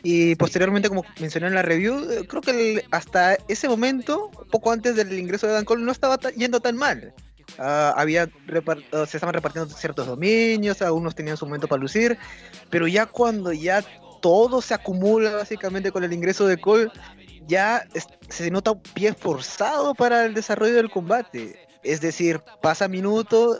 Y 0.03 0.35
posteriormente, 0.37 0.89
como 0.89 1.05
mencioné 1.21 1.47
en 1.49 1.55
la 1.55 1.63
review, 1.63 2.11
eh, 2.11 2.27
creo 2.27 2.43
que 2.43 2.85
hasta 2.91 3.37
ese 3.49 3.69
momento, 3.69 4.31
poco 4.51 4.73
antes 4.73 4.97
del 4.97 5.19
ingreso 5.19 5.47
de 5.47 5.53
Dan 5.55 5.65
Cole, 5.65 5.85
no 5.85 5.93
estaba 5.93 6.19
yendo 6.37 6.61
tan 6.61 6.77
mal. 6.77 7.15
Ah, 7.59 7.93
había 7.97 8.27
se 8.27 9.17
estaban 9.17 9.35
repartiendo 9.35 9.73
ciertos 9.75 10.07
dominios, 10.07 10.81
algunos 10.81 11.15
tenían 11.15 11.37
su 11.37 11.45
momento 11.45 11.69
para 11.69 11.83
lucir, 11.83 12.17
pero 12.71 12.87
ya 12.87 13.07
cuando 13.07 13.53
ya 13.53 13.85
todo 14.21 14.63
se 14.63 14.75
acumula 14.75 15.33
básicamente 15.33 15.93
con 15.93 16.05
el 16.05 16.13
ingreso 16.13 16.47
de 16.47 16.57
Cole, 16.59 16.91
ya 17.47 17.87
se 18.29 18.51
nota 18.51 18.73
un 18.73 18.83
pie 18.83 19.13
forzado 19.13 19.95
para 19.95 20.25
el 20.25 20.35
desarrollo 20.35 20.75
del 20.75 20.91
combate. 20.91 21.69
Es 21.83 22.01
decir, 22.01 22.41
pasa 22.63 22.87
minutos, 22.87 23.59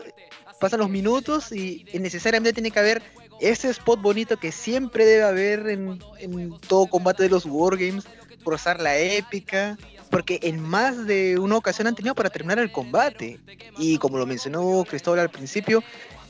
pasan 0.59 0.79
los 0.79 0.89
minutos 0.89 1.51
y 1.51 1.85
necesariamente 1.93 2.53
tiene 2.53 2.71
que 2.71 2.79
haber 2.79 3.03
ese 3.49 3.69
spot 3.69 4.01
bonito 4.01 4.37
que 4.37 4.51
siempre 4.51 5.05
debe 5.05 5.23
haber 5.23 5.69
en, 5.69 6.01
en 6.19 6.57
todo 6.67 6.87
combate 6.87 7.23
de 7.23 7.29
los 7.29 7.45
Wargames, 7.45 8.05
forzar 8.43 8.79
la 8.81 8.97
épica, 8.97 9.77
porque 10.09 10.39
en 10.43 10.61
más 10.61 11.05
de 11.05 11.37
una 11.39 11.57
ocasión 11.57 11.87
han 11.87 11.95
tenido 11.95 12.15
para 12.15 12.29
terminar 12.29 12.59
el 12.59 12.71
combate. 12.71 13.39
Y 13.77 13.97
como 13.97 14.17
lo 14.17 14.25
mencionó 14.25 14.85
Cristóbal 14.87 15.19
al 15.19 15.29
principio, 15.29 15.83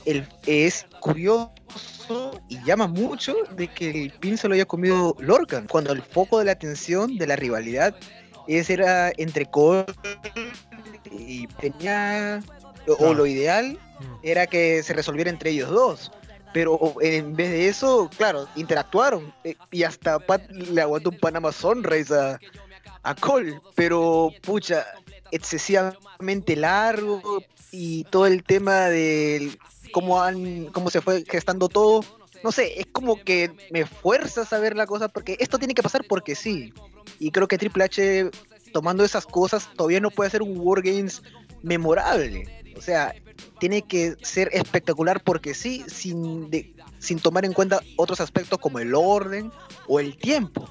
el, 0.06 0.28
es 0.45 0.86
curioso 0.99 1.52
y 2.49 2.63
llama 2.63 2.88
mucho 2.88 3.36
de 3.56 3.67
que 3.67 4.06
el 4.06 4.12
pin 4.13 4.38
se 4.38 4.47
lo 4.47 4.56
haya 4.56 4.65
comido 4.65 5.15
Lorcan, 5.19 5.67
cuando 5.67 5.93
el 5.93 6.02
foco 6.02 6.39
de 6.39 6.45
la 6.45 6.54
atención 6.54 7.17
de 7.17 7.28
la 7.28 7.36
rivalidad 7.36 7.95
es, 8.47 8.69
era 8.69 9.12
entre 9.17 9.45
Cole 9.45 9.86
y 11.12 11.47
tenía, 11.47 12.41
o 12.99 13.13
lo 13.13 13.26
ideal 13.26 13.78
mm. 13.99 14.04
era 14.23 14.47
que 14.47 14.82
se 14.84 14.93
resolviera 14.93 15.30
entre 15.30 15.52
ellos 15.52 15.69
dos. 15.69 16.12
Pero 16.54 16.96
en 17.02 17.36
vez 17.36 17.50
de 17.50 17.68
eso, 17.68 18.10
claro, 18.16 18.48
interactuaron. 18.56 19.34
Eh, 19.44 19.56
y 19.72 19.84
hasta 19.84 20.20
Pat 20.20 20.50
le 20.52 20.82
aguantó 20.82 21.10
un 21.10 21.18
Panama 21.18 21.52
Sunrise 21.52 22.13
a, 22.13 22.39
a 23.02 23.16
Cole. 23.16 23.60
Pero, 23.76 24.32
pucha, 24.42 24.86
excesivamente 25.32 26.56
largo. 26.56 27.44
Y 27.72 28.04
todo 28.06 28.28
el 28.28 28.44
tema 28.44 28.89
de 28.89 29.58
cómo, 29.92 30.22
han, 30.22 30.66
cómo 30.68 30.89
se 30.89 31.02
fue 31.02 31.24
gestando 31.28 31.70
todo. 31.70 32.06
No 32.44 32.52
sé, 32.52 32.80
es 32.80 32.88
como 32.92 33.16
que 33.16 33.52
me 33.72 33.86
fuerza 33.86 34.42
a 34.42 34.46
saber 34.46 34.76
la 34.76 34.86
cosa 34.86 35.08
porque 35.08 35.38
esto 35.39 35.58
tiene 35.58 35.74
que 35.74 35.82
pasar 35.82 36.04
porque 36.08 36.36
sí. 36.36 36.74
Y 37.20 37.32
creo 37.32 37.48
que 37.48 37.58
Triple 37.58 37.86
H, 37.86 38.30
tomando 38.74 39.06
esas 39.06 39.26
cosas, 39.26 39.70
todavía 39.76 40.02
no 40.02 40.12
puede 40.12 40.28
hacer 40.28 40.42
un 40.42 40.58
Wargames 40.58 41.24
memorable. 41.62 42.44
O 42.76 42.82
sea, 42.82 43.16
tiene 43.60 43.82
que 43.84 44.15
ser 44.22 44.50
espectacular 44.52 45.22
porque 45.24 45.54
sí, 45.54 45.84
sin, 45.88 46.50
sin 47.00 47.19
tomar 47.19 47.46
en 47.46 47.54
cuenta 47.54 47.82
otros 47.96 48.22
aspectos 48.22 48.60
como 48.60 48.80
el 48.80 48.93
orden 48.96 49.52
o 49.88 50.00
el 50.00 50.17
tiempo. 50.17 50.69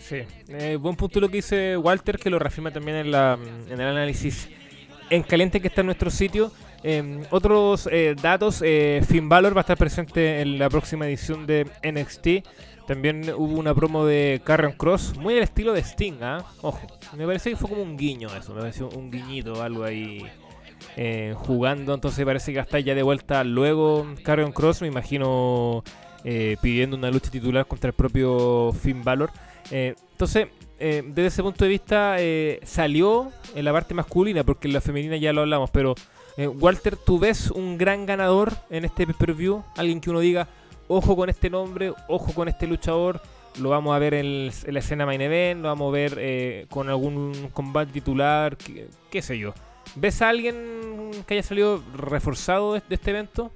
Sí, 0.00 0.22
eh, 0.48 0.76
buen 0.76 0.96
punto 0.96 1.20
lo 1.20 1.28
que 1.28 1.36
dice 1.36 1.76
Walter, 1.76 2.18
que 2.18 2.30
lo 2.30 2.38
reafirma 2.38 2.72
también 2.72 2.96
en, 2.96 3.10
la, 3.10 3.38
en 3.68 3.80
el 3.80 3.86
análisis 3.86 4.48
en 5.10 5.22
caliente 5.22 5.60
que 5.60 5.68
está 5.68 5.82
en 5.82 5.86
nuestro 5.86 6.10
sitio. 6.10 6.50
Em, 6.82 7.22
otros 7.30 7.88
eh, 7.92 8.16
datos, 8.20 8.62
eh, 8.64 9.02
Finn 9.06 9.28
Balor 9.28 9.54
va 9.54 9.60
a 9.60 9.62
estar 9.62 9.76
presente 9.76 10.40
en 10.40 10.58
la 10.58 10.70
próxima 10.70 11.06
edición 11.06 11.46
de 11.46 11.66
NXT. 11.84 12.48
También 12.86 13.30
hubo 13.36 13.58
una 13.58 13.74
promo 13.74 14.04
de 14.04 14.40
Carrion 14.42 14.72
Cross, 14.72 15.16
muy 15.16 15.36
al 15.36 15.42
estilo 15.42 15.72
de 15.72 15.80
Sting, 15.80 16.22
¿ah? 16.22 16.44
Ojo, 16.62 16.80
me 17.16 17.26
parece 17.26 17.50
que 17.50 17.56
fue 17.56 17.68
como 17.68 17.82
un 17.82 17.96
guiño 17.96 18.28
eso, 18.36 18.52
me 18.52 18.62
pareció 18.62 18.88
un 18.88 19.10
guiñito, 19.12 19.62
algo 19.62 19.84
ahí 19.84 20.26
eh, 20.96 21.34
jugando. 21.36 21.94
Entonces 21.94 22.24
parece 22.24 22.52
que 22.52 22.58
está 22.58 22.80
ya 22.80 22.94
de 22.94 23.02
vuelta 23.02 23.44
luego 23.44 24.06
Carrion 24.22 24.52
Cross, 24.52 24.82
me 24.82 24.88
imagino 24.88 25.84
eh, 26.24 26.56
pidiendo 26.60 26.96
una 26.96 27.10
lucha 27.10 27.30
titular 27.30 27.66
contra 27.66 27.88
el 27.88 27.94
propio 27.94 28.72
Finn 28.72 29.04
Balor. 29.04 29.30
Eh, 29.70 29.94
entonces, 30.12 30.48
desde 30.78 31.26
ese 31.26 31.42
punto 31.42 31.64
de 31.64 31.70
vista, 31.70 32.16
salió 32.64 33.30
en 33.54 33.64
la 33.66 33.72
parte 33.72 33.92
masculina, 33.92 34.44
porque 34.44 34.66
en 34.66 34.72
la 34.72 34.80
femenina 34.80 35.16
ya 35.16 35.32
lo 35.32 35.42
hablamos, 35.42 35.68
pero 35.70 35.94
Walter, 36.38 36.96
¿tú 36.96 37.18
ves 37.18 37.50
un 37.50 37.76
gran 37.76 38.06
ganador 38.06 38.52
en 38.70 38.86
este 38.86 39.06
pay-per-view? 39.06 39.62
Alguien 39.76 40.00
que 40.00 40.08
uno 40.08 40.20
diga, 40.20 40.48
ojo 40.88 41.16
con 41.16 41.28
este 41.28 41.50
nombre, 41.50 41.92
ojo 42.08 42.32
con 42.32 42.48
este 42.48 42.66
luchador 42.66 43.20
lo 43.58 43.70
vamos 43.70 43.94
a 43.94 43.98
ver 43.98 44.14
en, 44.14 44.50
la 44.66 44.78
escena 44.78 45.06
main 45.06 45.20
event, 45.20 45.62
lo 45.62 45.68
vamos 45.68 45.88
a 45.88 45.92
ver 45.92 46.66
con 46.68 46.88
algún 46.88 47.50
combate 47.52 47.92
titular, 47.92 48.56
qué, 49.10 49.22
sé 49.22 49.38
yo. 49.38 49.54
¿Ves 49.96 50.22
a 50.22 50.28
alguien 50.28 51.10
que 51.26 51.34
haya 51.34 51.42
salido 51.42 51.82
reforzado 51.94 52.74
de, 52.74 52.82
este 52.88 53.10
evento? 53.10 53.50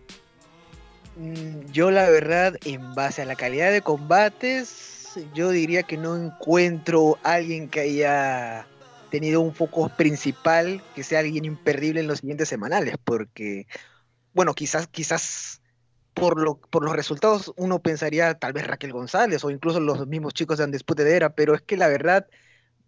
Mm, 1.16 1.70
yo 1.72 1.90
la 1.90 2.08
verdad, 2.10 2.56
en 2.64 2.94
base 2.94 3.22
a 3.22 3.24
la 3.24 3.36
calidad 3.36 3.70
de 3.70 3.82
combates, 3.82 5.18
yo 5.34 5.50
diría 5.50 5.84
que 5.84 5.96
no 5.96 6.16
encuentro 6.16 7.18
alguien 7.22 7.68
que 7.68 7.80
haya 7.80 8.66
tenido 9.10 9.40
un 9.40 9.54
foco 9.54 9.88
principal, 9.90 10.82
que 10.96 11.04
sea 11.04 11.20
alguien 11.20 11.44
imperdible 11.44 12.00
en 12.00 12.08
los 12.08 12.18
siguientes 12.18 12.48
semanales, 12.48 12.96
porque, 13.04 13.68
bueno, 14.32 14.54
quizás, 14.54 14.88
quizás 14.88 15.60
por, 16.14 16.40
lo, 16.40 16.56
por 16.56 16.84
los 16.84 16.96
resultados 16.96 17.52
uno 17.56 17.80
pensaría 17.80 18.34
tal 18.34 18.52
vez 18.52 18.66
Raquel 18.66 18.92
González 18.92 19.44
o 19.44 19.50
incluso 19.50 19.78
los 19.78 20.06
mismos 20.08 20.34
chicos 20.34 20.58
de 20.58 20.64
Undisputed 20.64 21.06
Era, 21.06 21.30
pero 21.30 21.54
es 21.54 21.62
que 21.62 21.76
la 21.76 21.86
verdad 21.86 22.26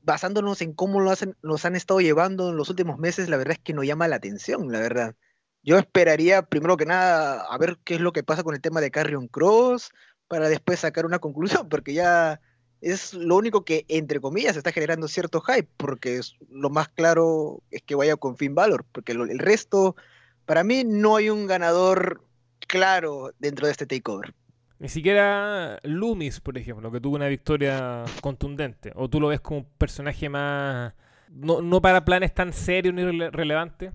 basándonos 0.07 0.63
en 0.63 0.73
cómo 0.73 1.01
lo 1.01 1.11
hacen, 1.11 1.37
nos 1.43 1.65
han 1.65 1.75
estado 1.75 2.01
llevando 2.01 2.51
en 2.51 2.57
los 2.57 2.71
últimos 2.71 2.99
meses, 2.99 3.29
la 3.29 3.37
verdad 3.37 3.55
es 3.55 3.59
que 3.59 3.75
no 3.75 3.83
llama 3.83 4.07
la 4.07 4.17
atención, 4.17 4.71
la 4.73 4.79
verdad. 4.79 5.17
Yo 5.63 5.79
esperaría, 5.79 6.43
primero 6.43 6.77
que 6.77 6.87
nada, 6.87 7.43
a 7.43 7.59
ver 7.59 7.79
qué 7.85 7.97
es 7.97 8.01
lo 8.01 8.13
que 8.13 8.23
pasa 8.23 8.45
con 8.45 8.55
el 8.55 8.61
tema 8.61 8.81
de 8.81 8.93
Carrion 8.93 9.27
Cross, 9.27 9.91
para 10.29 10.49
después 10.49 10.81
sacar 10.81 11.07
una 11.07 11.19
conclusión, 11.27 11.69
porque 11.69 11.93
ya 11.93 12.41
es 12.81 13.15
lo 13.15 13.37
único 13.37 13.65
que, 13.65 13.85
entre 13.89 14.21
comillas, 14.21 14.57
está 14.57 14.71
generando 14.71 15.09
cierto 15.09 15.41
hype, 15.41 15.69
porque 15.77 16.21
lo 16.51 16.71
más 16.71 16.89
claro 16.89 17.63
es 17.73 17.83
que 17.83 17.97
vaya 17.97 18.17
con 18.17 18.37
Finn 18.37 18.55
Valor, 18.55 18.87
porque 18.93 19.13
el 19.13 19.39
resto, 19.41 19.97
para 20.45 20.63
mí, 20.63 20.85
no 20.85 21.17
hay 21.17 21.31
un 21.31 21.49
ganador 21.49 22.23
claro 22.69 23.33
dentro 23.41 23.67
de 23.67 23.73
este 23.73 23.87
takeover. 23.87 24.35
Ni 24.79 24.89
siquiera 24.89 25.79
Loomis, 25.83 26.41
por 26.41 26.59
ejemplo, 26.59 26.93
que 26.93 27.01
tuvo 27.01 27.17
una 27.17 27.29
victoria 27.29 28.05
contundente. 28.21 28.93
¿O 28.95 29.09
tú 29.09 29.21
lo 29.21 29.29
ves 29.29 29.41
como 29.41 29.61
un 29.61 29.67
personaje 29.79 30.29
más... 30.29 30.93
no, 31.31 31.81
para 31.81 32.05
planes 32.05 32.35
tan 32.35 32.53
serios 32.53 32.95
ni 32.95 33.03
relevantes? 33.31 33.93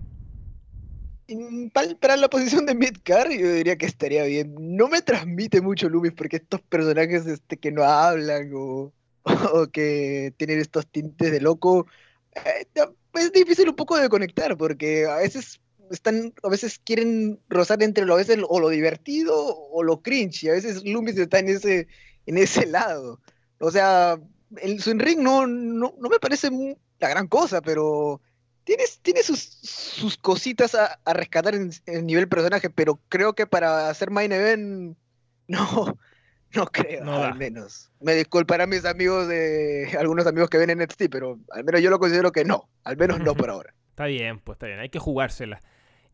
Para 2.00 2.16
la 2.16 2.28
posición 2.28 2.66
de 2.66 2.74
Midcar, 2.74 3.30
yo 3.30 3.52
diría 3.52 3.76
que 3.76 3.86
estaría 3.86 4.24
bien. 4.24 4.54
No 4.58 4.88
me 4.88 5.00
transmite 5.02 5.60
mucho 5.60 5.88
Loomis 5.88 6.12
porque 6.12 6.36
estos 6.36 6.60
personajes 6.62 7.26
este, 7.26 7.56
que 7.56 7.70
no 7.70 7.84
hablan 7.84 8.50
o, 8.54 8.92
que 9.72 10.34
tienen 10.36 10.58
estos 10.58 10.86
tintes 10.88 11.30
de 11.30 11.40
loco, 11.40 11.86
eh, 12.34 12.66
es 13.14 13.32
difícil 13.32 13.68
un 13.68 13.76
poco 13.76 13.96
de 13.96 14.08
conectar 14.08 14.56
porque 14.56 15.06
a 15.06 15.16
veces 15.16 15.60
están, 15.92 16.32
a 16.42 16.48
veces 16.48 16.80
quieren 16.84 17.40
rozar 17.48 17.82
entre 17.82 18.04
lo, 18.04 18.14
a 18.14 18.18
veces, 18.18 18.38
o 18.48 18.60
lo 18.60 18.68
divertido 18.68 19.34
o 19.36 19.82
lo 19.82 20.02
cringe, 20.02 20.44
y 20.44 20.48
a 20.48 20.52
veces 20.52 20.84
Loomis 20.84 21.18
está 21.18 21.38
en 21.38 21.48
ese, 21.48 21.88
en 22.26 22.38
ese 22.38 22.66
lado. 22.66 23.20
O 23.58 23.70
sea, 23.70 24.18
el, 24.60 24.82
su 24.82 24.92
ring 24.94 25.20
no, 25.20 25.46
no, 25.46 25.94
me 25.98 26.18
parece 26.20 26.50
la 26.98 27.08
gran 27.08 27.28
cosa, 27.28 27.60
pero 27.60 28.20
tiene, 28.64 28.84
tiene 29.02 29.22
sus, 29.22 29.40
sus 29.40 30.16
cositas 30.16 30.74
a, 30.74 30.98
rescatar 31.12 31.54
en, 31.54 31.70
el 31.86 32.06
nivel 32.06 32.28
personaje, 32.28 32.70
pero 32.70 33.00
creo 33.08 33.34
que 33.34 33.46
para 33.46 33.88
hacer 33.88 34.10
main 34.10 34.32
event, 34.32 34.96
no, 35.46 35.98
no 36.54 36.66
creo, 36.66 37.10
al 37.12 37.36
menos. 37.36 37.90
Me 38.00 38.14
disculparán 38.14 38.70
mis 38.70 38.84
amigos 38.84 39.28
de 39.28 39.96
algunos 39.98 40.26
amigos 40.26 40.50
que 40.50 40.58
ven 40.58 40.70
en 40.70 40.78
NXT, 40.78 41.04
pero 41.10 41.38
al 41.50 41.64
menos 41.64 41.80
yo 41.80 41.90
lo 41.90 41.98
considero 41.98 42.32
que 42.32 42.44
no, 42.44 42.68
al 42.84 42.96
menos 42.96 43.20
no 43.20 43.34
por 43.34 43.50
ahora. 43.50 43.74
Está 43.90 44.06
bien, 44.06 44.40
pues 44.40 44.56
está 44.56 44.66
bien, 44.66 44.78
hay 44.78 44.88
que 44.88 44.98
jugársela. 44.98 45.60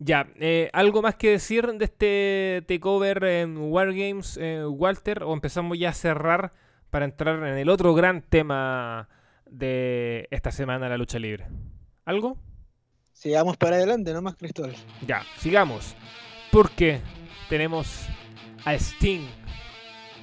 Ya, 0.01 0.29
eh, 0.37 0.71
¿algo 0.73 1.03
más 1.03 1.17
que 1.17 1.31
decir 1.31 1.67
de 1.67 1.85
este 1.85 2.65
takeover 2.69 3.25
en 3.25 3.57
Wargames, 3.57 4.39
eh, 4.41 4.65
Walter? 4.65 5.25
¿O 5.25 5.33
empezamos 5.33 5.77
ya 5.77 5.91
a 5.91 5.93
cerrar 5.93 6.53
para 6.91 7.05
entrar 7.05 7.37
en 7.47 7.59
el 7.59 7.69
otro 7.69 7.95
gran 7.95 8.23
tema 8.23 9.09
de 9.51 10.29
esta 10.31 10.53
semana, 10.53 10.89
la 10.89 10.97
lucha 10.97 11.19
libre? 11.19 11.49
¿Algo? 12.05 12.39
Sigamos 13.13 13.57
para 13.57 13.77
adelante, 13.77 14.13
no 14.13 14.23
más 14.23 14.37
Cristóbal. 14.37 14.77
Ya, 15.05 15.23
sigamos. 15.39 15.97
Porque 16.53 17.01
tenemos 17.49 18.07
a 18.65 18.75
Sting 18.75 19.27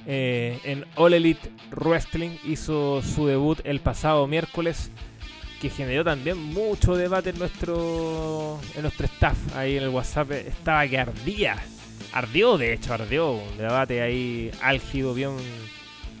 eh, 0.06 0.58
en 0.64 0.86
All 0.96 1.12
Elite 1.12 1.50
Wrestling. 1.72 2.38
Hizo 2.44 3.02
su 3.02 3.26
debut 3.26 3.60
el 3.64 3.80
pasado 3.80 4.26
miércoles 4.26 4.90
que 5.60 5.70
generó 5.70 6.04
también 6.04 6.38
mucho 6.38 6.96
debate 6.96 7.30
en 7.30 7.38
nuestro 7.38 8.60
en 8.74 8.82
nuestro 8.82 9.06
staff 9.06 9.36
ahí 9.56 9.76
en 9.76 9.84
el 9.84 9.88
WhatsApp 9.88 10.32
estaba 10.32 10.86
que 10.86 10.98
ardía 10.98 11.56
ardió 12.12 12.58
de 12.58 12.74
hecho 12.74 12.94
ardió 12.94 13.32
un 13.32 13.56
debate 13.58 14.02
ahí 14.02 14.50
álgido 14.60 15.14
bien 15.14 15.36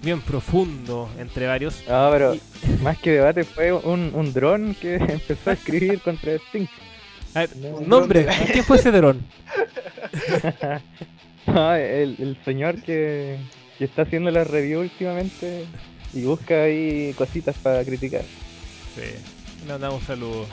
bien 0.02 0.20
profundo 0.20 1.08
entre 1.18 1.46
varios. 1.46 1.82
Ah, 1.88 2.08
pero 2.12 2.36
más 2.82 2.98
que 2.98 3.12
debate 3.12 3.44
fue 3.44 3.72
un, 3.72 4.12
un 4.14 4.32
dron 4.32 4.74
que 4.74 4.94
empezó 4.94 5.50
a 5.50 5.52
escribir 5.54 6.00
contra 6.00 6.34
Sting. 6.34 6.66
A 7.34 7.40
ver, 7.40 7.50
nombre, 7.86 8.26
¿qué 8.52 8.62
fue 8.62 8.76
ese 8.76 8.90
dron? 8.90 9.24
Ah, 11.48 11.78
el, 11.78 12.16
el 12.18 12.36
señor 12.44 12.82
que, 12.82 13.38
que 13.78 13.84
está 13.84 14.02
haciendo 14.02 14.32
la 14.32 14.42
review 14.42 14.80
últimamente 14.80 15.64
y 16.12 16.24
busca 16.24 16.64
ahí 16.64 17.14
cositas 17.16 17.54
para 17.58 17.84
criticar. 17.84 18.22
Sí, 18.96 19.02
le 19.66 19.72
mandamos 19.72 20.00
un 20.00 20.06
saludo 20.06 20.46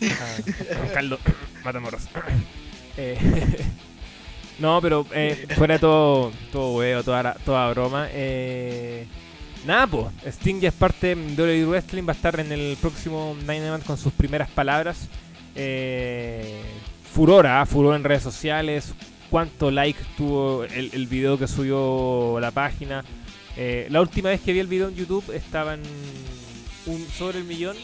a 0.00 0.92
Carlos 0.94 1.20
Matamoros. 1.64 2.02
Eh, 2.96 3.16
no, 4.58 4.82
pero 4.82 5.06
eh, 5.14 5.46
fuera 5.56 5.78
todo, 5.78 6.32
todo 6.52 6.76
huevo, 6.76 7.02
toda, 7.04 7.34
toda 7.44 7.70
broma. 7.70 8.08
Eh, 8.10 9.06
nada, 9.64 9.86
pues, 9.86 10.06
Sting 10.26 10.60
ya 10.60 10.68
es 10.68 10.74
parte 10.74 11.14
de 11.14 11.14
WWE 11.14 11.66
Wrestling, 11.66 12.02
va 12.02 12.12
a 12.12 12.16
estar 12.16 12.38
en 12.40 12.50
el 12.50 12.76
próximo 12.78 13.36
Dynamite 13.40 13.86
con 13.86 13.96
sus 13.96 14.12
primeras 14.12 14.50
palabras. 14.50 15.08
Furora, 17.14 17.64
furor 17.64 17.94
en 17.94 18.04
redes 18.04 18.24
sociales, 18.24 18.92
cuánto 19.30 19.70
like 19.70 20.00
tuvo 20.16 20.64
el, 20.64 20.90
el 20.92 21.06
video 21.06 21.38
que 21.38 21.46
subió 21.46 22.38
la 22.40 22.50
página. 22.50 23.04
La 23.88 24.00
última 24.00 24.30
vez 24.30 24.40
que 24.40 24.52
vi 24.52 24.58
el 24.58 24.66
video 24.66 24.88
en 24.88 24.96
YouTube 24.96 25.30
estaba 25.32 25.74
en 25.74 25.82
sobre 27.16 27.38
el 27.38 27.44
millón. 27.44 27.76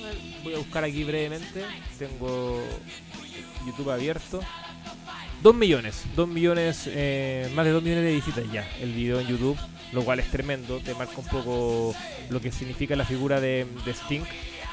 Voy 0.43 0.55
a 0.55 0.59
buscar 0.59 0.85
aquí 0.85 1.05
brevemente. 1.05 1.65
Tengo 1.99 2.63
YouTube 3.67 3.91
abierto. 3.91 4.41
Dos 5.43 5.55
millones, 5.55 6.05
dos 6.17 6.27
millones, 6.27 6.85
eh, 6.87 7.51
más 7.55 7.67
de 7.67 7.71
dos 7.71 7.83
millones 7.83 8.05
de 8.05 8.15
visitas 8.15 8.45
ya 8.51 8.67
el 8.81 8.93
video 8.93 9.21
en 9.21 9.27
YouTube, 9.27 9.57
lo 9.93 10.03
cual 10.03 10.19
es 10.19 10.31
tremendo, 10.31 10.81
te 10.81 10.95
marca 10.95 11.19
un 11.19 11.27
poco 11.27 11.95
lo 12.31 12.41
que 12.41 12.51
significa 12.51 12.97
la 12.97 13.05
figura 13.05 13.39
de, 13.39 13.67
de 13.85 13.91
Sting. 13.93 14.23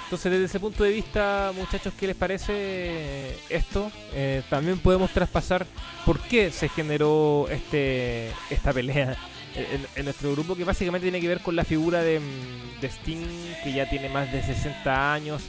Entonces, 0.05 0.31
desde 0.31 0.45
ese 0.45 0.59
punto 0.59 0.83
de 0.85 0.91
vista, 0.91 1.51
muchachos, 1.55 1.93
¿qué 1.99 2.07
les 2.07 2.15
parece 2.15 3.35
esto? 3.49 3.91
Eh, 4.13 4.41
también 4.49 4.79
podemos 4.79 5.11
traspasar 5.11 5.67
por 6.05 6.19
qué 6.21 6.49
se 6.49 6.69
generó 6.69 7.47
este 7.49 8.31
esta 8.49 8.71
pelea 8.71 9.17
en, 9.55 9.85
en 9.95 10.05
nuestro 10.05 10.31
grupo, 10.31 10.55
que 10.55 10.63
básicamente 10.63 11.05
tiene 11.05 11.19
que 11.19 11.27
ver 11.27 11.41
con 11.41 11.55
la 11.55 11.65
figura 11.65 12.01
de, 12.01 12.21
de 12.89 13.55
que 13.63 13.73
ya 13.73 13.89
tiene 13.89 14.09
más 14.09 14.31
de 14.31 14.43
60 14.43 15.13
años, 15.13 15.41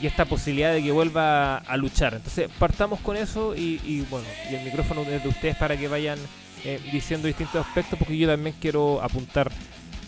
y 0.00 0.06
esta 0.06 0.24
posibilidad 0.24 0.72
de 0.72 0.82
que 0.82 0.92
vuelva 0.92 1.56
a 1.58 1.76
luchar. 1.76 2.14
Entonces, 2.14 2.48
partamos 2.58 3.00
con 3.00 3.16
eso 3.16 3.54
y, 3.56 4.04
bueno, 4.10 4.26
y 4.50 4.54
el 4.54 4.64
micrófono 4.64 5.02
es 5.02 5.22
de 5.22 5.28
ustedes 5.28 5.56
para 5.56 5.76
que 5.76 5.88
vayan 5.88 6.18
eh, 6.64 6.80
diciendo 6.92 7.26
distintos 7.26 7.66
aspectos, 7.66 7.98
porque 7.98 8.16
yo 8.16 8.28
también 8.28 8.54
quiero 8.60 9.02
apuntar 9.02 9.50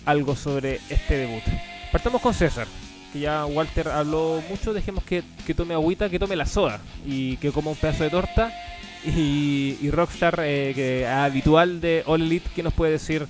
algo 0.07 0.37
sobre 0.37 0.81
este 0.89 1.17
debut. 1.17 1.43
Partamos 1.91 2.21
con 2.21 2.35
César 2.35 2.67
que 3.13 3.21
ya 3.21 3.45
Walter 3.45 3.89
habló 3.89 4.43
mucho, 4.49 4.73
dejemos 4.73 5.05
que, 5.05 5.23
que, 5.47 5.55
tome 5.55 5.75
agüita, 5.75 6.09
que 6.09 6.19
tome 6.19 6.37
la 6.37 6.47
soda 6.47 6.81
y 7.05 7.37
que 7.39 7.51
coma 7.51 7.71
un 7.71 7.77
pedazo 7.77 8.05
de 8.05 8.11
torta. 8.11 8.53
Y, 9.05 9.91
Rockstar, 9.91 10.41
eh, 10.45 10.73
que 10.75 11.07
habitual 11.07 11.81
de 11.81 12.03
All 12.07 12.23
Elite, 12.23 12.51
¿qué 12.55 12.63
nos 12.63 12.75
puede 12.75 12.93
decir 12.93 13.27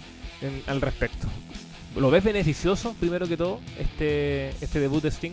al 0.66 0.81
respecto? 0.81 1.29
¿Lo 1.96 2.11
ves 2.11 2.22
beneficioso, 2.22 2.94
primero 3.00 3.26
que 3.26 3.37
todo, 3.37 3.61
este, 3.79 4.50
este 4.61 4.81
debut 4.81 5.03
de 5.03 5.11
Sting? 5.11 5.33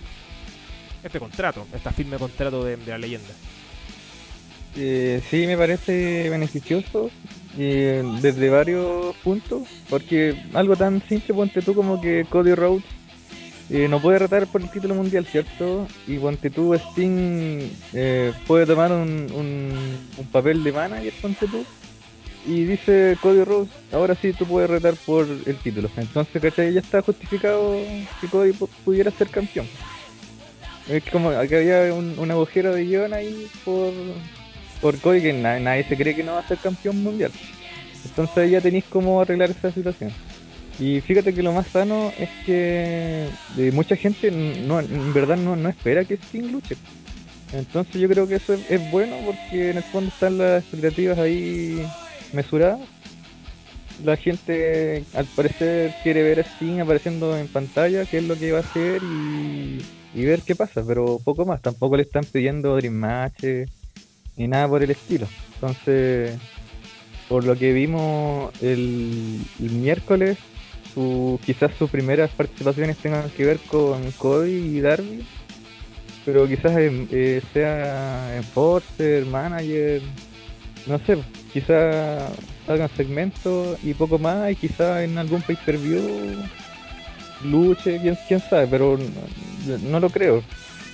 Este 1.03 1.19
contrato, 1.19 1.65
esta 1.73 1.91
firme 1.91 2.17
contrato 2.17 2.63
de, 2.63 2.77
de 2.77 2.91
la 2.91 2.97
leyenda. 2.97 3.29
Eh, 4.75 5.21
sí, 5.29 5.47
me 5.47 5.57
parece 5.57 6.29
beneficioso 6.29 7.09
eh, 7.57 8.03
desde 8.21 8.49
varios 8.49 9.15
puntos, 9.17 9.63
porque 9.89 10.43
algo 10.53 10.75
tan 10.75 11.01
simple, 11.07 11.33
ponte 11.33 11.61
tú 11.61 11.73
como 11.73 11.99
que 12.01 12.25
Cody 12.29 12.53
Rhodes 12.53 12.83
eh, 13.69 13.87
no 13.89 13.99
puede 13.99 14.19
retar 14.19 14.47
por 14.47 14.61
el 14.61 14.69
título 14.69 14.95
mundial, 14.95 15.25
¿cierto? 15.25 15.87
Y 16.07 16.17
ponte 16.17 16.49
tú, 16.49 16.73
Sting 16.73 17.69
eh, 17.93 18.33
puede 18.45 18.65
tomar 18.65 18.91
un, 18.91 19.27
un, 19.33 19.97
un, 20.17 20.25
papel 20.31 20.63
de 20.63 20.71
manager, 20.71 21.13
ponte 21.21 21.47
tú. 21.47 21.65
Y 22.47 22.63
dice 22.63 23.17
Cody 23.21 23.43
Rhodes, 23.43 23.69
ahora 23.91 24.15
sí 24.15 24.31
tú 24.31 24.45
puedes 24.45 24.69
retar 24.69 24.95
por 25.05 25.27
el 25.27 25.57
título. 25.57 25.89
Entonces, 25.97 26.41
¿cachai? 26.41 26.73
Ya 26.73 26.79
está 26.79 27.01
justificado 27.01 27.75
que 28.21 28.27
Cody 28.27 28.53
pudiera 28.85 29.11
ser 29.11 29.27
campeón. 29.27 29.67
Es 30.87 31.03
como 31.11 31.29
que 31.47 31.57
había 31.57 31.93
un, 31.93 32.17
un 32.17 32.31
agujero 32.31 32.73
de 32.73 32.85
guion 32.85 33.13
ahí 33.13 33.47
por, 33.65 33.91
por 34.79 34.97
Cody 34.99 35.21
que 35.21 35.33
na 35.33 35.59
nadie 35.59 35.83
se 35.83 35.97
cree 35.97 36.15
que 36.15 36.23
no 36.23 36.33
va 36.33 36.39
a 36.39 36.47
ser 36.47 36.57
campeón 36.57 37.03
mundial. 37.03 37.31
Entonces 38.05 38.49
ya 38.49 38.61
tenéis 38.61 38.85
cómo 38.89 39.19
arreglar 39.19 39.49
esa 39.49 39.69
situación. 39.69 40.11
Y 40.79 41.01
fíjate 41.01 41.33
que 41.33 41.43
lo 41.43 41.51
más 41.51 41.67
sano 41.67 42.13
es 42.17 42.29
que 42.45 43.27
de 43.57 43.71
mucha 43.73 43.97
gente 43.97 44.31
no, 44.31 44.79
en 44.79 45.13
verdad 45.13 45.35
no, 45.35 45.57
no 45.57 45.67
espera 45.67 46.05
que 46.05 46.13
Sting 46.13 46.51
luche. 46.51 46.77
Entonces 47.51 47.99
yo 47.99 48.07
creo 48.07 48.25
que 48.25 48.35
eso 48.35 48.53
es, 48.53 48.71
es, 48.71 48.91
bueno 48.91 49.17
porque 49.25 49.71
en 49.71 49.77
el 49.77 49.83
fondo 49.83 50.09
están 50.09 50.37
las 50.37 50.63
expectativas 50.63 51.17
ahí 51.17 51.85
mesuradas. 52.33 52.81
La 54.03 54.15
gente 54.15 55.03
al 55.13 55.25
parecer 55.25 55.93
quiere 56.03 56.21
ver 56.21 56.39
a 56.39 56.43
Sting 56.43 56.79
apareciendo 56.79 57.35
en 57.35 57.47
pantalla, 57.47 58.05
qué 58.05 58.19
es 58.19 58.23
lo 58.23 58.37
que 58.37 58.51
va 58.51 58.59
a 58.59 58.61
hacer 58.61 59.01
y, 59.01 59.81
ver 60.13 60.41
qué 60.41 60.55
pasa, 60.55 60.83
pero 60.85 61.19
poco 61.23 61.45
más. 61.45 61.61
Tampoco 61.61 61.97
le 61.97 62.03
están 62.03 62.23
pidiendo 62.25 62.75
Dream 62.75 62.93
Match 62.93 63.43
ni 64.35 64.47
nada 64.47 64.67
por 64.67 64.83
el 64.83 64.91
estilo. 64.91 65.27
Entonces, 65.55 66.37
por 67.27 67.43
lo 67.43 67.55
que 67.55 67.73
vimos 67.73 68.51
el, 68.61 69.41
miércoles, 69.59 70.37
su, 70.93 71.39
quizás 71.45 71.71
sus 71.77 71.89
primeras 71.89 72.29
participaciones 72.31 72.97
tengan 72.97 73.29
que 73.31 73.45
ver 73.45 73.59
con 73.67 74.11
Cody 74.13 74.77
y 74.77 74.81
Darby, 74.81 75.25
pero 76.23 76.47
quizás 76.47 76.73
eh, 76.77 77.41
sea 77.53 78.37
enforcer, 78.37 79.25
manager, 79.25 80.01
no 80.85 80.99
sé, 80.99 81.17
quizás 81.53 82.31
hagan 82.67 82.89
segmentos 82.95 83.77
y 83.83 83.93
poco 83.93 84.19
más, 84.19 84.51
y 84.51 84.55
quizás 84.55 85.01
en 85.01 85.17
algún 85.17 85.41
pay 85.41 85.55
per 85.55 85.77
view 85.77 86.35
luche, 87.43 87.99
quién, 88.01 88.17
quién 88.27 88.39
sabe, 88.39 88.67
pero 88.67 88.97
no, 88.97 89.77
no, 89.77 89.99
lo 89.99 90.09
creo. 90.09 90.43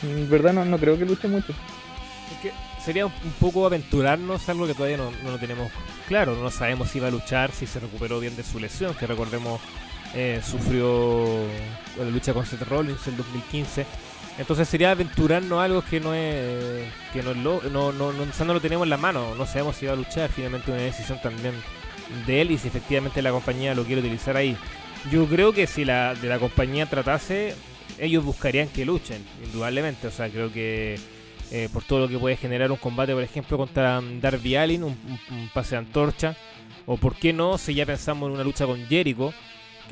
En 0.01 0.29
verdad 0.29 0.53
no, 0.53 0.65
no 0.65 0.77
creo 0.77 0.97
que 0.97 1.05
luche 1.05 1.27
mucho. 1.27 1.53
Es 2.31 2.37
que 2.41 2.51
sería 2.83 3.05
un 3.05 3.13
poco 3.39 3.65
aventurarnos 3.65 4.47
algo 4.49 4.67
que 4.67 4.73
todavía 4.73 4.97
no, 4.97 5.11
no, 5.23 5.31
lo 5.31 5.39
tenemos 5.39 5.71
claro. 6.07 6.35
No 6.35 6.51
sabemos 6.51 6.89
si 6.89 6.99
va 6.99 7.07
a 7.07 7.11
luchar, 7.11 7.51
si 7.51 7.65
se 7.65 7.79
recuperó 7.79 8.19
bien 8.19 8.35
de 8.35 8.43
su 8.43 8.59
lesión, 8.59 8.93
que 8.95 9.07
recordemos 9.07 9.61
eh, 10.15 10.41
sufrió 10.45 11.45
la 11.97 12.05
lucha 12.05 12.33
con 12.33 12.45
Seth 12.45 12.61
Rollins 12.67 13.07
en 13.07 13.17
2015. 13.17 13.85
Entonces 14.37 14.67
sería 14.67 14.91
aventurarnos 14.91 15.61
algo 15.61 15.83
que 15.83 15.99
no 15.99 16.13
es 16.13 16.87
que 17.11 17.21
no 17.21 17.33
no, 17.35 17.61
no, 17.61 17.91
no, 17.91 18.11
no 18.11 18.53
lo 18.53 18.61
tenemos 18.61 18.85
en 18.85 18.89
la 18.89 18.97
mano, 18.97 19.35
no 19.35 19.45
sabemos 19.45 19.75
si 19.75 19.85
va 19.85 19.93
a 19.93 19.95
luchar, 19.95 20.29
finalmente 20.31 20.71
una 20.71 20.81
decisión 20.81 21.19
también 21.21 21.53
de 22.25 22.41
él 22.41 22.51
y 22.51 22.57
si 22.57 22.67
efectivamente 22.67 23.21
la 23.21 23.31
compañía 23.31 23.75
lo 23.75 23.83
quiere 23.83 24.01
utilizar 24.01 24.35
ahí. 24.35 24.57
Yo 25.11 25.27
creo 25.27 25.53
que 25.53 25.67
si 25.67 25.85
la 25.85 26.15
de 26.15 26.29
la 26.29 26.39
compañía 26.39 26.87
tratase, 26.87 27.53
ellos 27.99 28.23
buscarían 28.23 28.69
que 28.69 28.85
luchen, 28.85 29.23
indudablemente, 29.43 30.07
o 30.07 30.11
sea, 30.11 30.29
creo 30.29 30.51
que 30.51 30.97
eh, 31.51 31.69
por 31.71 31.83
todo 31.83 31.99
lo 31.99 32.07
que 32.07 32.17
puede 32.17 32.35
generar 32.35 32.71
un 32.71 32.77
combate, 32.77 33.13
por 33.13 33.21
ejemplo, 33.21 33.57
contra 33.57 34.01
Darby 34.19 34.55
Allin, 34.55 34.83
un 34.83 34.97
pase 35.53 35.71
de 35.75 35.79
antorcha, 35.79 36.35
o 36.85 36.97
por 36.97 37.15
qué 37.15 37.33
no, 37.33 37.57
si 37.57 37.73
ya 37.75 37.85
pensamos 37.85 38.27
en 38.27 38.35
una 38.35 38.43
lucha 38.43 38.65
con 38.65 38.83
Jericho, 38.87 39.33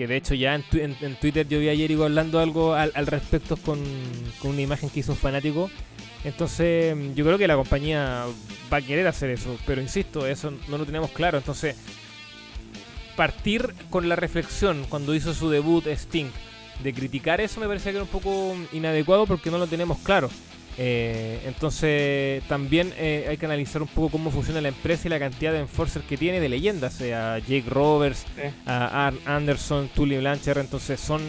que 0.02 0.08
de 0.08 0.18
hecho 0.18 0.34
ya 0.34 0.56
en, 0.56 0.64
tu, 0.64 0.80
en, 0.80 0.98
en, 1.00 1.16
Twitter 1.16 1.48
yo 1.48 1.60
vi 1.60 1.70
a 1.70 1.76
Jericho 1.76 2.06
hablando 2.06 2.40
algo 2.40 2.74
al, 2.74 2.92
al 2.96 3.06
respecto 3.06 3.56
con, 3.56 3.80
con, 4.40 4.50
una 4.50 4.62
imagen 4.62 4.90
que 4.90 5.02
hizo 5.02 5.12
un 5.12 5.18
fanático. 5.20 5.70
Entonces 6.24 6.98
yo 7.14 7.24
creo 7.24 7.38
que 7.38 7.48
la 7.48 7.56
compañía 7.56 8.26
va 8.74 8.78
a 8.78 8.82
querer 8.82 9.06
hacer 9.06 9.30
eso, 9.30 9.56
pero 9.68 9.80
insisto, 9.80 10.26
eso 10.26 10.52
no 10.70 10.80
lo 10.80 10.88
tenemos 10.88 11.12
claro. 11.12 11.38
Entonces 11.38 11.76
partir 13.16 13.76
con 13.92 14.10
la 14.10 14.16
reflexión 14.16 14.88
cuando 14.90 15.14
hizo 15.14 15.36
su 15.36 15.52
debut 15.52 15.86
Sting 15.86 16.32
de 16.82 16.94
criticar 16.94 17.40
eso 17.40 17.60
me 17.60 17.68
parece 17.68 17.92
que 17.92 17.98
era 17.98 18.04
un 18.04 18.10
poco 18.10 18.56
inadecuado 18.74 19.28
porque 19.28 19.52
no 19.52 19.60
lo 19.60 19.68
tenemos 19.68 20.00
claro. 20.00 20.32
Eh, 20.78 21.42
entonces 21.46 22.42
también 22.48 22.94
eh, 22.98 23.26
hay 23.30 23.38
que 23.38 23.46
analizar 23.46 23.82
un 23.82 23.88
poco 23.90 24.10
cómo 24.10 24.32
funciona 24.32 24.62
la 24.62 24.70
empresa 24.70 25.08
y 25.08 25.10
la 25.10 25.20
cantidad 25.20 25.52
de 25.52 25.60
enforcers 25.60 26.06
que 26.06 26.18
tiene 26.18 26.40
de 26.40 26.50
leyendas, 26.50 26.94
sea 26.94 27.40
Jake 27.40 27.66
Roberts, 27.68 28.26
a 28.66 29.08
Arn 29.08 29.20
Anderson, 29.26 29.90
Tully 29.90 30.18
Blanchard, 30.18 30.60
entonces 30.60 31.00
son 31.00 31.22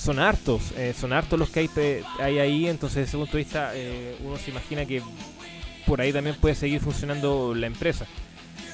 son 0.00 0.18
hartos, 0.18 0.72
eh, 0.76 0.94
son 0.98 1.12
hartos 1.12 1.38
los 1.38 1.50
que 1.50 1.60
hay, 1.60 1.70
hay, 2.20 2.38
ahí, 2.38 2.66
entonces 2.68 2.96
desde 2.96 3.08
ese 3.08 3.16
punto 3.18 3.32
de 3.32 3.44
vista 3.44 3.72
eh, 3.74 4.16
uno 4.24 4.36
se 4.38 4.50
imagina 4.50 4.86
que 4.86 5.02
por 5.86 6.00
ahí 6.00 6.12
también 6.12 6.36
puede 6.36 6.54
seguir 6.54 6.80
funcionando 6.80 7.54
la 7.54 7.66
empresa. 7.66 8.06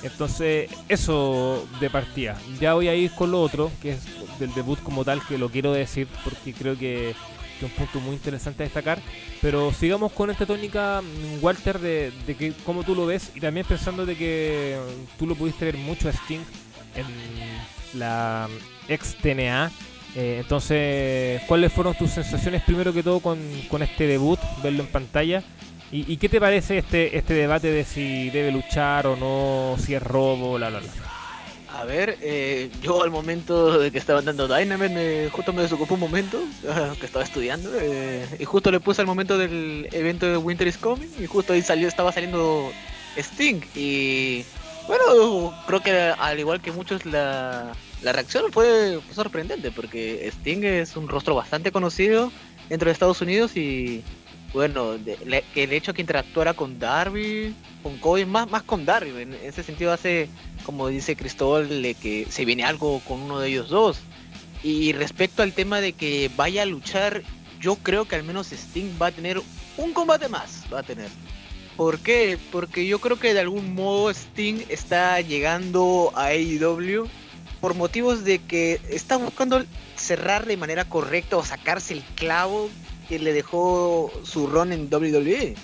Entonces, 0.03 0.71
eso 0.88 1.66
de 1.81 1.88
partida. 1.88 2.37
Ya 2.61 2.75
voy 2.75 2.88
a 2.88 2.95
ir 2.95 3.11
con 3.12 3.31
lo 3.31 3.40
otro, 3.40 3.73
que 3.81 3.92
es 3.92 4.01
del 4.38 4.53
debut 4.55 4.79
como 4.83 5.05
tal, 5.05 5.21
que 5.27 5.38
lo 5.38 5.49
quiero 5.49 5.73
decir 5.73 6.07
porque 6.23 6.53
creo 6.53 6.79
que 6.79 7.14
que 7.59 7.66
es 7.66 7.73
un 7.73 7.77
punto 7.77 8.01
muy 8.01 8.14
interesante 8.14 8.62
a 8.62 8.66
destacar. 8.66 8.99
Pero 9.40 9.73
sigamos 9.73 10.12
con 10.12 10.31
esta 10.31 10.47
tónica, 10.47 11.03
Walter, 11.40 11.79
de, 11.79 12.12
que 12.27 12.53
cómo 12.64 12.85
tú 12.85 12.95
lo 12.95 13.07
ves 13.07 13.33
y 13.35 13.40
también 13.40 13.66
pensando 13.66 14.07
de 14.07 14.16
que 14.16 14.79
tú 15.19 15.27
lo 15.27 15.35
pudiste 15.35 15.64
ver 15.64 15.77
mucho 15.77 16.09
a 16.09 16.12
Sting 16.12 16.40
en 16.95 17.99
la 17.99 18.49
ex 18.88 19.16
TNA 19.16 19.71
Eh, 20.19 20.38
entonces, 20.40 21.42
¿cuáles 21.47 21.71
fueron 21.71 21.95
tus 21.95 22.11
sensaciones 22.11 22.62
primero 22.62 22.90
que 22.95 23.03
todo 23.03 23.21
con, 23.21 23.38
con 23.69 23.83
este 23.83 24.07
debut, 24.07 24.38
verlo 24.62 24.83
en 24.83 24.88
pantalla? 24.88 25.42
¿Y, 25.92 26.16
qué 26.16 26.29
te 26.29 26.40
parece 26.40 26.79
este, 26.79 27.16
este 27.16 27.35
debate 27.35 27.71
de 27.71 27.85
si 27.85 28.29
debe 28.31 28.51
luchar 28.51 29.07
o 29.07 29.16
no, 29.16 29.77
si 29.79 29.95
es 29.95 30.03
robo, 30.03 30.55
bla, 30.55 30.69
bla, 30.71 30.81
bla? 30.81 31.06
A 31.76 31.84
ver, 31.84 32.16
eh, 32.22 32.70
yo 32.80 33.02
al 33.02 33.10
momento 33.10 33.78
de 33.78 33.90
que 33.90 33.98
estaban 33.98 34.24
dando 34.24 34.48
Dynamite, 34.48 35.28
justo 35.30 35.52
me 35.52 35.60
desocupó 35.60 35.92
un 35.92 36.00
momento 36.00 36.40
que 36.98 37.04
estaba 37.04 37.22
estudiando 37.22 37.70
eh, 37.78 38.26
y 38.38 38.44
justo 38.46 38.70
le 38.70 38.80
puse 38.80 39.02
al 39.02 39.06
momento 39.06 39.36
del 39.36 39.86
evento 39.92 40.24
de 40.24 40.38
Winter 40.38 40.66
is 40.66 40.78
Coming 40.78 41.10
y 41.18 41.26
justo 41.26 41.52
ahí 41.52 41.60
salió, 41.60 41.86
estaba 41.86 42.12
saliendo 42.12 42.72
Sting 43.18 43.60
y 43.74 44.42
bueno, 44.88 45.52
creo 45.66 45.82
que 45.82 45.92
al 46.18 46.38
igual 46.38 46.62
que 46.62 46.72
muchos 46.72 47.04
la, 47.04 47.72
la 48.00 48.12
reacción 48.12 48.50
fue 48.52 48.98
sorprendente 49.14 49.70
porque 49.70 50.26
Sting 50.28 50.64
es 50.64 50.96
un 50.96 51.08
rostro 51.08 51.34
bastante 51.34 51.72
conocido 51.72 52.32
dentro 52.70 52.86
de 52.86 52.92
Estados 52.94 53.20
Unidos 53.20 53.54
y 53.54 54.02
bueno, 54.57 54.97
que 55.53 55.64
el 55.64 55.73
hecho 55.75 55.92
que 55.92 56.01
interactuara 56.01 56.55
con 56.55 56.79
Darby, 56.79 57.55
con 57.83 57.99
Cody, 57.99 58.25
más, 58.25 58.51
más 58.51 58.62
con 58.62 58.87
Darby, 58.87 59.11
en 59.21 59.35
ese 59.35 59.62
sentido 59.62 59.92
hace, 59.92 60.31
como 60.64 60.88
dice 60.88 61.14
Cristóbal, 61.14 61.69
que 62.01 62.27
se 62.31 62.47
viene 62.47 62.64
algo 62.64 63.01
con 63.01 63.21
uno 63.21 63.38
de 63.38 63.51
ellos 63.51 63.69
dos. 63.69 63.99
Y 64.62 64.95
respecto 64.95 65.42
al 65.42 65.53
tema 65.53 65.83
de 65.83 65.92
que 65.92 66.31
vaya 66.37 66.62
a 66.62 66.64
luchar, 66.64 67.23
yo 67.61 67.77
creo 67.77 68.09
que 68.09 68.16
al 68.16 68.23
menos 68.23 68.51
Sting 68.51 68.97
va 69.01 69.09
a 69.09 69.12
tener 69.12 69.42
un 69.77 69.92
combate 69.92 70.31
más, 70.31 70.62
va 70.73 70.79
a 70.79 70.83
tener. 70.83 71.11
¿Por 71.77 71.99
qué? 71.99 72.38
Porque 72.51 72.87
yo 72.87 72.99
creo 72.99 73.19
que 73.19 73.35
de 73.35 73.40
algún 73.40 73.75
modo 73.75 74.09
Sting 74.09 74.64
está 74.71 75.21
llegando 75.21 76.12
a 76.14 76.29
AEW 76.29 77.09
por 77.61 77.75
motivos 77.75 78.25
de 78.25 78.38
que 78.38 78.81
está 78.88 79.19
buscando 79.19 79.62
cerrar 79.97 80.47
de 80.47 80.57
manera 80.57 80.87
correcta 80.87 81.37
o 81.37 81.45
sacarse 81.45 81.92
el 81.92 82.03
clavo 82.14 82.71
que 83.09 83.19
le 83.19 83.33
dejó 83.33 84.12
su 84.23 84.47
run 84.47 84.73
en 84.73 84.88
WWE 84.92 85.55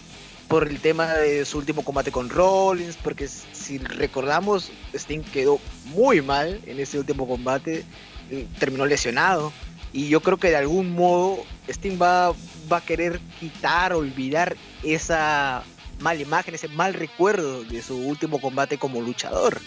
por 0.49 0.69
el 0.69 0.81
tema 0.81 1.15
de 1.15 1.45
su 1.45 1.59
último 1.59 1.83
combate 1.83 2.13
con 2.13 2.29
Rollins, 2.29 2.97
porque 2.97 3.27
si 3.29 3.79
recordamos, 3.79 4.71
Sting 4.93 5.23
quedó 5.23 5.59
muy 5.87 6.21
mal 6.21 6.61
en 6.67 6.79
ese 6.79 6.99
último 6.99 7.27
combate, 7.27 7.85
terminó 8.59 8.85
lesionado, 8.85 9.53
y 9.93 10.09
yo 10.09 10.21
creo 10.21 10.37
que 10.39 10.51
de 10.51 10.57
algún 10.57 10.93
modo 10.93 11.39
Sting 11.69 11.99
va, 12.01 12.35
va 12.71 12.77
a 12.77 12.85
querer 12.85 13.21
quitar, 13.41 13.93
olvidar 13.93 14.57
esa 14.83 15.63
mala 16.01 16.21
imagen, 16.21 16.55
ese 16.55 16.69
mal 16.69 16.95
recuerdo 16.95 17.65
de 17.65 17.81
su 17.83 17.97
último 17.97 18.41
combate 18.41 18.77
como 18.79 19.01
luchador. 19.01 19.59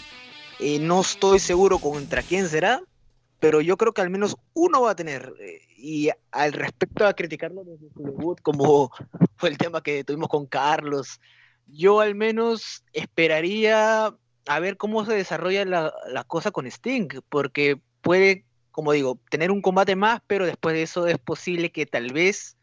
Eh, 0.58 0.78
no 0.78 1.00
estoy 1.00 1.38
seguro 1.38 1.78
contra 1.78 2.22
quién 2.22 2.48
será, 2.48 2.80
pero 3.38 3.60
yo 3.60 3.76
creo 3.76 3.92
que 3.92 4.00
al 4.00 4.10
menos 4.10 4.36
uno 4.54 4.82
va 4.82 4.92
a 4.92 4.96
tener. 4.96 5.34
Eh, 5.40 5.60
y 5.76 6.10
al 6.30 6.52
respecto 6.52 7.06
a 7.06 7.14
criticarlo 7.14 7.64
desde 7.64 7.90
su 7.90 8.36
como 8.42 8.90
fue 9.36 9.50
el 9.50 9.58
tema 9.58 9.82
que 9.82 10.04
tuvimos 10.04 10.28
con 10.28 10.46
Carlos, 10.46 11.20
yo 11.66 12.00
al 12.00 12.14
menos 12.14 12.84
esperaría 12.92 14.14
a 14.46 14.60
ver 14.60 14.76
cómo 14.76 15.04
se 15.04 15.14
desarrolla 15.14 15.64
la, 15.64 16.24
cosa 16.26 16.50
con 16.50 16.66
Sting, 16.66 17.08
porque 17.28 17.80
puede, 18.00 18.44
como 18.70 18.92
digo, 18.92 19.18
tener 19.28 19.50
un 19.50 19.60
combate 19.60 19.96
más, 19.96 20.20
pero 20.26 20.46
después 20.46 20.74
de 20.74 20.82
eso 20.82 21.06
es 21.06 21.18
posible 21.18 21.72
que 21.72 21.84
tal 21.84 22.12
vez 22.12 22.56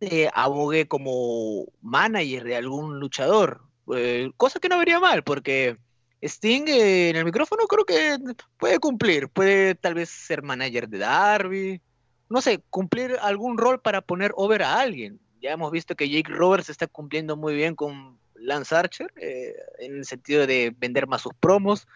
eh, 0.00 0.28
abogue 0.34 0.86
como 0.86 1.66
manager 1.80 2.44
de 2.44 2.56
algún 2.56 3.00
luchador, 3.00 3.62
eh, 3.96 4.30
cosa 4.36 4.60
que 4.60 4.68
no 4.68 4.78
vería 4.78 5.00
mal, 5.00 5.22
porque 5.22 5.78
Sting 6.22 6.64
en 6.66 7.16
el 7.16 7.24
micrófono 7.24 7.66
creo 7.66 7.84
que 7.84 8.18
puede 8.58 8.78
cumplir, 8.78 9.28
puede 9.28 9.74
tal 9.74 9.94
vez 9.94 10.10
ser 10.10 10.42
manager 10.42 10.88
de 10.88 10.98
Darby, 10.98 11.82
no 12.28 12.40
sé, 12.40 12.62
cumplir 12.70 13.16
algún 13.20 13.58
rol 13.58 13.80
para 13.80 14.00
poner 14.00 14.32
over 14.36 14.62
a 14.62 14.80
alguien. 14.80 15.20
Ya 15.40 15.52
hemos 15.52 15.72
visto 15.72 15.96
que 15.96 16.08
Jake 16.08 16.32
Roberts 16.32 16.68
está 16.70 16.86
cumpliendo 16.86 17.36
muy 17.36 17.54
bien 17.54 17.74
con 17.74 18.18
Lance 18.34 18.74
Archer, 18.74 19.12
eh, 19.16 19.54
en 19.78 19.98
el 19.98 20.04
sentido 20.04 20.46
de 20.46 20.74
vender 20.76 21.06
más 21.06 21.22
sus 21.22 21.34
promos. 21.34 21.86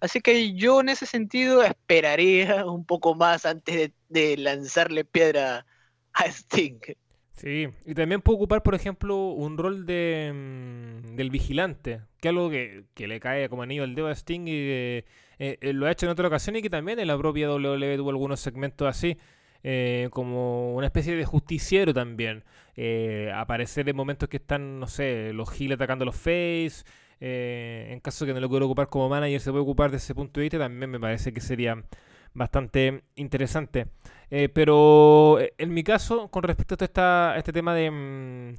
Así 0.00 0.20
que 0.20 0.54
yo 0.54 0.80
en 0.80 0.88
ese 0.88 1.06
sentido 1.06 1.62
esperaría 1.62 2.64
un 2.66 2.84
poco 2.84 3.14
más 3.14 3.46
antes 3.46 3.92
de, 4.08 4.36
lanzarle 4.36 5.04
piedra 5.04 5.66
a 6.12 6.26
Sting. 6.26 6.80
Sí, 7.34 7.68
y 7.86 7.94
también 7.94 8.20
puede 8.20 8.36
ocupar, 8.36 8.62
por 8.62 8.74
ejemplo, 8.74 9.30
un 9.30 9.56
rol 9.56 9.86
de, 9.86 10.32
mm, 10.34 11.16
del 11.16 11.30
vigilante, 11.30 12.02
que 12.20 12.28
es 12.28 12.30
algo 12.30 12.50
que, 12.50 12.84
le 12.96 13.20
cae 13.20 13.48
como 13.48 13.62
anillo 13.62 13.84
al 13.84 13.94
dedo 13.94 14.08
a 14.08 14.12
Sting 14.12 14.46
y 14.46 14.52
eh, 14.52 15.04
eh, 15.38 15.72
lo 15.72 15.86
ha 15.86 15.90
hecho 15.90 16.06
en 16.06 16.12
otra 16.12 16.28
ocasión 16.28 16.56
y 16.56 16.62
que 16.62 16.70
también 16.70 16.98
en 16.98 17.08
la 17.08 17.18
propia 17.18 17.50
WWE 17.50 17.96
tuvo 17.96 18.10
algunos 18.10 18.40
segmentos 18.40 18.86
así. 18.88 19.16
Eh, 19.64 20.08
como 20.10 20.74
una 20.74 20.86
especie 20.86 21.14
de 21.14 21.24
justiciero 21.24 21.94
también. 21.94 22.44
aparecer 23.34 23.88
en 23.88 23.96
momentos 23.96 24.28
que 24.28 24.38
están, 24.38 24.80
no 24.80 24.86
sé, 24.86 25.32
los 25.32 25.60
Hill 25.60 25.72
atacando 25.72 26.02
a 26.04 26.06
los 26.06 26.16
Face. 26.16 26.84
en 27.20 28.00
caso 28.00 28.26
que 28.26 28.34
no 28.34 28.40
lo 28.40 28.48
quiera 28.48 28.64
ocupar 28.66 28.88
como 28.88 29.08
manager, 29.08 29.40
se 29.40 29.50
puede 29.50 29.62
ocupar 29.62 29.90
de 29.90 29.98
ese 29.98 30.14
punto 30.14 30.40
de 30.40 30.44
vista. 30.44 30.58
También 30.58 30.90
me 30.90 31.00
parece 31.00 31.32
que 31.32 31.40
sería 31.40 31.82
bastante 32.34 33.02
interesante. 33.16 33.86
Eh, 34.34 34.48
pero 34.48 35.38
eh, 35.40 35.52
en 35.58 35.74
mi 35.74 35.84
caso, 35.84 36.28
con 36.28 36.42
respecto 36.42 36.74
a 36.80 36.84
esta, 36.86 37.34
este 37.36 37.52
tema 37.52 37.74
de, 37.74 37.90
mm, 37.90 38.54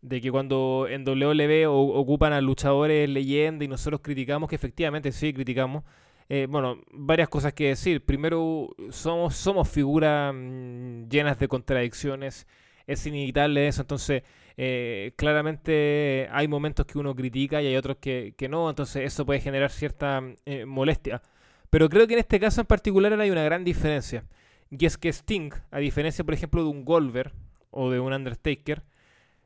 de 0.00 0.20
que 0.22 0.30
cuando 0.30 0.86
en 0.88 1.06
WWE 1.06 1.66
ocupan 1.66 2.32
a 2.32 2.40
luchadores 2.40 3.06
leyenda 3.10 3.62
y 3.62 3.68
nosotros 3.68 4.00
criticamos, 4.02 4.48
que 4.48 4.56
efectivamente 4.56 5.12
sí 5.12 5.34
criticamos, 5.34 5.84
eh, 6.30 6.46
bueno, 6.48 6.80
varias 6.92 7.28
cosas 7.28 7.52
que 7.52 7.68
decir. 7.68 8.02
Primero, 8.06 8.74
somos, 8.90 9.68
figuras 9.68 10.32
mm, 10.34 11.08
llenas 11.10 11.38
de 11.38 11.46
contradicciones, 11.46 12.46
es 12.86 13.06
inevitable 13.06 13.68
eso, 13.68 13.82
entonces 13.82 14.22
claramente 15.16 16.28
hay 16.32 16.48
momentos 16.48 16.84
que 16.86 16.98
uno 16.98 17.14
critica 17.14 17.62
y 17.62 17.66
hay 17.68 17.76
otros 17.76 17.98
que, 17.98 18.34
que 18.36 18.48
no, 18.48 18.68
entonces 18.68 19.04
eso 19.04 19.24
puede 19.26 19.40
generar 19.40 19.70
cierta 19.70 20.22
molestia. 20.66 21.22
Pero 21.70 21.88
creo 21.88 22.06
que 22.06 22.14
en 22.14 22.20
este 22.20 22.40
caso 22.40 22.60
en 22.62 22.66
particular 22.66 23.12
hay 23.20 23.30
una 23.30 23.44
gran 23.44 23.62
diferencia. 23.64 24.24
Y 24.70 24.84
es 24.86 24.98
que 24.98 25.08
Sting, 25.08 25.50
a 25.70 25.78
diferencia, 25.78 26.24
por 26.24 26.34
ejemplo, 26.34 26.62
de 26.62 26.68
un 26.68 26.84
Goldberg 26.84 27.32
o 27.70 27.90
de 27.90 28.00
un 28.00 28.12
Undertaker, 28.12 28.82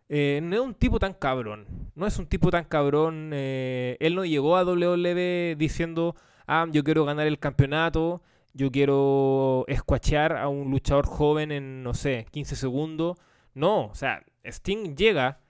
eh, 0.09 0.41
no 0.43 0.57
es 0.57 0.63
un 0.63 0.75
tipo 0.75 0.99
tan 0.99 1.15
cabrón. 1.15 1.67
No 1.95 2.07
es 2.07 2.19
un 2.19 2.27
tipo 2.27 2.51
tan 2.51 2.65
cabrón. 2.65 3.31
Eh, 3.33 3.97
él 4.01 4.15
no 4.15 4.25
llegó 4.25 4.57
a 4.57 4.65
WWE 4.65 5.57
diciendo, 5.59 6.17
ah, 6.47 6.67
yo 6.71 6.85
quiero 6.85 7.05
ganar 7.05 7.27
el 7.27 7.39
campeonato, 7.39 8.23
yo 8.53 8.71
quiero 8.71 9.65
escuachar 9.69 10.37
a 10.37 10.49
un 10.49 10.71
luchador 10.71 11.07
joven 11.07 11.53
en, 11.53 11.83
no 11.83 11.95
sé, 11.95 12.27
15 12.31 12.57
segundos. 12.57 13.19
No, 13.55 13.87
o 13.87 13.95
sea, 13.95 14.25
Sting 14.45 14.97
llega 14.97 15.41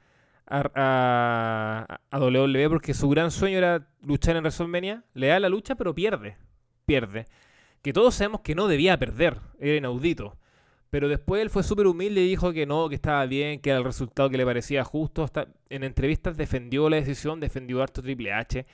a, 0.46 1.98
a, 2.10 2.18
WWE 2.18 2.68
porque 2.68 2.94
su 2.94 3.08
gran 3.08 3.30
sueño 3.30 3.58
era 3.58 3.88
luchar 4.02 4.36
en 4.36 4.42
WrestleMania, 4.42 5.04
le 5.14 5.28
da 5.28 5.40
la 5.40 5.48
lucha 5.48 5.76
pero 5.76 5.94
pierde 5.94 6.36
pierde. 6.84 7.26
Que 7.82 7.92
todos 7.92 8.14
sabemos 8.14 8.40
que 8.40 8.54
no 8.54 8.68
debía 8.68 8.98
perder, 8.98 9.38
era 9.60 9.76
inaudito. 9.76 10.36
Pero 10.90 11.08
después 11.08 11.40
él 11.40 11.50
fue 11.50 11.62
súper 11.62 11.86
humilde 11.86 12.20
y 12.20 12.28
dijo 12.28 12.52
que 12.52 12.66
no, 12.66 12.88
que 12.88 12.94
estaba 12.94 13.24
bien, 13.26 13.60
que 13.60 13.70
era 13.70 13.78
el 13.78 13.84
resultado 13.84 14.28
que 14.28 14.36
le 14.36 14.44
parecía 14.44 14.84
justo. 14.84 15.24
Hasta 15.24 15.48
en 15.70 15.84
entrevistas 15.84 16.36
defendió 16.36 16.88
la 16.90 16.96
decisión, 16.96 17.40
defendió 17.40 17.82
harto 17.82 18.02
Triple 18.02 18.32
H. 18.32 18.66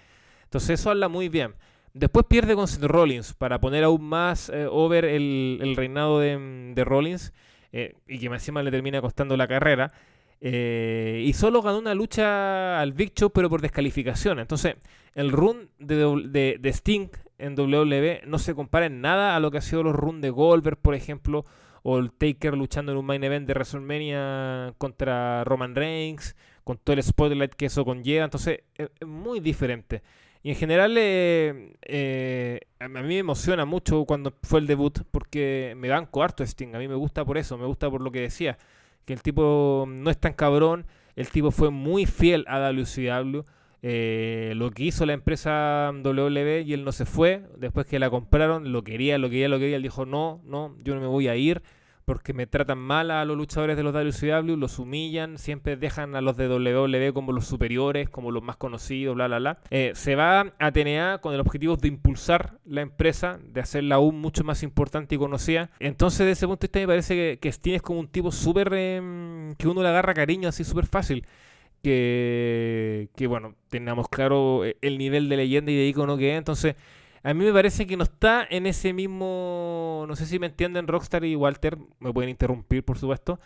Entonces 0.44 0.80
eso 0.80 0.90
habla 0.90 1.08
muy 1.08 1.28
bien. 1.28 1.54
Después 1.94 2.26
pierde 2.28 2.54
con 2.54 2.68
Seth 2.68 2.84
Rollins 2.84 3.34
para 3.34 3.60
poner 3.60 3.84
aún 3.84 4.04
más 4.04 4.50
eh, 4.50 4.66
over 4.70 5.04
el, 5.04 5.74
reinado 5.76 6.20
de, 6.20 6.84
Rollins 6.84 7.32
eh, 7.72 7.94
y 8.06 8.18
que 8.18 8.26
encima 8.26 8.62
le 8.62 8.70
termina 8.70 9.00
costando 9.00 9.36
la 9.36 9.48
carrera. 9.48 9.92
Eh, 10.40 11.24
y 11.26 11.32
solo 11.32 11.62
ganó 11.62 11.78
una 11.78 11.94
lucha 11.94 12.80
al 12.80 12.92
Big 12.92 13.14
Show, 13.14 13.30
pero 13.30 13.50
por 13.50 13.60
descalificación. 13.60 14.38
Entonces, 14.38 14.76
el 15.14 15.32
run 15.32 15.70
de, 15.78 16.58
de, 16.60 16.68
Sting 16.68 17.08
en 17.38 17.58
WWE 17.58 18.22
no 18.26 18.38
se 18.38 18.54
compara 18.54 18.86
en 18.86 19.00
nada 19.00 19.36
a 19.36 19.40
lo 19.40 19.50
que 19.50 19.58
ha 19.58 19.62
sido 19.62 19.82
los 19.82 19.94
runs 19.94 20.20
de 20.20 20.30
Goldberg, 20.30 20.76
por 20.78 20.94
ejemplo, 20.94 21.44
o 21.82 21.98
el 21.98 22.12
Taker 22.12 22.56
luchando 22.56 22.92
en 22.92 22.98
un 22.98 23.06
main 23.06 23.22
event 23.24 23.46
de 23.46 23.54
WrestleMania 23.54 24.74
contra 24.78 25.44
Roman 25.44 25.74
Reigns, 25.74 26.36
con 26.64 26.76
todo 26.76 26.94
el 26.94 27.02
spotlight 27.02 27.54
que 27.54 27.66
eso 27.66 27.84
conlleva. 27.84 28.24
Entonces, 28.24 28.60
es, 28.74 28.90
muy 29.06 29.40
diferente. 29.40 30.02
Y 30.42 30.50
en 30.50 30.56
general, 30.56 30.94
eh, 30.98 31.74
eh, 31.82 32.60
a 32.78 32.88
mí 32.88 33.00
me 33.02 33.18
emociona 33.18 33.64
mucho 33.64 34.04
cuando 34.04 34.34
fue 34.42 34.60
el 34.60 34.66
debut, 34.66 35.00
porque 35.10 35.74
me 35.76 35.88
banco 35.88 36.22
harto 36.22 36.44
Sting. 36.44 36.74
A 36.74 36.78
mí 36.78 36.88
me 36.88 36.94
gusta 36.94 37.24
por 37.24 37.38
eso, 37.38 37.56
me 37.56 37.66
gusta 37.66 37.90
por 37.90 38.00
lo 38.00 38.10
que 38.12 38.20
decía 38.20 38.58
que 39.04 39.14
el 39.14 39.22
tipo 39.22 39.86
no 39.88 40.10
es 40.10 40.18
tan 40.18 40.34
cabrón, 40.34 40.86
el 41.16 41.30
tipo 41.30 41.50
fue 41.50 41.70
muy 41.70 42.04
fiel 42.04 42.44
a 42.46 42.58
WCW. 42.58 43.40
Eh, 43.82 44.52
lo 44.56 44.70
que 44.70 44.84
hizo 44.84 45.06
la 45.06 45.12
empresa 45.12 45.92
W 45.94 46.62
y 46.62 46.72
él 46.72 46.84
no 46.84 46.92
se 46.92 47.04
fue, 47.04 47.44
después 47.56 47.86
que 47.86 47.98
la 47.98 48.10
compraron, 48.10 48.72
lo 48.72 48.82
quería, 48.82 49.18
lo 49.18 49.30
quería, 49.30 49.48
lo 49.48 49.58
quería, 49.58 49.76
él 49.76 49.82
dijo, 49.82 50.04
no, 50.04 50.40
no, 50.44 50.74
yo 50.82 50.94
no 50.94 51.00
me 51.00 51.06
voy 51.06 51.28
a 51.28 51.36
ir, 51.36 51.62
porque 52.08 52.32
me 52.32 52.46
tratan 52.46 52.78
mal 52.78 53.10
a 53.10 53.22
los 53.26 53.36
luchadores 53.36 53.76
de 53.76 53.82
los 53.82 53.92
WCW, 53.92 54.56
los 54.56 54.78
humillan, 54.78 55.36
siempre 55.36 55.76
dejan 55.76 56.16
a 56.16 56.22
los 56.22 56.38
de 56.38 56.48
WWE 56.48 57.12
como 57.12 57.32
los 57.32 57.44
superiores, 57.44 58.08
como 58.08 58.30
los 58.30 58.42
más 58.42 58.56
conocidos, 58.56 59.14
bla, 59.14 59.26
bla, 59.26 59.38
bla. 59.38 59.58
Eh, 59.68 59.92
se 59.94 60.16
va 60.16 60.54
a 60.58 60.72
TNA 60.72 61.18
con 61.18 61.34
el 61.34 61.40
objetivo 61.40 61.76
de 61.76 61.88
impulsar 61.88 62.60
la 62.64 62.80
empresa, 62.80 63.38
de 63.44 63.60
hacerla 63.60 63.96
aún 63.96 64.22
mucho 64.22 64.42
más 64.42 64.62
importante 64.62 65.16
y 65.16 65.18
conocida. 65.18 65.68
Entonces, 65.80 66.20
desde 66.20 66.32
ese 66.32 66.46
punto 66.46 66.60
de 66.62 66.68
vista, 66.68 66.80
me 66.80 66.86
parece 66.86 67.14
que, 67.14 67.38
que 67.38 67.74
es 67.74 67.82
como 67.82 68.00
un 68.00 68.08
tipo 68.08 68.32
súper. 68.32 68.72
Em, 68.72 69.54
que 69.56 69.68
uno 69.68 69.82
le 69.82 69.88
agarra 69.90 70.14
cariño 70.14 70.48
así 70.48 70.64
súper 70.64 70.86
fácil. 70.86 71.26
Que, 71.82 73.08
que, 73.16 73.26
bueno, 73.26 73.54
tengamos 73.68 74.08
claro 74.08 74.64
eh, 74.64 74.76
el 74.82 74.98
nivel 74.98 75.28
de 75.28 75.36
leyenda 75.36 75.70
y 75.70 75.76
de 75.76 75.86
icono 75.86 76.16
que 76.16 76.32
es. 76.32 76.38
Entonces, 76.38 76.74
a 77.22 77.34
mí 77.34 77.44
me 77.44 77.52
parece 77.52 77.86
que 77.86 77.96
no 77.96 78.04
está 78.04 78.46
en 78.48 78.66
ese 78.66 78.92
mismo. 78.92 80.04
No 80.08 80.16
sé 80.16 80.26
si 80.26 80.38
me 80.38 80.46
entienden 80.46 80.86
Rockstar 80.88 81.24
y 81.24 81.36
Walter, 81.36 81.78
me 82.00 82.12
pueden 82.12 82.30
interrumpir, 82.30 82.84
por 82.84 82.98
supuesto. 82.98 83.40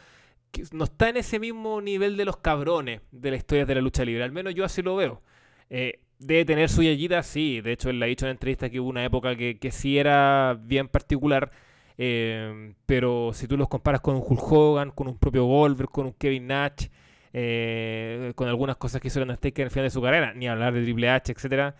Que 0.51 0.65
no 0.73 0.85
está 0.85 1.09
en 1.09 1.17
ese 1.17 1.39
mismo 1.39 1.81
nivel 1.81 2.17
de 2.17 2.25
los 2.25 2.37
cabrones 2.37 3.01
de 3.11 3.31
la 3.31 3.37
historia 3.37 3.67
de 3.67 3.75
la 3.75 3.81
lucha 3.81 4.05
libre. 4.05 4.25
Al 4.25 4.33
menos 4.33 4.55
yo 4.55 4.65
así 4.65 4.83
lo 4.83 4.97
veo. 4.97 5.23
Eh, 5.71 6.01
debe 6.19 6.45
tener 6.45 6.69
su 6.69 6.83
yellita, 6.83 7.23
sí. 7.23 7.61
De 7.61 7.73
hecho, 7.73 7.91
él 7.91 8.03
ha 8.03 8.07
dicho 8.07 8.27
en 8.27 8.29
la 8.29 8.33
entrevista 8.33 8.71
que 8.71 8.81
hubo 8.81 8.89
una 8.91 9.05
época 9.05 9.37
que, 9.37 9.59
que 9.59 9.71
sí 9.71 9.99
era 9.99 10.59
bien 10.63 10.89
particular. 10.89 11.51
Eh, 11.99 12.75
pero 12.87 13.33
si 13.33 13.47
tú 13.47 13.57
los 13.57 13.69
comparas 13.69 14.01
con 14.01 14.17
un 14.17 14.23
Hulk 14.27 14.53
Hogan, 14.53 14.91
con 14.91 15.09
un 15.09 15.19
propio 15.19 15.45
Goldberg, 15.45 15.91
con 15.91 16.07
un 16.07 16.13
Kevin 16.13 16.47
Nash, 16.47 16.89
eh, 17.33 18.33
con 18.35 18.49
algunas 18.49 18.77
cosas 18.77 19.01
que 19.01 19.09
hizo 19.09 19.19
el 19.19 19.25
Undertaker 19.25 19.65
el 19.65 19.71
final 19.71 19.87
de 19.87 19.91
su 19.91 20.03
carrera, 20.03 20.33
ni 20.35 20.49
hablar 20.49 20.73
de 20.73 20.83
Triple 20.83 21.09
H, 21.09 21.33
etcétera 21.33 21.75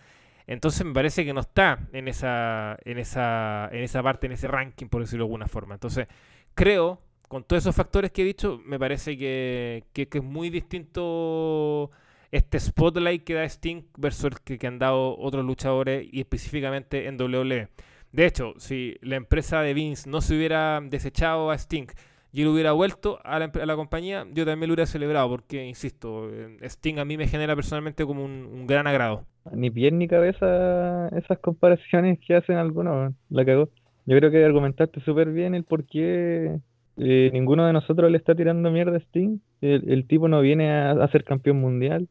entonces 0.47 0.85
me 0.85 0.93
parece 0.93 1.23
que 1.23 1.33
no 1.33 1.41
está 1.41 1.79
en 1.93 2.07
esa, 2.07 2.77
en 2.83 2.97
esa, 2.97 3.69
en 3.71 3.81
esa 3.83 4.03
parte, 4.03 4.27
en 4.27 4.33
ese 4.33 4.47
ranking, 4.47 4.87
por 4.87 5.01
decirlo 5.01 5.25
de 5.25 5.27
alguna 5.27 5.47
forma. 5.47 5.75
Entonces, 5.75 6.07
creo, 6.53 7.01
con 7.27 7.43
todos 7.43 7.63
esos 7.63 7.75
factores 7.75 8.11
que 8.11 8.23
he 8.23 8.25
dicho, 8.25 8.61
me 8.65 8.77
parece 8.77 9.17
que, 9.17 9.85
es 9.93 10.23
muy 10.23 10.49
distinto 10.49 11.91
este 12.31 12.59
spotlight 12.59 13.23
que 13.23 13.35
da 13.35 13.45
Sting 13.45 13.83
versus 13.97 14.25
el 14.25 14.57
que, 14.57 14.67
han 14.67 14.79
dado 14.79 15.17
otros 15.17 15.45
luchadores 15.45 16.07
y 16.11 16.19
específicamente 16.19 17.07
en 17.07 17.19
WWE. 17.19 17.69
De 18.11 18.25
hecho, 18.25 18.53
si 18.57 18.97
la 19.01 19.15
empresa 19.15 19.61
de 19.61 19.73
Vince 19.73 20.09
no 20.09 20.21
se 20.21 20.35
hubiera 20.35 20.79
desechado 20.81 21.51
a 21.51 21.55
Sting 21.55 21.87
y 22.33 22.41
él 22.41 22.47
hubiera 22.47 22.73
vuelto 22.73 23.19
a 23.23 23.39
la, 23.39 23.75
compañía, 23.75 24.25
yo 24.33 24.45
también 24.45 24.67
lo 24.67 24.73
hubiera 24.73 24.87
celebrado 24.87 25.29
porque, 25.29 25.65
insisto, 25.65 26.29
eh, 26.29 26.57
Sting 26.63 26.97
a 26.97 27.05
mí 27.05 27.15
me 27.15 27.27
genera 27.27 27.55
personalmente 27.55 28.05
como 28.05 28.25
un 28.25 28.67
gran 28.67 28.87
agrado 28.87 29.25
ni 29.51 29.69
pie 29.69 29.91
ni 29.91 30.07
cabeza 30.07 31.09
esas 31.09 31.39
comparaciones 31.39 32.19
que 32.19 32.35
hacen 32.35 32.57
algunos, 32.57 33.13
la 33.29 33.45
cagó. 33.45 33.69
Yo 34.05 34.17
creo 34.17 34.31
que 34.31 34.43
argumentaste 34.43 34.99
súper 35.01 35.31
bien 35.31 35.55
el 35.55 35.63
por 35.63 35.85
qué 35.85 36.59
eh, 36.97 37.29
ninguno 37.33 37.65
de 37.65 37.73
nosotros 37.73 38.11
le 38.11 38.17
está 38.17 38.35
tirando 38.35 38.69
mierda 38.71 38.97
a 38.97 38.99
Sting. 38.99 39.39
El, 39.61 40.05
tipo 40.07 40.27
no 40.27 40.41
viene 40.41 40.71
a, 40.71 41.07
ser 41.07 41.23
campeón 41.23 41.61
mundial, 41.61 42.09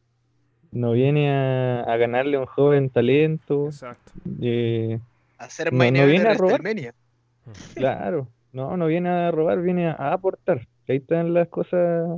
no 0.71 0.93
viene 0.93 1.31
a, 1.31 1.97
ganarle 1.99 2.37
a 2.37 2.41
un 2.41 2.47
joven 2.47 2.89
talento. 2.89 3.67
Exacto. 3.67 4.13
Eh, 4.41 4.99
a 5.39 5.51
ser 5.51 5.73
no, 5.73 5.79
viene 6.07 6.29
a 6.29 6.35
robar. 6.35 6.63
Claro, 7.75 8.29
no, 8.53 8.77
no 8.77 8.87
viene 8.87 9.09
a 9.09 9.31
robar, 9.31 9.61
viene 9.63 9.89
a, 9.89 10.13
aportar. 10.13 10.67
ahí 10.89 10.97
están 10.97 11.35
las 11.35 11.49
cosas 11.49 12.09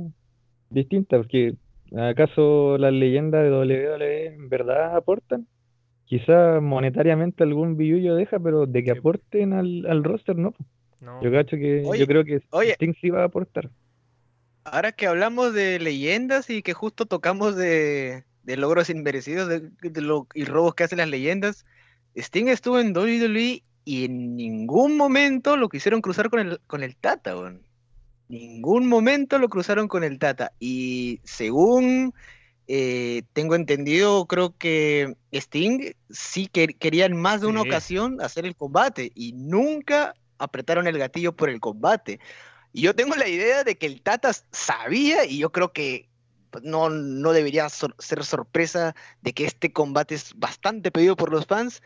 distintas, 0.69 1.19
porque 1.19 1.55
¿Acaso 1.93 2.77
las 2.77 2.93
leyendas 2.93 3.43
de 3.43 3.51
WWE 3.51 4.25
en 4.27 4.49
verdad 4.49 4.95
aportan? 4.95 5.47
Quizás 6.05 6.61
monetariamente 6.61 7.43
algún 7.43 7.77
billullo 7.77 8.15
deja, 8.15 8.39
pero 8.39 8.65
de 8.65 8.83
que 8.83 8.91
aporten 8.91 9.53
al, 9.53 10.03
roster, 10.03 10.35
no. 10.35 10.53
Yo 11.21 11.31
cacho 11.31 11.57
que 11.57 11.83
yo 11.97 12.07
creo 12.07 12.25
que 12.25 12.41
Sting 12.73 12.93
sí 12.99 13.09
va 13.09 13.21
a 13.21 13.25
aportar. 13.25 13.69
Ahora 14.63 14.91
que 14.91 15.05
hablamos 15.05 15.53
de 15.53 15.79
leyendas 15.79 16.49
y 16.49 16.63
que 16.63 16.73
justo 16.73 17.05
tocamos 17.05 17.55
de, 17.55 18.23
logros 18.45 18.89
inmerecidos 18.89 19.47
de, 19.47 19.69
y 20.33 20.45
robos 20.45 20.73
que 20.73 20.83
hacen 20.83 20.97
las 20.97 21.09
leyendas, 21.09 21.65
Sting 22.15 22.47
estuvo 22.47 22.79
en 22.79 22.95
WWE 22.95 23.63
y 23.85 24.05
en 24.05 24.35
ningún 24.35 24.97
momento 24.97 25.55
lo 25.55 25.69
quisieron 25.69 26.01
cruzar 26.01 26.31
con 26.31 26.39
el, 26.39 26.59
con 26.65 26.81
el 26.81 26.95
Tata, 26.95 27.35
ningún 28.27 28.87
momento 28.87 29.37
lo 29.37 29.47
cruzaron 29.47 29.87
con 29.87 30.03
el 30.03 30.17
Tata. 30.17 30.51
Y 30.59 31.21
según 31.23 32.13
eh, 32.67 33.21
tengo 33.33 33.53
entendido, 33.53 34.25
creo 34.25 34.57
que 34.57 35.15
Sting 35.31 35.93
sí 36.09 36.47
que 36.47 36.67
querían 36.67 37.15
más 37.15 37.41
de 37.41 37.47
una 37.47 37.61
ocasión 37.61 38.19
hacer 38.21 38.45
el 38.47 38.55
combate 38.55 39.11
y 39.13 39.33
nunca 39.33 40.15
apretaron 40.39 40.87
el 40.87 40.97
gatillo 40.97 41.35
por 41.35 41.51
el 41.51 41.59
combate. 41.59 42.19
Y 42.73 42.81
yo 42.81 42.95
tengo 42.95 43.15
la 43.15 43.27
idea 43.27 43.63
de 43.63 43.77
que 43.77 43.85
el 43.85 44.01
Tata 44.01 44.31
sabía 44.51 45.25
y 45.25 45.37
yo 45.37 45.51
creo 45.51 45.71
que 45.71 46.09
no, 46.63 46.89
no 46.89 47.33
debería 47.33 47.69
ser 47.69 48.23
sorpresa 48.23 48.95
de 49.21 49.33
que 49.33 49.45
este 49.45 49.71
combate 49.71 50.15
es 50.15 50.33
bastante 50.35 50.89
pedido 50.89 51.15
por 51.15 51.31
los 51.31 51.45
fans 51.45 51.83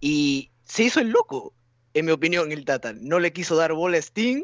y 0.00 0.50
se 0.66 0.84
hizo 0.84 1.00
el 1.00 1.10
loco, 1.10 1.54
en 1.94 2.06
mi 2.06 2.12
opinión, 2.12 2.52
el 2.52 2.64
Tata. 2.64 2.92
No 2.92 3.18
le 3.18 3.32
quiso 3.32 3.56
dar 3.56 3.72
bola 3.72 3.96
a 3.96 4.00
Sting 4.00 4.42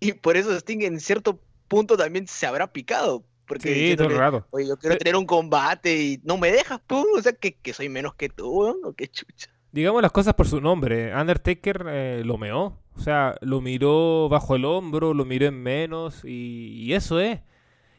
y 0.00 0.12
por 0.12 0.36
eso 0.36 0.54
Sting 0.54 0.82
en 0.82 1.00
cierto 1.00 1.40
punto 1.68 1.96
también 1.96 2.26
se 2.28 2.46
habrá 2.46 2.72
picado. 2.72 3.24
Porque 3.46 3.74
sí, 3.74 3.96
todo 3.96 4.10
raro. 4.10 4.46
Oye, 4.50 4.68
yo 4.68 4.76
quiero 4.76 4.96
tener 4.96 5.16
un 5.16 5.26
combate 5.26 5.96
y 5.96 6.20
no 6.22 6.38
me 6.38 6.52
dejas, 6.52 6.80
tú. 6.86 7.04
O 7.16 7.22
sea, 7.22 7.32
que, 7.32 7.56
soy 7.72 7.88
menos 7.88 8.14
que 8.14 8.28
tú, 8.28 8.78
¿no? 8.80 8.92
qué 8.92 9.08
chucha. 9.08 9.48
Digamos 9.72 10.02
las 10.02 10.12
cosas 10.12 10.34
por 10.34 10.46
su 10.46 10.60
nombre. 10.60 11.14
Undertaker 11.14 11.84
eh, 11.88 12.22
lo 12.24 12.38
meó. 12.38 12.78
O 12.96 13.00
sea, 13.00 13.36
lo 13.40 13.60
miró 13.60 14.28
bajo 14.28 14.54
el 14.54 14.64
hombro, 14.64 15.14
lo 15.14 15.24
miró 15.24 15.46
en 15.46 15.60
menos 15.62 16.24
y, 16.24 16.92
eso 16.92 17.18
es. 17.18 17.40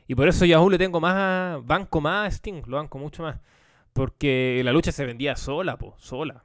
Y 0.07 0.15
por 0.15 0.27
eso 0.27 0.45
Yahoo 0.45 0.69
le 0.69 0.77
tengo 0.77 0.99
más 0.99 1.65
banco 1.65 2.01
más 2.01 2.27
a 2.27 2.31
Sting, 2.31 2.61
lo 2.67 2.77
banco 2.77 2.97
mucho 2.97 3.23
más. 3.23 3.39
Porque 3.93 4.61
la 4.63 4.71
lucha 4.71 4.91
se 4.91 5.05
vendía 5.05 5.35
sola, 5.35 5.77
po, 5.77 5.95
sola. 5.97 6.43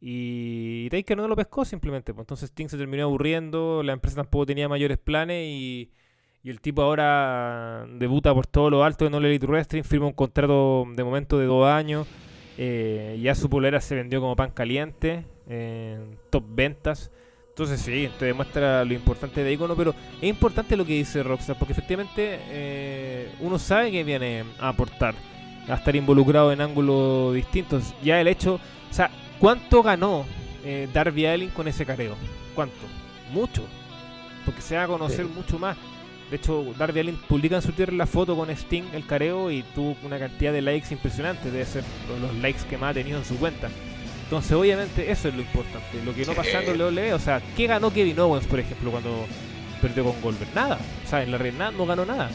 Y 0.00 0.88
Taker 0.90 1.16
no 1.16 1.28
lo 1.28 1.36
pescó 1.36 1.64
simplemente. 1.64 2.12
Pues. 2.12 2.24
Entonces 2.24 2.50
Sting 2.50 2.68
se 2.68 2.76
terminó 2.76 3.04
aburriendo, 3.04 3.82
la 3.82 3.92
empresa 3.92 4.16
tampoco 4.16 4.46
tenía 4.46 4.68
mayores 4.68 4.98
planes 4.98 5.46
y, 5.48 5.90
el 6.44 6.60
tipo 6.60 6.80
ahora 6.80 7.88
debuta 7.98 8.32
por 8.32 8.46
todo 8.46 8.70
lo 8.70 8.84
alto 8.84 9.04
en 9.04 9.14
All 9.14 9.24
Elite 9.24 9.48
Wrestling, 9.48 9.82
firma 9.82 10.06
un 10.06 10.12
contrato 10.12 10.86
de 10.94 11.02
momento 11.02 11.38
de 11.40 11.46
dos 11.46 11.66
años. 11.66 12.06
Eh, 12.56 13.18
ya 13.20 13.34
su 13.34 13.50
polera 13.50 13.80
se 13.80 13.96
vendió 13.96 14.20
como 14.20 14.36
pan 14.36 14.52
caliente, 14.52 15.24
en 15.48 16.18
top 16.30 16.44
ventas. 16.48 17.10
Entonces 17.48 17.80
sí, 17.80 18.10
te 18.18 18.26
demuestra 18.26 18.84
lo 18.84 18.92
importante 18.92 19.42
de 19.42 19.54
Icono, 19.54 19.74
pero 19.74 19.94
es 20.20 20.28
importante 20.28 20.76
lo 20.76 20.84
que 20.84 20.92
dice 20.92 21.22
Rockstar, 21.22 21.58
porque 21.58 21.72
efectivamente 21.72 22.38
eh, 22.50 23.32
uno 23.40 23.58
sabe 23.58 23.90
que 23.90 24.04
viene 24.04 24.44
a 24.60 24.68
aportar, 24.68 25.14
a 25.66 25.74
estar 25.74 25.96
involucrado 25.96 26.52
en 26.52 26.60
ángulos 26.60 27.34
distintos. 27.34 27.94
Ya 28.04 28.20
el 28.20 28.28
hecho, 28.28 28.60
o 28.90 28.92
sea, 28.92 29.10
¿Cuánto 29.38 29.82
ganó 29.82 30.24
eh, 30.64 30.88
Darby 30.92 31.26
Allin 31.26 31.50
con 31.50 31.68
ese 31.68 31.84
careo? 31.84 32.16
¿Cuánto? 32.54 32.76
Mucho. 33.32 33.64
Porque 34.44 34.62
se 34.62 34.76
va 34.76 34.84
a 34.84 34.86
conocer 34.86 35.26
mucho 35.26 35.58
más. 35.58 35.76
De 36.30 36.36
hecho, 36.36 36.64
Darby 36.76 37.00
Allin 37.00 37.16
publica 37.28 37.56
en 37.56 37.62
su 37.62 37.68
Twitter 37.68 37.92
la 37.92 38.06
foto 38.06 38.36
con 38.36 38.50
Sting, 38.50 38.84
el 38.92 39.06
careo, 39.06 39.50
y 39.50 39.62
tuvo 39.74 39.96
una 40.02 40.18
cantidad 40.18 40.52
de 40.52 40.62
likes 40.62 40.92
impresionante. 40.92 41.50
Debe 41.50 41.64
ser 41.64 41.84
los 42.20 42.34
likes 42.36 42.64
que 42.68 42.78
más 42.78 42.90
ha 42.90 42.94
tenido 42.94 43.18
en 43.18 43.24
su 43.24 43.36
cuenta. 43.36 43.68
Entonces, 44.24 44.52
obviamente, 44.52 45.08
eso 45.08 45.28
es 45.28 45.34
lo 45.34 45.42
importante. 45.42 46.02
Lo 46.04 46.12
que 46.12 46.24
no 46.24 46.32
pasando 46.32 46.72
en 46.72 46.80
WWE, 46.80 47.14
o 47.14 47.18
sea, 47.20 47.40
¿qué 47.56 47.68
ganó 47.68 47.92
Kevin 47.92 48.18
Owens, 48.18 48.46
por 48.46 48.58
ejemplo, 48.58 48.90
cuando 48.90 49.24
perdió 49.80 50.02
con 50.02 50.20
Goldberg? 50.20 50.52
Nada. 50.52 50.80
O 51.04 51.08
sea, 51.08 51.22
en 51.22 51.30
la 51.30 51.38
reina 51.38 51.70
no 51.70 51.86
ganó 51.86 52.04
nada. 52.04 52.28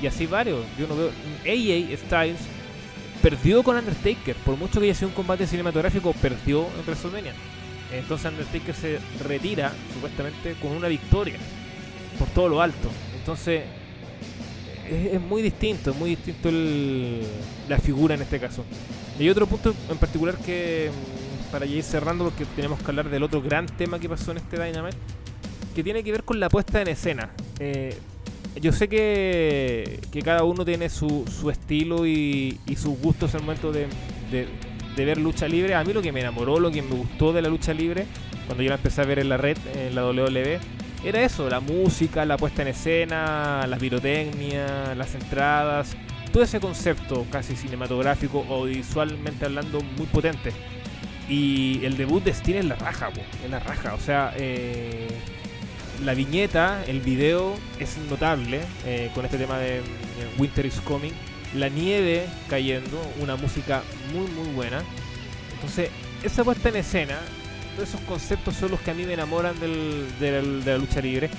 Y 0.00 0.06
así 0.06 0.26
varios. 0.26 0.64
Yo 0.78 0.86
no 0.86 0.96
veo. 0.96 1.10
AJ 1.44 1.98
Styles 2.06 2.40
perdió 3.28 3.64
con 3.64 3.76
Undertaker. 3.76 4.36
Por 4.36 4.56
mucho 4.56 4.78
que 4.78 4.86
haya 4.86 4.94
sido 4.94 5.08
un 5.08 5.14
combate 5.14 5.48
cinematográfico, 5.48 6.12
perdió 6.12 6.60
en 6.78 6.86
WrestleMania. 6.86 7.34
Entonces 7.92 8.30
Undertaker 8.30 8.72
se 8.72 9.00
retira, 9.24 9.72
supuestamente, 9.94 10.54
con 10.62 10.70
una 10.70 10.86
victoria. 10.86 11.36
Por 12.20 12.28
todo 12.28 12.48
lo 12.48 12.62
alto. 12.62 12.88
Entonces, 13.18 13.64
es, 14.88 15.20
muy 15.20 15.42
distinto, 15.42 15.90
es 15.90 15.96
muy 15.96 16.10
distinto 16.10 16.50
la 17.68 17.78
figura 17.78 18.14
en 18.14 18.22
este 18.22 18.38
caso. 18.38 18.64
Y 19.18 19.24
hay 19.24 19.30
otro 19.30 19.48
punto 19.48 19.74
en 19.90 19.98
particular 19.98 20.36
que, 20.36 20.92
mm, 20.92 21.50
para 21.50 21.66
ir 21.66 21.82
cerrando, 21.82 22.26
porque 22.26 22.44
tenemos 22.54 22.78
que 22.78 22.86
hablar 22.86 23.10
del 23.10 23.24
otro 23.24 23.42
gran 23.42 23.66
tema 23.66 23.98
que 23.98 24.08
pasó 24.08 24.30
en 24.30 24.36
este 24.36 24.56
Dynamite, 24.56 24.96
que 25.74 25.82
tiene 25.82 26.04
que 26.04 26.12
ver 26.12 26.22
con 26.22 26.38
la 26.38 26.48
puesta 26.48 26.80
en 26.80 26.86
escena. 26.86 27.30
Eh, 27.58 27.98
yo 28.60 28.72
sé 28.72 28.88
que, 28.88 30.00
cada 30.24 30.44
uno 30.44 30.64
tiene 30.64 30.88
su, 30.88 31.24
su 31.28 31.50
estilo 31.50 32.06
y, 32.06 32.58
y, 32.66 32.76
sus 32.76 32.98
gustos 32.98 33.34
el 33.34 33.42
momento 33.42 33.72
de, 33.72 33.86
ver 34.96 35.18
lucha 35.18 35.46
libre. 35.46 35.74
A 35.74 35.84
mí 35.84 35.92
lo 35.92 36.02
que 36.02 36.12
me 36.12 36.20
enamoró, 36.20 36.58
lo 36.58 36.70
que 36.70 36.82
me 36.82 36.94
gustó 36.94 37.32
de 37.32 37.42
la 37.42 37.48
lucha 37.48 37.74
libre, 37.74 38.06
cuando 38.46 38.62
yo 38.62 38.70
la 38.70 38.76
empecé 38.76 39.02
a 39.02 39.04
ver 39.04 39.18
en 39.18 39.28
la 39.28 39.36
red, 39.36 39.58
en 39.74 39.94
la 39.94 40.06
WWE, 40.06 40.58
era 41.04 41.22
eso, 41.22 41.48
la 41.48 41.60
música, 41.60 42.24
la 42.24 42.36
puesta 42.36 42.62
en 42.62 42.68
escena, 42.68 43.66
la 43.66 43.76
pirotecnia, 43.76 44.94
las 44.94 45.14
entradas, 45.14 45.96
todo 46.32 46.42
ese 46.42 46.58
concepto 46.58 47.26
casi 47.30 47.56
cinematográfico 47.56 48.44
o 48.48 48.64
visualmente 48.64 49.44
hablando 49.44 49.80
muy 49.80 50.06
potente. 50.06 50.52
Y 51.28 51.84
el 51.84 51.96
debut 51.96 52.22
de 52.22 52.32
Steam 52.32 52.58
es 52.58 52.64
la 52.66 52.76
raja, 52.76 53.10
en 53.44 53.50
la 53.50 53.58
raja. 53.58 53.94
O 53.94 54.00
sea, 54.00 54.32
eh, 54.36 55.08
la 56.04 56.14
viñeta, 56.14 56.84
el 56.86 57.00
video 57.00 57.54
es 57.78 57.96
notable 58.10 58.60
eh, 58.84 59.10
con 59.14 59.24
este 59.24 59.38
tema 59.38 59.58
de 59.58 59.80
Winter 60.38 60.66
is 60.66 60.80
Coming. 60.80 61.12
La 61.54 61.68
nieve 61.68 62.26
cayendo, 62.48 63.00
una 63.20 63.36
música 63.36 63.82
muy 64.12 64.26
muy 64.30 64.52
buena. 64.54 64.82
Entonces, 65.54 65.90
esa 66.22 66.44
puesta 66.44 66.68
en 66.68 66.76
escena, 66.76 67.18
todos 67.74 67.88
esos 67.88 68.00
conceptos 68.02 68.54
son 68.56 68.72
los 68.72 68.80
que 68.80 68.90
a 68.90 68.94
mí 68.94 69.04
me 69.04 69.14
enamoran 69.14 69.58
del, 69.60 70.06
de 70.20 70.62
la 70.64 70.78
lucha 70.78 71.00
libre. 71.00 71.30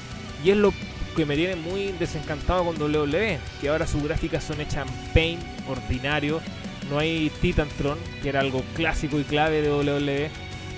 Y 0.44 0.52
es 0.52 0.58
lo 0.58 0.74
que 1.16 1.26
me 1.26 1.36
tiene 1.36 1.56
muy 1.56 1.94
desencantado 1.94 2.64
con 2.66 2.82
WWE, 2.82 3.40
que 3.60 3.70
ahora 3.70 3.88
sus 3.88 4.04
gráficas 4.04 4.44
son 4.44 4.62
hechas 4.62 4.88
en 4.88 5.14
paint, 5.14 5.42
ordinario, 5.68 6.42
no 6.90 7.00
hay 7.00 7.32
Titantron, 7.42 7.98
que 8.22 8.30
era 8.30 8.40
algo 8.40 8.64
clásico 8.76 9.20
y 9.20 9.24
clave 9.24 9.62
de 9.62 9.72
WWE. 9.72 10.30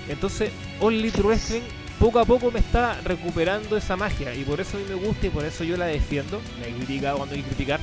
Entonces, 0.08 0.50
All 0.80 0.94
Elite 0.94 1.20
Wrestling 1.22 1.62
poco 2.00 2.18
a 2.18 2.24
poco 2.24 2.50
me 2.50 2.60
está 2.60 2.98
recuperando 3.04 3.76
esa 3.76 3.94
magia 3.94 4.34
y 4.34 4.42
por 4.42 4.58
eso 4.58 4.78
a 4.78 4.80
mí 4.80 4.86
me 4.88 4.94
gusta 4.94 5.26
y 5.26 5.30
por 5.30 5.44
eso 5.44 5.64
yo 5.64 5.76
la 5.76 5.84
defiendo. 5.84 6.40
Me 6.58 6.68
he 6.68 6.72
criticado 6.72 7.18
cuando 7.18 7.34
hay 7.34 7.42
que 7.42 7.48
criticar, 7.48 7.78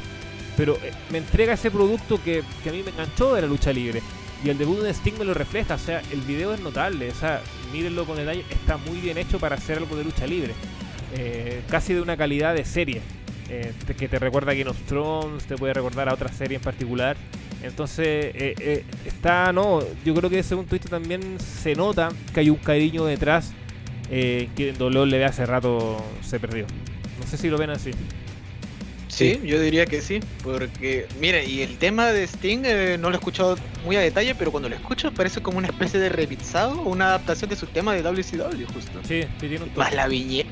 pero 0.57 0.74
eh, 0.78 0.91
me 1.11 1.20
entrega 1.20 1.53
ese 1.53 1.70
producto 1.70 2.20
que, 2.22 2.39
a 2.39 2.72
mí 2.72 2.82
me 2.84 2.89
enganchó 2.89 3.36
de 3.36 3.41
la 3.41 3.47
lucha 3.47 3.72
libre. 3.72 4.01
Y 4.43 4.49
el 4.49 4.57
debut 4.57 4.80
de 4.80 4.89
Sting 4.89 5.13
me 5.20 5.26
lo 5.26 5.36
refleja, 5.36 5.76
o 5.76 5.80
sea, 5.80 6.01
el 6.11 6.22
video 6.22 6.53
es 6.53 6.59
notable, 6.59 7.09
o 7.09 7.15
sea, 7.15 7.41
mírenlo 7.72 8.05
con 8.05 8.18
detalle, 8.18 8.43
está 8.49 8.78
muy 8.78 8.97
bien 8.99 9.18
hecho 9.18 9.39
para 9.39 9.55
hacer 9.55 9.78
algo 9.78 9.95
de 9.95 10.03
lucha 10.03 10.26
libre. 10.26 10.53
Eh, 11.15 11.61
casi 11.70 11.93
de 11.93 12.01
una 12.01 12.18
calidad 12.18 12.55
de 12.55 12.65
serie, 12.65 13.01
eh, 13.49 13.72
que 13.97 14.07
te 14.07 14.20
recuerda 14.20 14.51
a 14.51 14.55
Game 14.55 14.70
of 14.70 14.78
Thrones, 14.88 15.45
te 15.45 15.55
puede 15.57 15.74
recordar 15.74 16.09
a 16.09 16.13
otra 16.13 16.32
serie 16.32 16.57
en 16.57 16.63
particular. 16.63 17.18
Entonces, 17.63 18.55
está, 19.05 19.51
no, 19.51 19.80
yo 20.05 20.13
creo 20.13 20.30
que 20.30 20.43
según 20.43 20.65
tu 20.65 20.76
vista 20.76 20.89
también 20.89 21.39
se 21.39 21.74
nota 21.74 22.09
que 22.34 22.39
hay 22.41 22.49
un 22.51 22.57
cariño 22.57 23.05
detrás 23.05 23.53
que 24.10 24.49
en 24.58 24.82
WWE 24.82 25.26
hace 25.26 25.45
rato 25.45 26.03
se 26.22 26.39
perdió. 26.39 26.66
No 27.20 27.28
sé 27.28 27.38
si 27.38 27.49
lo 27.49 27.58
ven 27.58 27.70
así. 27.70 27.91
Sí, 29.08 29.39
yo 29.43 29.60
diría 29.60 29.88
que 29.88 30.01
sí, 30.01 30.20
porque 30.43 31.08
mira, 31.20 31.41
y 31.41 31.62
el 31.62 31.78
tema 31.80 32.12
de 32.12 32.24
Sting 32.28 32.62
no 32.99 33.10
lo 33.10 33.16
he 33.16 33.18
escuchado 33.18 33.58
muy 33.84 33.95
a 33.95 34.01
detalle, 34.01 34.36
pero 34.36 34.51
cuando 34.51 34.70
lo 34.70 34.76
escucho 34.76 35.12
parece 35.12 35.41
como 35.41 35.58
una 35.58 35.68
especie 35.68 35.99
de 35.99 36.10
remixado, 36.10 36.82
una 36.84 37.08
adaptación 37.08 37.49
de 37.49 37.55
su 37.55 37.66
tema 37.66 37.95
de 37.95 38.03
WCW 38.03 38.66
justo. 38.72 38.99
Sí, 39.08 39.24
sí 39.24 39.47
tiene 39.47 39.64
un 39.64 39.72
Más 39.76 39.93
la 39.95 40.08
viñeta, 40.08 40.49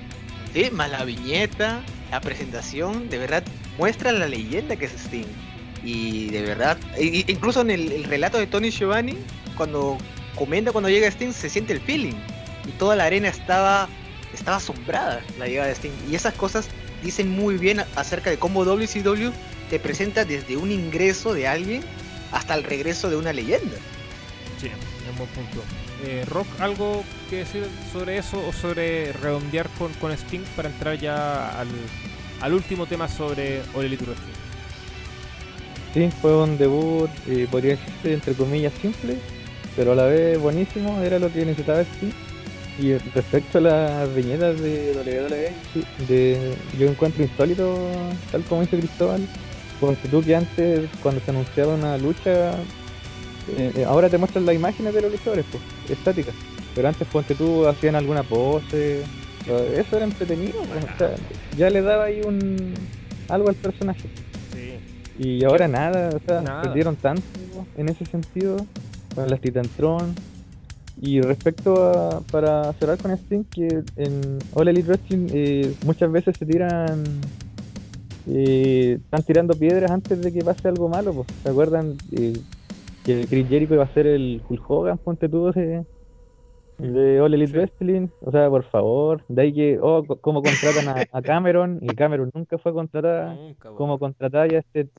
Sí, 0.55 0.69
más 0.71 0.89
la 0.89 1.03
viñeta, 1.03 1.83
la 2.09 2.21
presentación, 2.21 3.09
de 3.09 3.17
verdad 3.17 3.43
muestra 3.77 4.11
la 4.13 4.27
leyenda 4.27 4.77
que 4.77 4.85
es 4.85 4.93
Sting. 4.93 5.27
Y 5.83 6.29
de 6.29 6.41
verdad, 6.41 6.77
incluso 6.97 7.61
en 7.61 7.69
el, 7.69 8.03
relato 8.05 8.37
de 8.37 8.47
Tony 8.47 8.71
Giovanni, 8.71 9.17
cuando 9.57 9.97
comenta 10.33 10.71
cuando 10.71 10.89
llega 10.89 11.07
Sting, 11.07 11.33
se 11.33 11.49
siente 11.49 11.73
el 11.73 11.81
feeling. 11.81 12.15
Y 12.67 12.71
toda 12.71 12.95
la 12.95 13.05
arena 13.05 13.27
estaba, 13.27 13.87
estaba 14.33 14.57
asombrada 14.57 15.21
la 15.37 15.47
llegada 15.47 15.67
de 15.67 15.75
Sting. 15.75 15.91
Y 16.09 16.15
esas 16.15 16.33
cosas 16.33 16.67
dicen 17.03 17.29
muy 17.29 17.57
bien 17.57 17.83
acerca 17.95 18.29
de 18.29 18.37
cómo 18.37 18.65
WCW 18.65 19.31
te 19.69 19.79
presenta 19.79 20.25
desde 20.25 20.57
un 20.57 20.71
ingreso 20.71 21.33
de 21.33 21.47
alguien 21.47 21.83
hasta 22.31 22.55
el 22.55 22.63
regreso 22.63 23.09
de 23.09 23.15
una 23.15 23.33
leyenda. 23.33 23.77
Sí, 24.59 24.67
es 24.67 25.17
buen 25.17 25.29
punto. 25.29 25.63
Eh, 26.03 26.25
Rock, 26.27 26.47
¿algo 26.59 27.03
que 27.29 27.37
decir 27.37 27.65
sobre 27.93 28.17
eso 28.17 28.45
o 28.45 28.51
sobre 28.51 29.13
redondear 29.13 29.69
con, 29.77 29.93
con 29.93 30.11
Sting 30.11 30.43
para 30.55 30.69
entrar 30.69 30.97
ya 30.99 31.59
al, 31.59 32.53
último 32.53 32.85
tema 32.85 33.07
sobre 33.07 33.61
All 33.73 33.85
Elite 33.85 34.03
Wrestling? 34.03 34.33
Sí, 35.93 36.09
fue 36.21 36.35
un 36.35 36.57
debut, 36.57 37.09
eh, 37.27 37.47
podría 37.49 37.77
decirse 37.77 38.13
entre 38.13 38.33
comillas 38.33 38.73
simple, 38.81 39.17
pero 39.75 39.93
a 39.93 39.95
la 39.95 40.05
vez 40.05 40.37
buenísimo, 40.37 41.01
era 41.01 41.17
lo 41.19 41.31
que 41.31 41.45
necesitaba 41.45 41.81
Sting. 41.81 42.11
Y 42.77 42.93
respecto 42.93 43.59
a 43.59 43.61
las 43.61 44.15
viñetas 44.15 44.59
de 44.59 44.93
WWE, 44.95 46.05
de, 46.07 46.55
yo 46.77 46.87
encuentro 46.87 47.23
insólito, 47.23 47.77
tal 48.31 48.43
como 48.43 48.61
dice 48.61 48.77
Cristóbal, 48.77 49.25
porque 49.79 50.07
tú 50.09 50.21
que 50.21 50.35
antes, 50.35 50.89
cuando 51.01 51.21
se 51.21 51.31
anunciaba 51.31 51.73
una 51.73 51.97
lucha, 51.97 52.51
eh, 53.57 53.71
eh, 53.75 53.85
ahora 53.85 54.09
te 54.09 54.17
muestran 54.17 54.45
las 54.45 54.55
imágenes 54.55 54.93
de 54.93 55.01
los 55.01 55.11
luchadores, 55.11 55.45
pues, 55.51 55.63
estáticas. 55.89 56.35
Pero 56.73 56.89
antes, 56.89 57.07
ponte 57.07 57.35
tú, 57.35 57.65
hacían 57.65 57.95
alguna 57.95 58.23
pose. 58.23 59.03
Eso 59.75 59.95
era 59.95 60.05
entretenido, 60.05 60.63
pues, 60.63 61.11
ya 61.55 61.69
le 61.69 61.81
daba 61.81 62.05
ahí 62.05 62.21
un 62.25 62.73
algo 63.29 63.49
al 63.49 63.55
personaje. 63.55 64.09
Y 65.17 65.45
ahora 65.45 65.67
nada, 65.67 66.09
o 66.09 66.19
sea, 66.25 66.61
perdieron 66.61 66.95
tanto 66.97 67.23
en 67.77 67.87
ese 67.87 68.05
sentido 68.05 68.57
con 69.13 69.29
las 69.29 69.39
Titantron. 69.39 70.13
Y 71.01 71.21
respecto 71.21 71.75
a, 71.83 72.21
para 72.31 72.71
cerrar 72.73 72.97
con 72.97 73.11
Sting, 73.11 73.43
que 73.43 73.83
en 73.97 74.39
All 74.53 74.67
Elite 74.67 74.87
Wrestling 74.87 75.27
eh, 75.31 75.73
muchas 75.85 76.11
veces 76.11 76.37
se 76.37 76.45
tiran, 76.45 77.03
están 78.27 79.23
tirando 79.23 79.53
piedras 79.53 79.91
antes 79.91 80.21
de 80.21 80.31
que 80.31 80.43
pase 80.43 80.67
algo 80.67 80.87
malo, 80.87 81.13
pues. 81.13 81.27
¿Se 81.43 81.49
acuerdan? 81.49 81.97
que 83.05 83.27
Chris 83.27 83.47
Jericho 83.47 83.75
iba 83.75 83.83
a 83.83 83.93
ser 83.93 84.07
el 84.07 84.41
Hulk 84.49 84.69
Hogan, 84.69 84.97
ponte 84.97 85.29
tú, 85.29 85.51
de, 85.51 85.85
de 86.79 87.21
All 87.21 87.33
Elite 87.33 87.53
Wrestling. 87.53 88.07
O 88.21 88.31
sea, 88.31 88.49
por 88.49 88.63
favor, 88.63 89.23
de 89.27 89.43
ahí 89.43 89.53
que, 89.53 89.79
oh, 89.79 90.03
cómo 90.21 90.41
contratan 90.41 91.07
a, 91.11 91.21
Cameron, 91.21 91.77
y 91.81 91.87
Cameron 91.89 92.31
nunca 92.33 92.57
fue 92.57 92.73
contratada. 92.73 93.37
Como 93.77 93.99
contratada 93.99 94.47
ya 94.47 94.57
este, 94.57 94.89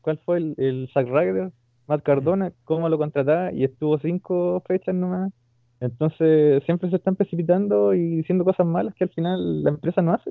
¿cuál 0.00 0.18
fue 0.24 0.38
el, 0.38 0.54
el 0.58 0.88
Zack 0.94 1.08
Ryder? 1.08 1.50
Matt 1.88 2.02
Cardona, 2.02 2.52
cómo 2.64 2.88
lo 2.88 2.98
contrataba 2.98 3.52
y 3.52 3.64
estuvo 3.64 3.98
cinco 3.98 4.62
fechas 4.66 4.94
nomás. 4.94 5.32
Entonces 5.80 6.62
siempre 6.64 6.90
se 6.90 6.96
están 6.96 7.16
precipitando 7.16 7.92
y 7.92 8.16
diciendo 8.16 8.44
cosas 8.44 8.66
malas 8.66 8.94
que 8.94 9.04
al 9.04 9.10
final 9.10 9.62
la 9.62 9.70
empresa 9.70 10.02
no 10.02 10.14
hace. 10.14 10.30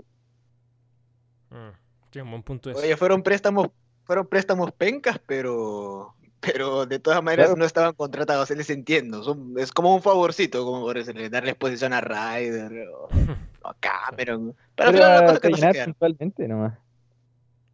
Mm, 1.51 2.19
un 2.21 2.29
buen 2.31 2.43
punto 2.43 2.71
Oye, 2.75 2.97
fueron 2.97 3.21
préstamos, 3.21 3.67
fueron 4.05 4.27
préstamos 4.27 4.71
pencas, 4.71 5.19
pero 5.25 6.15
pero 6.39 6.85
de 6.85 6.99
todas 6.99 7.23
maneras 7.23 7.55
no 7.57 7.65
estaban 7.65 7.93
contratados, 7.93 8.47
se 8.47 8.55
les 8.55 8.69
entiendo. 8.69 9.23
es 9.57 9.71
como 9.71 9.95
un 9.95 10.01
favorcito, 10.01 10.63
como 10.63 10.81
por 10.81 10.97
eso, 10.97 11.11
darle 11.29 11.51
exposición 11.51 11.93
a 11.93 12.01
Ryder 12.01 12.87
o, 12.89 13.07
a 13.63 13.73
Cameron. 13.79 14.55
Pero, 14.75 14.91
pero 14.91 15.39
que 15.39 15.83
puntualmente 15.85 16.47
nomás. 16.47 16.77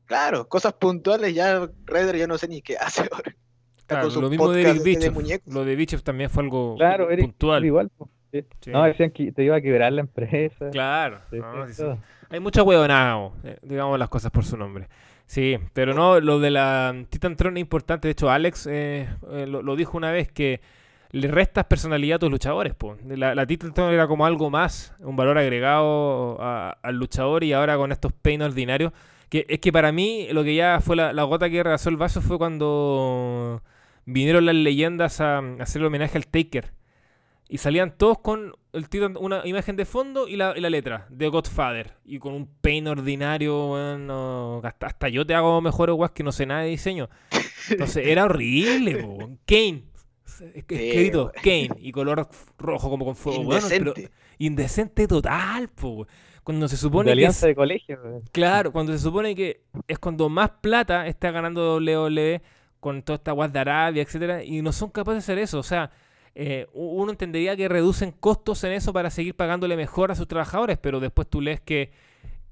Claro, 0.05 0.47
cosas 0.47 0.73
puntuales, 0.73 1.33
ya 1.33 1.69
Ryder 1.85 2.17
ya 2.17 2.27
no 2.27 2.37
sé 2.37 2.47
ni 2.47 2.61
qué 2.61 2.77
hace 2.79 3.07
ahora. 3.11 3.35
Claro, 3.91 4.21
lo 4.21 4.29
mismo 4.29 4.51
de 4.51 4.61
Eric 4.61 4.83
Bichev. 4.83 5.41
Lo 5.47 5.65
de 5.65 5.75
Bichev 5.75 6.01
también 6.01 6.29
fue 6.29 6.43
algo 6.43 6.75
claro, 6.77 7.07
puntual. 7.09 7.65
igual. 7.65 7.91
No, 8.67 8.83
decían 8.83 9.11
que 9.11 9.31
te 9.31 9.43
iba 9.43 9.57
a 9.57 9.61
quebrar 9.61 9.91
la 9.91 10.01
empresa. 10.01 10.69
Claro. 10.71 11.19
Hay 12.29 12.39
mucha 12.39 12.63
huevonada, 12.63 13.29
eh, 13.43 13.57
digamos 13.61 13.99
las 13.99 14.07
cosas 14.07 14.31
por 14.31 14.45
su 14.45 14.55
nombre. 14.55 14.87
Sí, 15.25 15.57
pero 15.73 15.93
no, 15.93 16.19
lo 16.19 16.39
de 16.39 16.51
la 16.51 16.95
Titantron 17.09 17.57
es 17.57 17.61
importante. 17.61 18.07
De 18.07 18.13
hecho, 18.13 18.29
Alex 18.29 18.67
eh, 18.67 19.07
eh, 19.31 19.47
lo, 19.47 19.75
dijo 19.75 19.97
una 19.97 20.11
vez 20.11 20.31
que 20.31 20.61
le 21.11 21.27
restas 21.27 21.65
personalidad 21.65 22.15
a 22.15 22.19
tus 22.19 22.31
luchadores. 22.31 22.73
La, 23.05 23.35
la 23.35 23.45
Titantron 23.45 23.93
era 23.93 24.07
como 24.07 24.25
algo 24.25 24.49
más, 24.49 24.95
un 24.99 25.17
valor 25.17 25.37
agregado 25.37 26.37
al 26.41 26.95
luchador 26.95 27.43
y 27.43 27.51
ahora 27.51 27.75
con 27.75 27.91
estos 27.91 28.13
peines 28.13 28.47
ordinarios. 28.47 28.93
Que 29.29 29.45
es 29.47 29.59
que 29.59 29.71
para 29.71 29.93
mí 29.93 30.27
lo 30.31 30.43
que 30.43 30.55
ya 30.55 30.79
fue 30.81 30.97
la, 30.97 31.23
gota 31.23 31.49
que 31.49 31.63
rebasó 31.63 31.89
el 31.89 31.95
vaso 31.95 32.21
fue 32.21 32.37
cuando 32.37 33.61
vinieron 34.05 34.45
las 34.45 34.55
leyendas 34.55 35.21
a, 35.21 35.39
a 35.39 35.55
hacer 35.59 35.81
el 35.81 35.87
homenaje 35.87 36.17
al 36.17 36.27
Taker. 36.27 36.73
Y 37.51 37.57
salían 37.57 37.97
todos 37.97 38.19
con 38.19 38.53
el 38.71 38.87
título, 38.87 39.19
una 39.19 39.45
imagen 39.45 39.75
de 39.75 39.83
fondo 39.83 40.27
y 40.27 40.37
la, 40.37 40.53
letra 40.53 41.05
de 41.09 41.27
Godfather. 41.27 41.97
Y 42.05 42.19
con 42.19 42.33
un 42.33 42.47
paint 42.47 42.87
ordinario, 42.87 43.67
bueno, 43.67 44.61
hasta, 44.63 45.09
yo 45.09 45.25
te 45.25 45.35
hago 45.35 45.59
mejores 45.59 45.93
guas 45.93 46.11
que 46.11 46.23
no 46.23 46.31
sé 46.31 46.45
nada 46.45 46.61
de 46.61 46.69
diseño. 46.69 47.09
Entonces 47.69 48.07
era 48.07 48.23
horrible, 48.23 49.05
Kane. 49.45 49.83
Escrito 50.55 51.31
Kane 51.43 51.71
y 51.79 51.91
color 51.91 52.27
rojo 52.57 52.89
como 52.89 53.03
con 53.03 53.17
fuego. 53.17 53.41
Indecente. 53.41 54.11
indecente 54.37 55.07
total, 55.07 55.67
po. 55.67 56.07
Cuando 56.43 56.69
se 56.69 56.77
supone 56.77 57.07
de 57.07 57.11
alianza 57.11 57.47
de 57.47 57.55
colegio. 57.55 58.23
Claro, 58.31 58.71
cuando 58.71 58.93
se 58.93 58.99
supone 58.99 59.35
que 59.35 59.65
es 59.87 59.99
cuando 59.99 60.29
más 60.29 60.51
plata 60.61 61.05
está 61.05 61.31
ganando 61.31 61.75
WWE 61.75 62.41
con 62.81 63.03
toda 63.03 63.17
esta 63.17 63.31
guas 63.31 63.53
de 63.53 63.59
Arabia, 63.59 64.03
etcétera, 64.03 64.43
y 64.43 64.61
no 64.61 64.73
son 64.73 64.89
capaces 64.89 65.25
de 65.25 65.33
hacer 65.33 65.37
eso. 65.37 65.59
O 65.59 65.63
sea, 65.63 65.91
eh, 66.33 66.67
uno 66.73 67.11
entendería 67.11 67.55
que 67.55 67.69
reducen 67.69 68.11
costos 68.11 68.63
en 68.63 68.73
eso 68.73 68.91
para 68.91 69.09
seguir 69.09 69.35
pagándole 69.35 69.77
mejor 69.77 70.11
a 70.11 70.15
sus 70.15 70.27
trabajadores, 70.27 70.77
pero 70.77 70.99
después 70.99 71.29
tú 71.29 71.39
lees 71.39 71.61
que, 71.61 71.91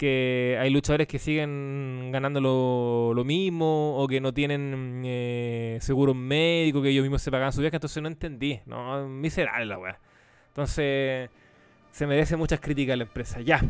hay 0.02 0.70
luchadores 0.70 1.08
que 1.08 1.20
siguen 1.20 2.10
ganando 2.14 2.40
lo, 2.40 3.24
mismo 3.26 3.98
o 3.98 4.08
que 4.08 4.22
no 4.22 4.34
tienen 4.34 5.02
eh, 5.04 5.78
seguro 5.82 6.14
médico, 6.14 6.82
que 6.82 6.90
ellos 6.90 7.04
mismos 7.04 7.22
se 7.22 7.32
pagan 7.32 7.52
su 7.52 7.60
viaje, 7.60 7.76
entonces 7.76 8.02
no 8.02 8.08
entendí, 8.08 8.62
¿no? 8.66 9.10
Miserable 9.10 9.66
la 9.66 9.78
weá. 9.78 10.00
Entonces 10.50 11.30
se 11.92 12.08
merece 12.08 12.38
muchas 12.38 12.62
críticas 12.62 12.94
a 12.94 12.98
la 12.98 13.04
empresa. 13.04 13.42
Ya. 13.42 13.62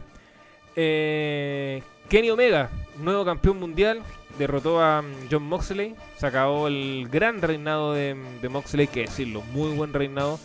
Eh, 0.75 1.81
Kenny 2.09 2.29
Omega, 2.29 2.69
nuevo 2.97 3.25
campeón 3.25 3.59
mundial, 3.59 4.03
derrotó 4.39 4.81
a 4.81 5.03
mm, 5.03 5.27
John 5.29 5.43
Moxley, 5.43 5.93
se 6.17 6.25
acabó 6.25 6.67
el 6.67 7.07
gran 7.11 7.41
reinado 7.41 7.93
de, 7.93 8.15
Moxley, 8.49 8.87
que 8.87 9.01
decirlo, 9.01 9.43
muy 9.53 9.75
buen 9.75 9.93
reinado. 9.93 10.39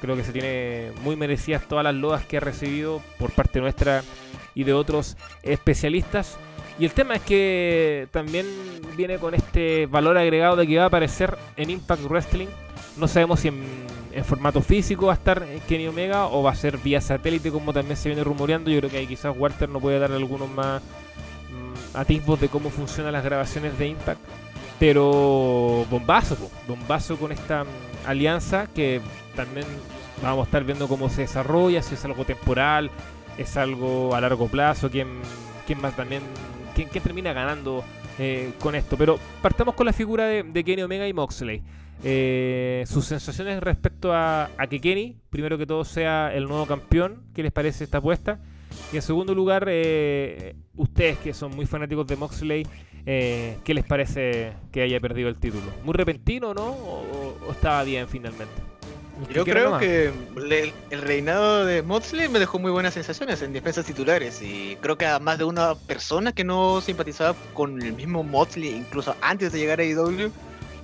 Creo 0.00 0.14
que 0.14 0.22
se 0.22 0.32
tiene 0.32 0.92
muy 1.02 1.16
merecidas 1.16 1.66
todas 1.66 1.82
las 1.82 1.94
loas 1.94 2.24
que 2.24 2.36
ha 2.36 2.40
recibido 2.40 3.02
por 3.18 3.32
parte 3.32 3.60
nuestra 3.60 4.04
y 4.54 4.62
de 4.62 4.72
otros 4.72 5.16
especialistas. 5.42 6.38
Y 6.78 6.84
el 6.84 6.92
tema 6.92 7.16
es 7.16 7.22
que 7.22 8.06
también 8.12 8.46
viene 8.96 9.18
con 9.18 9.34
este 9.34 9.86
valor 9.86 10.16
agregado 10.16 10.54
de 10.54 10.66
que 10.66 10.76
va 10.76 10.84
a 10.84 10.86
aparecer 10.86 11.36
en 11.56 11.70
Impact 11.70 12.04
Wrestling. 12.04 12.46
No 12.96 13.08
sabemos 13.08 13.40
si 13.40 13.48
en, 13.48 14.24
formato 14.24 14.60
físico 14.60 15.06
va 15.06 15.12
a 15.12 15.16
estar 15.16 15.44
Kenny 15.68 15.86
Omega 15.86 16.26
o 16.26 16.42
va 16.42 16.50
a 16.50 16.56
ser 16.56 16.76
vía 16.78 17.00
satélite 17.00 17.50
como 17.50 17.72
también 17.72 17.96
se 17.96 18.08
viene 18.08 18.22
rumoreando. 18.22 18.70
Yo 18.70 18.78
creo 18.78 18.90
que 18.90 18.98
ahí 18.98 19.06
quizás 19.06 19.34
Walter 19.36 19.68
no 19.68 19.80
puede 19.80 19.98
dar 19.98 20.12
algunos 20.12 20.48
más 20.50 20.82
mm, 20.82 21.07
atisbos 21.94 22.40
de 22.40 22.48
cómo 22.48 22.70
funcionan 22.70 23.12
las 23.12 23.24
grabaciones 23.24 23.78
de 23.78 23.88
Impact. 23.88 24.20
Pero 24.78 25.86
bombazo, 25.90 26.36
bombazo 26.68 27.16
con 27.16 27.32
esta 27.32 27.64
mm, 27.64 27.68
alianza 28.06 28.68
que 28.72 29.00
también 29.34 29.66
vamos 30.22 30.40
a 30.40 30.44
estar 30.44 30.64
viendo 30.64 30.88
cómo 30.88 31.08
se 31.08 31.22
desarrolla, 31.22 31.82
si 31.82 31.94
es 31.94 32.04
algo 32.04 32.24
temporal, 32.24 32.90
es 33.36 33.56
algo 33.56 34.14
a 34.14 34.20
largo 34.20 34.46
plazo, 34.48 34.90
quién, 34.90 35.08
quién 35.66 35.82
va 35.84 35.90
también 35.90 36.22
quién, 36.86 37.02
termina 37.02 37.32
ganando 37.32 37.84
eh, 38.18 38.52
con 38.60 38.74
esto. 38.74 38.96
Pero 38.96 39.18
partamos 39.42 39.74
con 39.74 39.86
la 39.86 39.92
figura 39.92 40.26
de, 40.26 40.64
Kenny 40.64 40.82
Omega 40.82 41.08
y 41.08 41.12
Moxley. 41.12 41.62
Eh, 42.04 42.84
sus 42.86 43.06
sensaciones 43.06 43.60
respecto 43.60 44.12
a, 44.12 44.50
que 44.70 44.80
Kenny, 44.80 45.16
primero 45.30 45.58
que 45.58 45.66
todo, 45.66 45.84
sea 45.84 46.32
el 46.34 46.44
nuevo 46.44 46.66
campeón. 46.66 47.24
¿Qué 47.34 47.42
les 47.42 47.52
parece 47.52 47.84
esta 47.84 47.98
apuesta? 47.98 48.40
Y 48.92 48.96
en 48.96 49.02
segundo 49.02 49.34
lugar, 49.34 49.66
eh, 49.68 50.56
ustedes 50.76 51.18
que 51.18 51.34
son 51.34 51.54
muy 51.54 51.66
fanáticos 51.66 52.06
de 52.06 52.16
Moxley, 52.16 52.66
¿qué 53.04 53.74
les 53.74 53.84
parece 53.84 54.52
que 54.70 54.82
haya 54.82 55.00
perdido 55.00 55.28
el 55.28 55.36
título? 55.36 55.64
¿Muy 55.84 55.94
repentino, 55.94 56.52
no? 56.52 56.66
o 56.66 57.50
estaba 57.50 57.82
bien 57.84 58.08
finalmente? 58.08 58.68
Yo 59.32 59.44
creo 59.44 59.78
que 59.78 60.12
el 60.90 61.02
reinado 61.02 61.64
de 61.64 61.82
Moxley 61.82 62.28
me 62.28 62.38
dejó 62.38 62.58
muy 62.58 62.70
buenas 62.70 62.94
sensaciones 62.94 63.42
en 63.42 63.52
defensas 63.52 63.84
titulares 63.84 64.40
y 64.42 64.76
creo 64.80 64.96
que 64.96 65.06
a 65.06 65.18
más 65.18 65.38
de 65.38 65.44
una 65.44 65.74
persona 65.74 66.32
que 66.32 66.44
no 66.44 66.80
simpatizaba 66.80 67.36
con 67.52 67.82
el 67.82 67.94
mismo 67.94 68.22
Moxley, 68.22 68.70
incluso 68.70 69.16
antes 69.20 69.52
de 69.52 69.58
llegar 69.58 69.80
a 69.80 69.84
IW, 69.84 70.30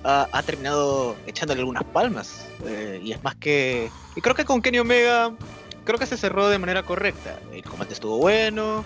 ha, 0.03 0.43
terminado 0.45 1.15
echándole 1.25 1.61
algunas 1.61 1.83
palmas. 1.85 2.45
Eh, 2.65 2.99
y 3.03 3.13
es 3.13 3.23
más 3.23 3.35
que... 3.35 3.89
Y 4.15 4.21
creo 4.21 4.35
que 4.35 4.45
con 4.45 4.61
Kenny 4.61 4.79
Omega, 4.79 5.33
creo 5.85 5.97
que 5.97 6.05
se 6.05 6.17
cerró 6.17 6.49
de 6.49 6.59
manera 6.59 6.83
correcta. 6.83 7.39
El 7.53 7.63
combate 7.63 7.93
estuvo 7.93 8.17
bueno 8.17 8.83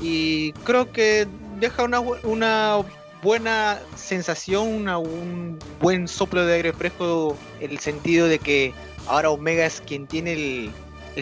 y 0.00 0.52
creo 0.64 0.92
que 0.92 1.26
deja 1.58 1.84
una, 1.84 2.00
una 2.00 2.78
buena 3.22 3.78
sensación, 3.96 4.88
un 4.88 5.58
buen 5.80 6.08
soplo 6.08 6.44
de 6.44 6.54
aire 6.54 6.72
fresco, 6.72 7.36
el 7.60 7.78
sentido 7.78 8.26
de 8.26 8.38
que 8.38 8.74
ahora 9.06 9.30
Omega 9.30 9.66
es 9.66 9.80
quien 9.80 10.06
tiene 10.06 10.32
el, 10.32 10.72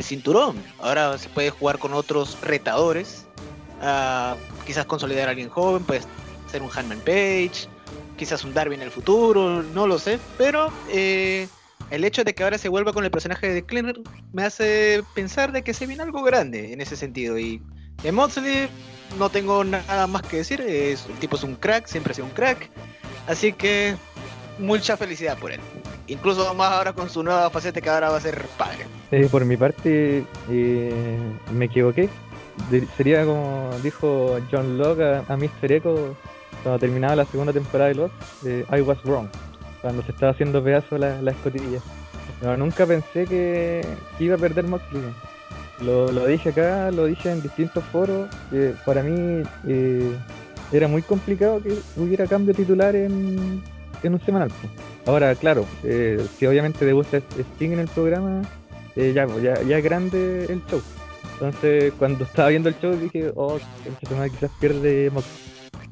cinturón. 0.03 0.63
Ahora 0.79 1.19
se 1.19 1.29
puede 1.29 1.51
jugar 1.51 1.79
con 1.79 1.93
otros 1.93 2.39
retadores. 2.41 3.27
Ah, 3.83 4.37
quizás 4.65 4.87
consolidar 4.87 5.27
a 5.27 5.31
alguien 5.31 5.49
joven, 5.49 5.83
puede 5.83 6.03
ser 6.51 6.63
un 6.63 6.71
Hanman 6.73 7.01
Page, 7.01 7.69
quizás 8.17 8.45
un 8.45 8.55
Darby 8.55 8.77
en 8.77 8.83
el 8.83 8.93
futuro, 8.93 9.63
no 9.63 9.89
lo 9.89 9.99
sé. 9.99 10.21
Pero 10.37 10.71
eh, 10.89 11.49
el 11.91 12.05
hecho 12.05 12.25
de 12.25 12.35
que 12.35 12.43
ahora 12.45 12.59
se 12.59 12.69
vuelva 12.69 12.93
con 12.93 13.05
el 13.05 13.11
personaje 13.11 13.53
de 13.53 13.65
Cleaner 13.65 14.01
me 14.33 14.45
hace 14.45 15.03
pensar 15.15 15.53
de 15.53 15.63
que 15.63 15.75
se 15.75 15.87
viene 15.87 16.03
algo 16.03 16.23
grande 16.23 16.73
en 16.73 16.81
ese 16.81 16.97
sentido. 16.97 17.39
Y 17.39 17.63
de 18.03 18.13
Moxley 18.13 18.69
no 19.19 19.31
tengo 19.31 19.65
nada 19.65 20.07
más 20.07 20.23
que 20.23 20.39
decir. 20.39 20.61
Es, 20.61 21.07
el 21.07 21.17
tipo 21.17 21.37
es 21.37 21.43
un 21.43 21.57
crack, 21.57 21.87
siempre 21.87 22.13
ha 22.13 22.15
sido 22.15 22.27
un 22.27 22.35
crack. 22.35 22.71
Así 23.27 23.53
que 23.53 23.97
mucha 24.59 24.97
felicidad 24.97 25.39
por 25.39 25.53
él. 25.53 25.61
Incluso 26.07 26.55
más 26.55 26.73
ahora 26.73 26.93
con 26.93 27.11
su 27.11 27.23
nueva 27.23 27.51
faceta 27.51 27.81
que 27.81 27.91
ahora 27.91 28.11
va 28.11 28.17
a 28.17 28.21
ser 28.21 28.47
padre. 28.57 28.87
Eh, 29.11 29.29
por 29.31 29.45
mi 29.45 29.57
parte, 29.57 30.25
eh, 30.51 31.19
me 31.53 31.67
equivoqué. 31.67 32.09
sería 32.97 33.25
como 33.25 33.71
dijo 33.83 34.39
John 34.51 34.79
Locke 34.79 35.03
a, 35.03 35.25
a 35.29 35.37
Mr. 35.37 35.73
Echo 35.73 36.17
cuando 36.63 36.79
terminaba 36.79 37.17
la 37.17 37.25
segunda 37.25 37.53
temporada 37.53 37.89
de 37.89 37.95
Lost, 37.95 38.15
eh, 38.45 38.65
I 38.71 38.81
was 38.81 39.03
wrong, 39.05 39.29
cuando 39.89 40.03
se 40.03 40.13
estaba 40.13 40.33
haciendo 40.33 40.63
pedazo 40.63 40.99
la, 40.99 41.23
la 41.23 41.31
escotilla. 41.31 41.81
No, 42.43 42.55
nunca 42.59 42.85
pensé 42.87 43.25
que, 43.25 43.83
iba 44.21 44.35
a 44.35 44.39
perder 44.39 44.65
Moxley. 44.67 45.01
Lo, 45.81 46.13
lo, 46.13 46.27
dije 46.27 46.51
acá, 46.51 46.91
lo 46.91 47.07
dije 47.07 47.31
en 47.31 47.41
distintos 47.41 47.83
foros. 47.85 48.29
para 48.85 49.03
mí 49.03 49.43
era 50.73 50.89
muy 50.89 51.01
complicado 51.01 51.63
que 51.63 51.75
hubiera 51.97 52.27
cambio 52.27 52.55
titular 52.55 52.95
en, 52.95 53.63
en 54.03 54.13
un 54.13 54.21
semanal. 54.21 54.51
Ahora, 55.07 55.35
claro, 55.37 55.65
eh, 55.83 56.23
si 56.37 56.45
obviamente 56.45 56.81
te 56.81 56.93
gusta 56.93 57.17
Sting 57.17 57.73
en 57.73 57.79
el 57.79 57.89
programa, 57.89 58.43
eh, 58.95 59.15
ya, 59.15 59.27
ya, 59.43 59.63
ya 59.63 59.79
es 59.79 59.85
grande 59.85 60.45
el 60.51 60.63
show. 60.67 60.83
Entonces, 61.33 61.95
cuando 61.99 62.25
estaba 62.25 62.51
viendo 62.51 62.69
el 62.69 62.79
show 62.79 62.95
dije, 62.95 63.33
oh, 63.37 63.57
esta 63.57 64.07
semana 64.07 64.29
quizás 64.29 64.51
pierde 64.61 65.11
Mox. 65.11 65.27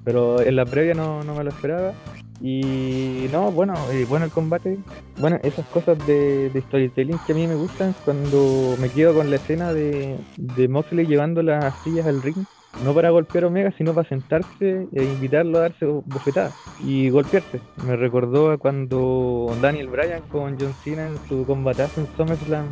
Pero 0.04 0.42
en 0.42 0.54
la 0.54 0.66
previa 0.66 0.92
no, 0.92 1.24
no 1.24 1.34
me 1.34 1.44
lo 1.44 1.48
esperaba. 1.48 1.94
Y 2.40 3.28
no, 3.32 3.50
bueno, 3.50 3.74
eh, 3.90 4.06
bueno 4.08 4.26
el 4.26 4.30
combate. 4.30 4.78
Bueno, 5.18 5.38
esas 5.42 5.66
cosas 5.66 5.98
de, 6.06 6.50
storytelling 6.68 7.18
que 7.26 7.32
a 7.32 7.36
mí 7.36 7.46
me 7.46 7.54
gustan 7.54 7.94
cuando 8.04 8.76
me 8.78 8.88
quedo 8.88 9.14
con 9.14 9.30
la 9.30 9.36
escena 9.36 9.72
de, 9.72 10.18
de 10.36 10.68
Moxley 10.68 11.06
llevando 11.06 11.42
las 11.42 11.74
sillas 11.82 12.06
al 12.06 12.22
ring 12.22 12.44
no 12.84 12.94
para 12.94 13.10
golpear 13.10 13.44
a 13.44 13.46
Omega, 13.46 13.72
sino 13.76 13.94
para 13.94 14.08
sentarse 14.08 14.86
e 14.92 15.04
invitarlo 15.04 15.58
a 15.58 15.62
darse 15.62 15.86
bofetadas 15.86 16.54
y 16.84 17.08
golpearse. 17.10 17.60
Me 17.86 17.96
recordó 17.96 18.50
a 18.50 18.58
cuando 18.58 19.56
Daniel 19.60 19.88
Bryan 19.88 20.22
con 20.30 20.58
John 20.58 20.74
Cena 20.84 21.06
en 21.06 21.16
su 21.28 21.44
combatazo 21.46 22.00
en 22.00 22.06
SummerSlam, 22.16 22.66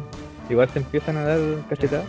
igual 0.51 0.69
se 0.71 0.81
empiezan 0.81 1.17
a 1.17 1.25
dar 1.25 1.41
cachetadas. 1.69 2.07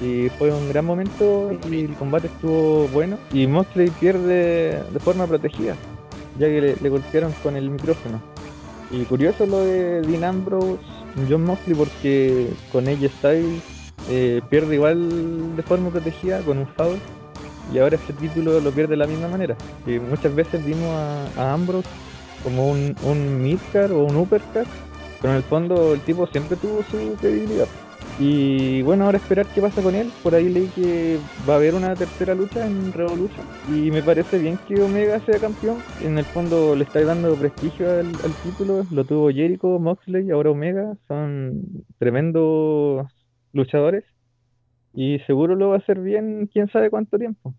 Y 0.00 0.28
fue 0.30 0.52
un 0.52 0.68
gran 0.68 0.84
momento 0.84 1.52
y 1.70 1.84
el 1.84 1.94
combate 1.94 2.26
estuvo 2.26 2.88
bueno. 2.88 3.16
Y 3.32 3.46
Moxley 3.46 3.90
pierde 3.90 4.82
de 4.90 4.98
forma 4.98 5.26
protegida, 5.26 5.76
ya 6.38 6.46
que 6.46 6.76
le, 6.80 6.88
golpearon 6.88 7.32
con 7.42 7.56
el 7.56 7.70
micrófono. 7.70 8.20
Y 8.90 9.04
curioso 9.04 9.46
lo 9.46 9.60
de 9.60 10.02
Dean 10.02 10.24
Ambrose, 10.24 10.78
John 11.28 11.44
Moxley, 11.44 11.74
porque 11.74 12.48
con 12.70 12.88
ella 12.88 13.08
Styles 13.18 13.62
eh, 14.10 14.40
pierde 14.50 14.74
igual 14.74 15.56
de 15.56 15.62
forma 15.62 15.90
protegida 15.90 16.40
con 16.40 16.58
un 16.58 16.66
foul 16.66 16.98
y 17.72 17.78
ahora 17.78 17.96
este 17.96 18.12
título 18.12 18.60
lo 18.60 18.70
pierde 18.72 18.92
de 18.92 18.96
la 18.98 19.06
misma 19.06 19.28
manera. 19.28 19.56
Y 19.86 19.98
muchas 19.98 20.34
veces 20.34 20.64
vimos 20.64 20.90
a, 21.36 21.52
Ambrose 21.52 21.88
como 22.42 22.68
un, 22.68 22.94
un 23.04 23.42
midcard 23.42 23.92
o 23.92 24.04
un 24.04 24.16
uppercard, 24.16 24.66
pero 25.20 25.32
en 25.32 25.38
el 25.38 25.42
fondo 25.44 25.94
el 25.94 26.00
tipo 26.00 26.26
siempre 26.26 26.56
tuvo 26.56 26.84
su 26.90 27.16
credibilidad. 27.16 27.66
Y 28.18 28.82
bueno, 28.82 29.04
ahora 29.04 29.18
esperar 29.18 29.46
qué 29.54 29.60
pasa 29.60 29.82
con 29.82 29.94
él. 29.94 30.10
Por 30.22 30.34
ahí 30.34 30.48
leí 30.48 30.68
que 30.68 31.18
va 31.48 31.54
a 31.54 31.56
haber 31.56 31.74
una 31.74 31.94
tercera 31.94 32.34
lucha 32.34 32.64
en 32.64 32.92
Revolution. 32.92 33.46
Y 33.68 33.90
me 33.90 34.02
parece 34.02 34.38
bien 34.38 34.58
que 34.68 34.80
Omega 34.80 35.18
sea 35.20 35.38
campeón. 35.38 35.78
En 36.02 36.18
el 36.18 36.24
fondo 36.24 36.76
le 36.76 36.84
está 36.84 37.02
dando 37.04 37.34
prestigio 37.34 37.90
al, 37.90 38.12
título. 38.44 38.86
Lo 38.90 39.04
tuvo 39.04 39.30
Jericho, 39.30 39.78
Moxley, 39.80 40.30
ahora 40.30 40.50
Omega. 40.50 40.96
Son 41.08 41.84
tremendos 41.98 43.06
luchadores 43.52 44.04
y 44.92 45.18
seguro 45.20 45.56
lo 45.56 45.70
va 45.70 45.76
a 45.76 45.78
hacer 45.78 46.00
bien 46.00 46.48
quién 46.52 46.68
sabe 46.68 46.90
cuánto 46.90 47.18
tiempo. 47.18 47.54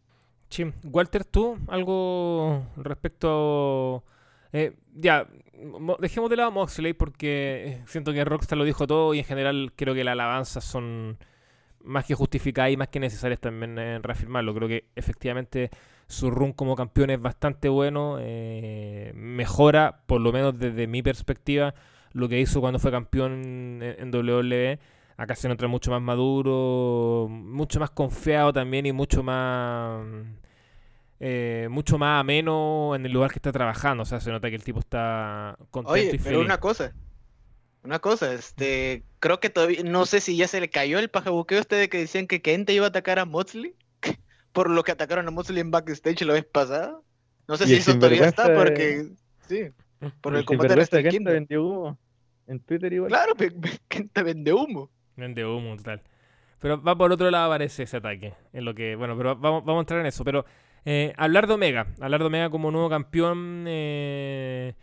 Sí. 0.50 0.66
Walter, 0.86 1.26
¿tú 1.26 1.58
algo 1.68 2.64
respecto... 2.78 4.04
Eh, 4.54 4.74
ya, 4.94 5.28
dejemos 6.00 6.30
de 6.30 6.36
lado 6.36 6.52
Moxley 6.52 6.94
porque 6.94 7.82
siento 7.88 8.14
que 8.14 8.26
Rockstar 8.26 8.58
lo 8.58 8.64
dijo 8.64 8.88
todo 8.88 9.14
y 9.14 9.20
en 9.20 9.26
general 9.26 9.74
creo 9.76 9.94
que 9.94 10.04
las 10.04 10.14
alabanzas 10.14 10.64
son 10.64 11.18
más 11.84 12.06
que 12.06 12.16
justificadas 12.16 12.72
y 12.72 12.78
más 12.78 12.90
que 12.90 13.00
necesarias 13.00 13.40
también 13.40 13.78
en 13.78 14.04
reafirmarlo. 14.04 14.54
Creo 14.56 14.68
que 14.68 14.86
efectivamente 14.96 15.70
su 16.08 16.32
run 16.32 16.54
como 16.54 16.76
campeón 16.76 17.10
es 17.10 17.22
bastante 17.22 17.70
bueno, 17.70 18.18
eh, 18.20 19.12
mejora, 19.16 20.04
por 20.06 20.22
lo 20.22 20.32
menos 20.32 20.58
desde 20.58 20.88
mi 20.88 21.02
perspectiva, 21.02 21.74
lo 22.14 22.30
que 22.30 22.40
hizo 22.40 22.62
cuando 22.62 22.80
fue 22.80 22.92
campeón 22.92 23.44
en, 23.44 23.84
en 23.84 24.14
WWE 24.14 24.80
Acá 25.18 25.36
se 25.36 25.48
nota 25.48 25.68
mucho 25.68 25.92
más 25.92 26.02
maduro, 26.02 27.28
mucho 27.30 27.80
más 27.80 27.90
confiado 27.92 28.52
también 28.52 28.86
y 28.86 28.92
mucho 28.92 29.24
más 29.24 30.06
eh, 31.20 31.68
mucho 31.70 31.98
más 31.98 32.20
ameno 32.20 32.94
en 32.96 33.06
el 33.06 33.12
lugar 33.12 33.32
que 33.32 33.40
está 33.40 33.52
trabajando. 33.52 34.04
O 34.04 34.06
sea, 34.06 34.20
se 34.20 34.32
nota 34.32 34.50
que 34.50 34.56
el 34.56 34.64
tipo 34.64 34.80
está 34.80 35.58
contento 35.72 35.94
Oye, 35.94 36.04
y 36.04 36.10
feliz. 36.10 36.24
Pero 36.26 36.42
una 36.42 36.60
cosa, 36.60 36.94
una 37.84 38.00
cosa, 38.00 38.34
este, 38.34 39.04
creo 39.20 39.40
que 39.40 39.50
todavía, 39.50 39.84
no 39.84 40.06
sé 40.06 40.22
si 40.22 40.36
ya 40.36 40.48
se 40.48 40.60
le 40.60 40.70
cayó 40.70 41.00
el 41.00 41.10
pajabuqueo 41.10 41.60
este 41.60 41.76
de 41.76 41.90
que 41.90 42.00
decían 42.00 42.28
que 42.28 42.42
Kente 42.42 42.74
iba 42.74 42.86
a 42.86 42.90
atacar 42.90 43.20
a 43.20 43.26
Moxley 43.26 43.76
por 44.52 44.70
lo 44.70 44.84
que 44.84 44.92
atacaron 44.92 45.28
a 45.28 45.32
Moxley 45.32 45.62
en 45.62 45.72
backstage 45.72 46.22
la 46.22 46.34
vez 46.34 46.46
pasada. 46.46 47.00
No 47.48 47.58
sé 47.58 47.68
si 47.68 47.76
eso 47.76 47.94
todavía 47.94 48.28
está 48.28 48.54
porque, 48.56 49.10
sí, 49.48 49.70
por 50.22 50.36
el, 50.36 50.46
combate 50.46 50.76
de 50.76 51.10
Kenta 51.10 51.32
vendió 51.32 51.64
humo 51.64 51.98
en 52.48 52.60
Twitter 52.60 52.92
igual. 52.94 53.10
Claro, 53.10 53.34
Kenta 53.88 54.24
vende 54.24 54.54
humo. 54.54 54.90
Vende 55.16 55.46
humo, 55.46 55.76
total. 55.78 56.02
Pero 56.60 56.82
va 56.82 56.98
por 56.98 57.12
otro 57.12 57.30
lado 57.30 57.46
aparece 57.46 57.84
ese 57.84 57.98
ataque. 57.98 58.34
En 58.54 58.66
lo 58.66 58.74
que, 58.74 58.96
bueno, 58.96 59.16
pero 59.18 59.36
vamos, 59.36 59.64
vamos 59.64 59.80
a 59.80 59.84
entrar 59.84 60.00
en 60.00 60.08
eso. 60.08 60.24
Pero 60.24 60.46
eh, 60.86 61.14
hablar 61.18 61.48
de 61.48 61.54
Omega, 61.54 61.88
hablar 62.00 62.22
de 62.22 62.28
Omega 62.28 62.50
como 62.52 62.70
nuevo 62.70 62.90
campeón, 62.90 63.66
eh, 63.68 64.76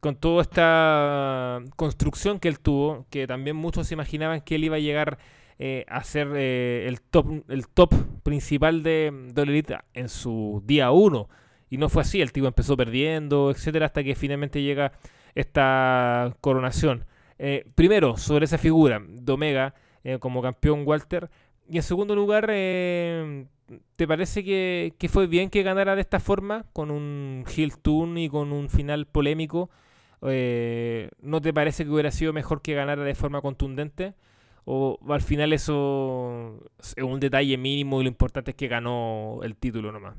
con 0.00 0.16
toda 0.16 0.40
esta 0.40 1.60
construcción 1.76 2.40
que 2.40 2.48
él 2.48 2.58
tuvo, 2.58 3.06
que 3.10 3.26
también 3.26 3.56
muchos 3.56 3.86
se 3.86 3.94
imaginaban 3.94 4.40
que 4.40 4.54
él 4.54 4.64
iba 4.64 4.76
a 4.76 4.80
llegar 4.80 5.18
eh, 5.58 5.84
a 5.88 6.02
ser 6.02 6.28
el, 6.28 7.02
top, 7.02 7.44
el 7.48 7.68
top 7.68 7.92
principal 8.22 8.82
de, 8.82 9.12
de 9.34 9.78
en 9.92 10.08
su 10.08 10.62
día 10.64 10.90
1. 10.90 11.28
Y 11.68 11.76
no 11.76 11.90
fue 11.90 12.02
así, 12.02 12.22
el 12.22 12.32
tipo 12.32 12.46
empezó 12.46 12.76
perdiendo, 12.76 13.50
etcétera, 13.50 13.86
hasta 13.86 14.02
que 14.02 14.14
finalmente 14.14 14.62
llega 14.62 14.92
esta 15.34 16.34
coronación. 16.40 17.04
Primero, 17.74 18.16
sobre 18.16 18.44
esa 18.46 18.58
figura 18.58 19.02
de 19.06 19.32
Omega 19.32 19.74
como 20.18 20.42
campeón 20.42 20.82
Walter. 20.86 21.30
Y 21.68 21.76
en 21.76 21.82
segundo 21.82 22.16
lugar, 22.16 22.50
¿te 23.96 24.06
parece 24.06 24.44
que, 24.44 24.94
que, 24.98 25.08
fue 25.08 25.26
bien 25.26 25.50
que 25.50 25.62
ganara 25.62 25.94
de 25.94 26.00
esta 26.00 26.20
forma, 26.20 26.64
con 26.72 26.90
un 26.90 27.44
heel 27.54 27.76
turn 27.78 28.18
y 28.18 28.28
con 28.28 28.52
un 28.52 28.68
final 28.68 29.06
polémico? 29.06 29.70
¿No 30.22 31.40
te 31.40 31.52
parece 31.54 31.84
que 31.84 31.90
hubiera 31.90 32.10
sido 32.10 32.32
mejor 32.32 32.62
que 32.62 32.74
ganara 32.74 33.04
de 33.04 33.14
forma 33.14 33.40
contundente? 33.40 34.14
¿O 34.64 34.98
al 35.08 35.22
final 35.22 35.52
eso 35.52 36.60
es 36.78 37.02
un 37.02 37.20
detalle 37.20 37.56
mínimo 37.56 38.00
y 38.00 38.04
lo 38.04 38.08
importante 38.08 38.52
es 38.52 38.56
que 38.56 38.68
ganó 38.68 39.40
el 39.42 39.56
título 39.56 39.92
nomás? 39.92 40.14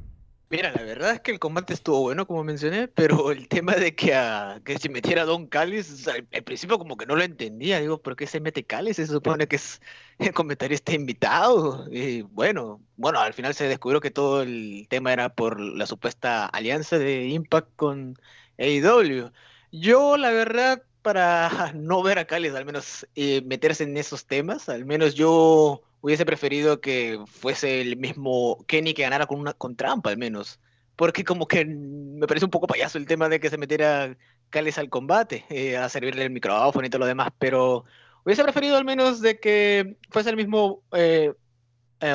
Mira, 0.52 0.74
la 0.74 0.84
verdad 0.84 1.14
es 1.14 1.22
que 1.22 1.32
el 1.32 1.39
combate 1.39 1.74
estuvo 1.74 2.02
bueno, 2.02 2.28
como 2.28 2.43
mencioné, 2.43 2.89
pero 2.89 3.32
el 3.32 3.47
tema 3.47 3.74
de 3.74 3.95
que, 3.95 4.14
a, 4.14 4.60
que 4.66 4.78
se 4.78 4.89
metiera 4.89 5.24
Don 5.24 5.47
Callis, 5.47 6.06
al, 6.10 6.26
principio 6.43 6.78
como 6.78 6.97
que 6.97 7.06
no 7.06 7.16
lo 7.16 7.24
entendía. 7.24 7.80
Digo, 7.80 8.02
¿por 8.02 8.18
qué 8.18 8.28
se 8.28 8.41
mete 8.41 8.66
Callis? 8.66 8.97
Se 8.97 9.08
supone 9.08 9.47
que 9.47 9.56
es 9.56 9.82
el 10.20 10.34
comentarista 10.34 10.91
invitado. 10.93 11.88
Y 11.89 12.24
bueno, 12.24 12.82
bueno, 12.97 13.22
al 13.22 13.34
final 13.34 13.54
se 13.54 13.70
descubrió 13.70 14.02
que 14.02 14.12
todo 14.12 14.41
el 14.41 14.88
tema 14.89 15.14
era 15.14 15.34
por 15.34 15.58
la 15.58 15.86
supuesta 15.86 16.47
alianza 16.47 16.99
de 16.99 17.28
Impact 17.30 17.70
con 17.78 18.18
AEW. 18.58 19.32
Yo, 19.72 20.18
la 20.18 20.32
verdad, 20.32 20.84
para 21.02 21.72
no 21.76 22.04
ver 22.04 22.20
a 22.20 22.26
Calles 22.26 22.56
al 22.56 22.66
menos 22.66 23.08
eh, 23.16 23.41
meterse 23.45 23.86
en 23.86 23.95
esos 23.95 24.26
temas. 24.26 24.68
Al 24.68 24.84
menos 24.86 25.16
yo 25.16 25.82
hubiese 26.02 26.26
preferido 26.26 26.82
que 26.82 27.20
fuese 27.28 27.82
el 27.82 27.97
mismo 27.97 28.64
Kenny 28.68 28.93
que 28.93 29.04
ganara 29.04 29.28
con 29.28 29.39
una 29.39 29.54
con 29.54 29.76
trampa 29.76 30.10
al 30.10 30.18
menos. 30.18 30.60
Porque 30.95 31.24
como 31.24 31.47
que 31.47 31.66
me 31.66 32.28
parece 32.28 32.45
un 32.45 32.52
poco 32.52 32.68
payaso 32.68 32.97
el 32.97 33.08
tema 33.08 33.30
de 33.30 33.39
que 33.39 33.49
se 33.49 33.58
metiera 33.58 34.18
Calles 34.49 34.78
al 34.78 34.89
combate, 34.89 35.45
eh, 35.49 35.78
a 35.78 35.89
servirle 35.89 36.24
el 36.24 36.32
micrófono 36.32 36.86
y 36.86 36.89
todo 36.89 36.99
lo 36.99 37.06
demás, 37.06 37.30
pero 37.39 37.86
hubiese 38.24 38.43
preferido 38.43 38.78
al 38.78 38.86
menos 38.86 39.22
de 39.22 39.39
que 39.39 39.97
fuese 40.10 40.30
el 40.30 40.36
mismo 40.36 40.84
eh, 40.93 41.34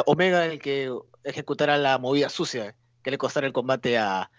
Omega 0.07 0.45
el 0.47 0.59
que 0.59 0.93
ejecutara 1.25 1.79
la 1.79 1.99
movida 1.99 2.29
sucia, 2.29 2.77
que 3.03 3.11
le 3.11 3.19
costara 3.19 3.47
el 3.47 3.53
combate 3.53 3.99
a, 3.99 4.31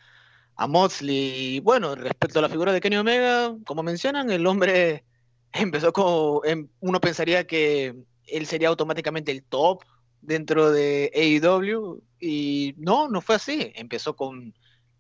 a. 0.56 0.88
Y 1.02 1.60
bueno, 1.62 1.95
respecto 1.95 2.39
a 2.39 2.41
la 2.41 2.50
figura 2.50 2.72
de 2.74 2.82
Kenny 2.82 2.98
Omega, 2.98 3.56
como 3.66 3.84
mencionan, 3.84 4.30
el 4.32 4.45
hombre 4.48 5.06
empezó 5.54 5.93
como. 5.93 6.41
Em, 6.45 6.68
uno 6.80 7.00
pensaría 7.00 7.45
que 7.48 7.95
él 8.28 8.45
sería 8.45 8.69
automáticamente 8.69 9.32
el 9.32 9.43
top 9.43 9.84
dentro 10.21 10.71
de 10.71 11.11
AEW. 11.15 12.01
Y 12.19 12.75
no, 12.78 13.07
no 13.09 13.21
fue 13.21 13.36
así. 13.36 13.71
Empezó 13.75 14.15
con 14.15 14.53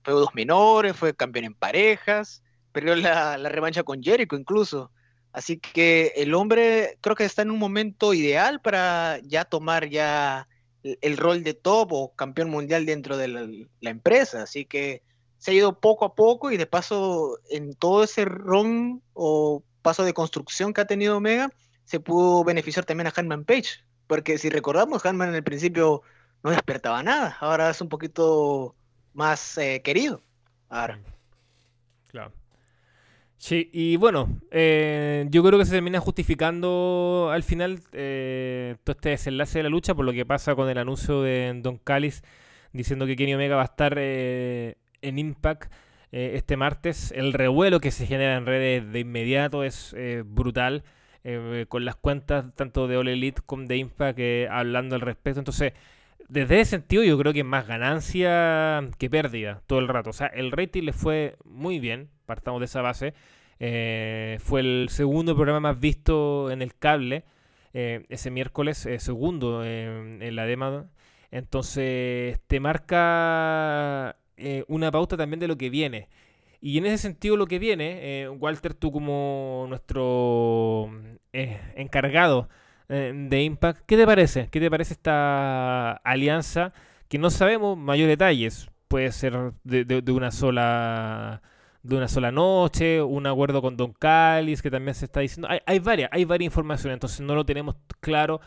feudos 0.03 0.29
menores, 0.33 0.95
fue 0.95 1.15
campeón 1.15 1.45
en 1.45 1.53
parejas, 1.53 2.43
perdió 2.71 2.95
la, 2.95 3.37
revancha 3.37 3.83
con 3.83 4.01
Jericho 4.01 4.35
incluso. 4.35 4.91
Así 5.33 5.57
que 5.59 6.13
el 6.15 6.33
hombre 6.33 6.97
creo 7.01 7.15
que 7.15 7.25
está 7.25 7.41
en 7.41 7.51
un 7.51 7.59
momento 7.59 8.13
ideal 8.13 8.61
para 8.61 9.19
ya 9.23 9.45
tomar 9.45 9.89
ya 9.89 10.47
el, 10.83 11.17
rol 11.17 11.43
de 11.43 11.53
top 11.53 11.91
o 11.91 12.15
campeón 12.15 12.49
mundial 12.49 12.85
dentro 12.85 13.17
de 13.17 13.27
la, 13.27 13.47
la 13.81 13.89
empresa. 13.89 14.43
Así 14.43 14.65
que 14.65 15.03
se 15.37 15.51
ha 15.51 15.53
ido 15.53 15.79
poco 15.79 16.05
a 16.05 16.15
poco 16.15 16.51
y 16.51 16.57
de 16.57 16.65
paso 16.65 17.37
en 17.49 17.73
todo 17.73 18.03
ese 18.03 18.25
ron 18.25 19.03
o 19.13 19.63
paso 19.81 20.03
de 20.03 20.13
construcción 20.13 20.73
que 20.73 20.81
ha 20.81 20.85
tenido 20.85 21.17
Omega, 21.17 21.49
se 21.87 21.99
pudo 21.99 22.43
beneficiar 22.43 22.85
también 22.85 23.07
a 23.07 23.13
Hanman 23.15 23.45
Page. 23.45 23.83
Porque 24.07 24.37
si 24.37 24.49
recordamos, 24.49 25.05
Hanman 25.05 25.29
en 25.29 25.35
el 25.35 25.43
principio 25.43 26.01
no 26.43 26.51
despertaba 26.51 27.01
nada, 27.01 27.35
ahora 27.39 27.69
es 27.69 27.81
un 27.81 27.89
poquito 27.89 28.75
más 29.13 29.57
eh, 29.57 29.81
querido. 29.83 30.21
Ahora. 30.69 30.99
Claro. 32.07 32.31
Sí, 33.37 33.69
y 33.71 33.95
bueno, 33.95 34.39
eh, 34.51 35.25
yo 35.29 35.43
creo 35.43 35.59
que 35.59 35.65
se 35.65 35.71
termina 35.71 35.99
justificando 35.99 37.29
al 37.31 37.43
final 37.43 37.79
eh, 37.93 38.75
todo 38.83 38.95
este 38.95 39.09
desenlace 39.09 39.59
de 39.59 39.63
la 39.63 39.69
lucha 39.69 39.95
por 39.95 40.05
lo 40.05 40.11
que 40.11 40.25
pasa 40.25 40.55
con 40.55 40.69
el 40.69 40.77
anuncio 40.77 41.21
de 41.21 41.53
Don 41.61 41.77
Callis 41.77 42.23
diciendo 42.73 43.05
que 43.05 43.15
Kenny 43.15 43.35
Omega 43.35 43.55
va 43.55 43.61
a 43.61 43.65
estar 43.65 43.97
en 43.97 44.75
Impact 45.01 45.71
eh, 46.11 46.33
este 46.35 46.55
martes. 46.57 47.11
El 47.11 47.33
revuelo 47.33 47.79
que 47.79 47.91
se 47.91 48.05
genera 48.05 48.37
en 48.37 48.45
redes 48.45 48.91
de 48.91 48.99
inmediato 48.99 49.63
es 49.63 49.93
eh, 49.97 50.23
brutal. 50.25 50.83
Eh, 51.29 51.65
con 51.67 51.83
las 51.83 51.97
cuentas 51.97 52.45
tanto 52.55 52.87
de 52.87 52.95
All 52.95 53.09
Elite 53.09 53.41
como 53.45 53.65
de 53.65 53.75
Impact 53.77 54.19
hablando 54.49 54.95
al 54.95 55.01
respecto. 55.01 55.39
Entonces, 55.41 55.73
desde 56.29 56.61
ese 56.61 56.71
sentido 56.71 57.03
yo 57.03 57.17
creo 57.17 57.33
que 57.33 57.43
más 57.43 57.67
ganancia 57.67 58.81
que 58.97 59.09
pérdida 59.09 59.61
todo 59.67 59.79
el 59.79 59.89
rato. 59.89 60.11
O 60.11 60.13
sea, 60.13 60.27
el 60.27 60.51
rating 60.51 60.83
le 60.83 60.93
fue 60.93 61.35
muy 61.43 61.79
bien, 61.79 62.09
partamos 62.25 62.61
de 62.61 62.65
esa 62.65 62.81
base. 62.81 63.13
fue 64.39 64.61
el 64.61 64.87
segundo 64.89 65.35
programa 65.35 65.59
más 65.59 65.79
visto 65.79 66.51
en 66.51 66.61
el 66.61 66.75
cable 66.75 67.25
ese 67.73 68.31
miércoles, 68.31 68.87
segundo 68.99 69.65
en 69.65 70.35
la 70.35 70.45
demo. 70.45 70.87
Entonces, 71.31 72.39
te 72.47 72.59
marca 72.59 74.15
eh, 74.37 74.63
una 74.67 74.91
pauta 74.91 75.17
también 75.17 75.39
de 75.39 75.47
lo 75.47 75.57
que 75.57 75.69
viene. 75.69 76.07
Y 76.59 76.77
en 76.77 76.85
ese 76.85 76.97
sentido 76.97 77.37
lo 77.37 77.47
que 77.47 77.59
viene, 77.59 78.23
eh, 78.23 78.29
Walter, 78.29 78.73
tú 78.73 78.91
como 78.91 79.65
nuestro 79.69 80.91
eh, 81.33 81.59
encargado 81.75 82.49
de 82.89 83.43
Impact, 83.43 83.81
¿qué 83.85 83.97
te 83.97 84.05
parece? 84.05 84.47
¿Qué 84.49 84.61
te 84.61 84.69
parece 84.71 84.93
esta 84.93 85.91
alianza 85.91 86.71
que 87.09 87.17
no 87.17 87.29
sabemos 87.29 87.77
mayores 87.77 88.13
detalles? 88.13 88.69
Puede 88.87 89.11
ser 89.11 89.51
de, 89.65 90.03
una 90.11 90.31
sola 90.31 91.41
de 91.83 91.95
una 91.97 92.07
sola 92.07 92.31
noche, 92.31 93.01
un 93.01 93.27
acuerdo 93.27 93.61
con 93.61 93.75
Don 93.75 93.91
Callis 93.91 94.61
que 94.61 94.71
también 94.71 94.95
se 94.95 95.05
está 95.05 95.19
diciendo. 95.19 95.49
Hay, 95.49 95.59
hay 95.65 95.79
varias, 95.79 96.09
hay 96.13 96.23
varias 96.23 96.45
informaciones, 96.47 96.95
entonces 96.95 97.21
no 97.21 97.35
lo 97.35 97.45
tenemos 97.45 97.75
claro 97.99 98.39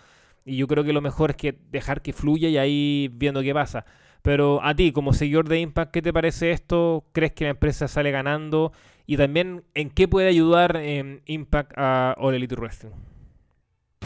y 0.45 0.57
yo 0.57 0.67
creo 0.67 0.85
que 0.85 0.93
lo 0.93 1.01
mejor 1.01 1.31
es 1.31 1.37
que 1.37 1.59
dejar 1.71 2.03
que 2.03 2.13
fluya 2.13 2.49
y 2.49 2.59
ahí 2.59 3.11
viendo 3.13 3.43
qué 3.43 3.55
pasa. 3.55 3.85
Pero 4.23 4.63
a 4.63 4.75
ti, 4.75 4.93
como 4.93 5.13
seguidor 5.13 5.49
de 5.49 5.61
Impact, 5.61 5.93
¿qué 5.93 6.03
te 6.03 6.13
parece 6.13 6.51
esto? 6.51 7.05
¿Crees 7.13 7.33
que 7.33 7.45
la 7.45 7.51
empresa 7.51 7.89
sale 7.89 8.11
ganando? 8.11 8.73
Y 9.07 9.17
también, 9.17 9.65
¿en 9.75 9.91
qué 9.91 10.07
puede 10.07 10.29
ayudar 10.29 10.77
en 10.77 11.23
Impact 11.27 11.73
a 11.77 12.15
All 12.19 12.35
Elite 12.35 12.55
Wrestling? 12.55 12.93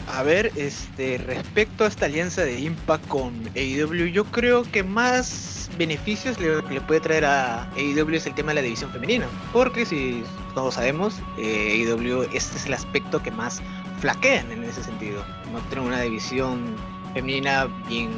A 0.07 0.23
ver, 0.23 0.51
este, 0.55 1.17
respecto 1.17 1.83
a 1.83 1.87
esta 1.87 2.05
alianza 2.05 2.43
de 2.43 2.59
Impact 2.59 3.07
con 3.07 3.33
AEW, 3.55 4.05
yo 4.05 4.23
creo 4.25 4.63
que 4.63 4.83
más 4.83 5.69
beneficios 5.77 6.39
le, 6.39 6.61
le 6.61 6.81
puede 6.81 7.01
traer 7.01 7.25
a 7.25 7.69
AEW 7.71 8.15
es 8.15 8.27
el 8.27 8.35
tema 8.35 8.49
de 8.49 8.55
la 8.55 8.61
división 8.61 8.91
femenina. 8.91 9.27
Porque 9.51 9.85
si 9.85 10.23
todos 10.53 10.75
sabemos, 10.75 11.19
eh, 11.37 11.85
AEW 11.87 12.23
este 12.33 12.57
es 12.57 12.65
el 12.65 12.73
aspecto 12.73 13.21
que 13.21 13.31
más 13.31 13.61
flaquean 13.99 14.51
en 14.51 14.63
ese 14.63 14.83
sentido. 14.83 15.23
No 15.51 15.59
tienen 15.69 15.87
una 15.87 16.01
división 16.01 16.75
femenina 17.15 17.67
bien 17.87 18.11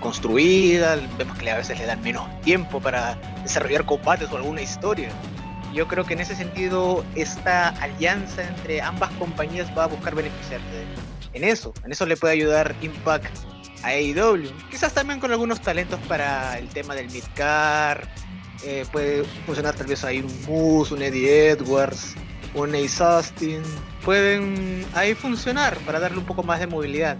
construida, 0.00 0.96
vemos 1.18 1.36
que 1.36 1.50
a 1.50 1.56
veces 1.56 1.78
le 1.78 1.86
dan 1.86 2.00
menos 2.02 2.24
tiempo 2.42 2.80
para 2.80 3.16
desarrollar 3.42 3.84
combates 3.84 4.30
o 4.30 4.36
alguna 4.36 4.62
historia. 4.62 5.10
Yo 5.74 5.88
creo 5.88 6.04
que 6.04 6.14
en 6.14 6.20
ese 6.20 6.36
sentido 6.36 7.04
esta 7.16 7.70
alianza 7.70 8.46
entre 8.46 8.80
ambas 8.80 9.10
compañías 9.14 9.68
va 9.76 9.84
a 9.84 9.86
buscar 9.88 10.14
beneficiarse 10.14 10.84
en 11.32 11.42
eso. 11.42 11.74
En 11.84 11.90
eso 11.90 12.06
le 12.06 12.16
puede 12.16 12.34
ayudar 12.34 12.76
Impact 12.80 13.36
a 13.82 13.88
AEW. 13.88 14.52
Quizás 14.70 14.94
también 14.94 15.18
con 15.18 15.32
algunos 15.32 15.60
talentos 15.60 15.98
para 16.08 16.56
el 16.58 16.68
tema 16.68 16.94
del 16.94 17.10
midcar. 17.10 18.08
Eh, 18.64 18.86
puede 18.92 19.24
funcionar 19.46 19.74
tal 19.74 19.88
vez 19.88 20.04
ahí 20.04 20.20
un 20.20 20.42
Moose, 20.46 20.94
un 20.94 21.02
Eddie 21.02 21.50
Edwards, 21.50 22.14
un 22.54 22.72
Ace 22.72 23.02
Austin. 23.02 23.62
Pueden 24.04 24.86
ahí 24.94 25.14
funcionar 25.14 25.76
para 25.78 25.98
darle 25.98 26.18
un 26.18 26.24
poco 26.24 26.44
más 26.44 26.60
de 26.60 26.68
movilidad. 26.68 27.16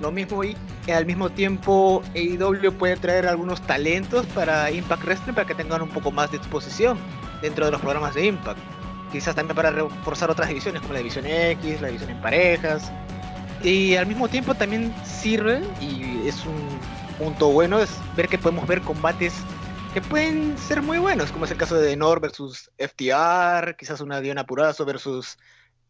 Lo 0.00 0.10
mismo 0.10 0.42
y 0.44 0.56
al 0.90 1.04
mismo 1.04 1.28
tiempo 1.30 2.02
AEW 2.14 2.72
puede 2.72 2.96
traer 2.96 3.26
algunos 3.26 3.60
talentos 3.60 4.26
para 4.26 4.70
Impact 4.70 5.04
Wrestling 5.04 5.34
para 5.34 5.46
que 5.46 5.54
tengan 5.54 5.82
un 5.82 5.90
poco 5.90 6.10
más 6.10 6.30
de 6.30 6.38
exposición 6.38 6.98
dentro 7.42 7.66
de 7.66 7.72
los 7.72 7.80
programas 7.80 8.14
de 8.14 8.26
Impact. 8.26 8.58
Quizás 9.12 9.34
también 9.34 9.56
para 9.56 9.70
reforzar 9.70 10.30
otras 10.30 10.48
divisiones 10.48 10.80
como 10.80 10.94
la 10.94 11.00
división 11.00 11.26
X, 11.26 11.80
la 11.80 11.88
división 11.88 12.10
en 12.10 12.20
parejas. 12.20 12.90
Y 13.62 13.96
al 13.96 14.06
mismo 14.06 14.28
tiempo 14.28 14.54
también 14.54 14.94
sirve, 15.04 15.62
y 15.80 16.26
es 16.26 16.46
un 16.46 16.78
punto 17.18 17.48
bueno, 17.48 17.78
es 17.78 17.90
ver 18.16 18.28
que 18.28 18.38
podemos 18.38 18.66
ver 18.66 18.80
combates 18.80 19.34
que 19.92 20.00
pueden 20.00 20.56
ser 20.56 20.82
muy 20.82 20.98
buenos, 20.98 21.32
como 21.32 21.44
es 21.44 21.50
el 21.50 21.56
caso 21.56 21.74
de 21.74 21.88
Denor 21.88 22.20
versus 22.20 22.70
FTR, 22.78 23.76
quizás 23.76 24.00
una 24.00 24.20
Diana 24.20 24.46
Purazo 24.46 24.84
versus 24.84 25.36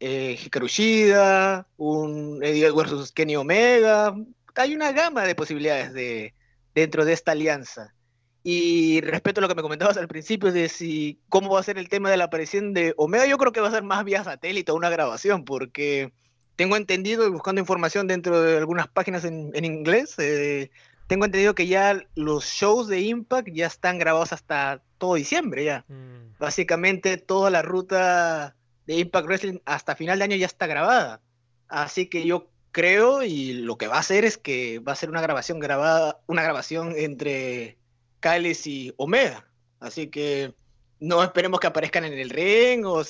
eh, 0.01 0.38
Hikaru 0.42 0.66
Shida, 0.66 1.66
un 1.76 2.40
Eddie 2.42 2.70
versus 2.72 3.12
Kenny 3.12 3.36
Omega. 3.36 4.14
Hay 4.57 4.74
una 4.74 4.92
gama 4.92 5.24
de 5.24 5.34
posibilidades 5.34 5.92
de, 5.92 6.34
dentro 6.74 7.05
de 7.05 7.12
esta 7.12 7.32
alianza. 7.32 7.94
Y 8.42 9.03
respecto 9.03 9.40
a 9.40 9.42
lo 9.42 9.48
que 9.48 9.55
me 9.55 9.62
comentabas 9.62 9.98
al 9.98 10.09
principio 10.09 10.51
de 10.51 10.70
si 10.70 11.20
cómo 11.28 11.51
va 11.51 11.61
a 11.61 11.64
ser 11.64 11.76
el 11.76 11.90
tema 11.90 12.11
de 12.11 12.16
la 12.16 12.24
aparición 12.24 12.72
de 12.72 12.94
Omega, 12.96 13.26
yo 13.26 13.36
creo 13.36 13.53
que 13.53 13.61
va 13.61 13.68
a 13.68 13.72
ser 13.72 13.82
más 13.82 14.03
vía 14.05 14.24
satélite 14.24 14.72
o 14.72 14.76
una 14.76 14.88
grabación, 14.88 15.44
porque 15.44 16.12
tengo 16.57 16.76
entendido, 16.76 17.30
buscando 17.30 17.61
información 17.61 18.07
dentro 18.07 18.40
de 18.40 18.57
algunas 18.57 18.88
páginas 18.88 19.24
en, 19.24 19.64
inglés, 19.64 20.14
eh, 20.18 20.70
tengo 21.07 21.26
entendido 21.26 21.55
que 21.55 21.66
ya 21.66 22.03
los 22.14 22.46
shows 22.46 22.88
de 22.88 23.01
Impact 23.01 23.48
ya 23.53 23.66
están 23.66 23.98
grabados 23.98 24.32
hasta 24.32 24.82
todo 24.96 25.14
diciembre 25.14 25.64
ya. 25.64 25.84
Mm. 25.88 26.38
Básicamente 26.38 27.18
toda 27.18 27.51
la 27.51 27.61
ruta 27.61 28.57
Impact 28.99 29.26
Wrestling 29.26 29.59
hasta 29.64 29.97
final 29.97 30.18
de 30.18 30.24
año 30.24 30.36
ya 30.36 30.47
está 30.47 30.66
grabada. 30.66 31.20
Así 31.68 32.07
que 32.07 32.26
yo 32.26 32.51
creo 32.72 33.22
y 33.22 33.53
lo 33.55 33.76
que 33.78 33.88
va 33.88 33.97
a 33.97 34.01
hacer 34.01 34.24
es 34.24 34.38
que 34.38 34.78
va 34.80 34.93
a 34.93 34.97
ser 34.97 35.11
una 35.11 35.20
grabación 35.20 35.61
grabada, 35.61 36.20
una 36.26 36.43
grabación 36.43 36.95
entre 36.97 37.78
Kyles 38.20 38.66
y 38.66 38.93
Omega. 38.97 39.47
Así 39.80 40.09
que 40.09 40.55
no 40.99 41.22
esperemos 41.22 41.61
que 41.61 41.66
aparezcan 41.66 42.05
en 42.05 42.18
el 42.18 42.30
ring 42.30 42.84
o, 42.84 43.03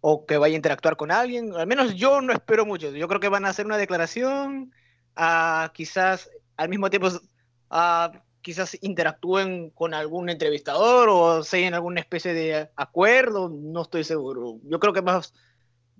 o, 0.00 0.26
que 0.26 0.36
vaya 0.36 0.54
a 0.54 0.56
interactuar 0.56 0.96
con 0.96 1.10
alguien. 1.10 1.54
Al 1.54 1.66
menos 1.66 1.94
yo 1.94 2.20
no 2.20 2.32
espero 2.32 2.66
mucho. 2.66 2.90
Yo 2.90 3.08
creo 3.08 3.20
que 3.20 3.28
van 3.28 3.44
a 3.44 3.48
hacer 3.48 3.66
una 3.66 3.78
declaración, 3.78 4.72
a, 5.16 5.72
quizás 5.74 6.30
al 6.56 6.68
mismo 6.68 6.90
tiempo 6.90 7.08
a, 7.70 8.12
quizás 8.46 8.78
interactúen 8.80 9.70
con 9.70 9.92
algún 9.92 10.30
entrevistador 10.30 11.08
o 11.08 11.42
se 11.42 11.66
en 11.66 11.74
alguna 11.74 11.98
especie 11.98 12.32
de 12.32 12.70
acuerdo. 12.76 13.48
No 13.48 13.82
estoy 13.82 14.04
seguro. 14.04 14.60
Yo 14.62 14.78
creo 14.78 14.92
que 14.92 15.02
más 15.02 15.34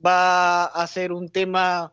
va 0.05 0.67
a 0.67 0.87
ser 0.87 1.11
un 1.11 1.29
tema 1.29 1.93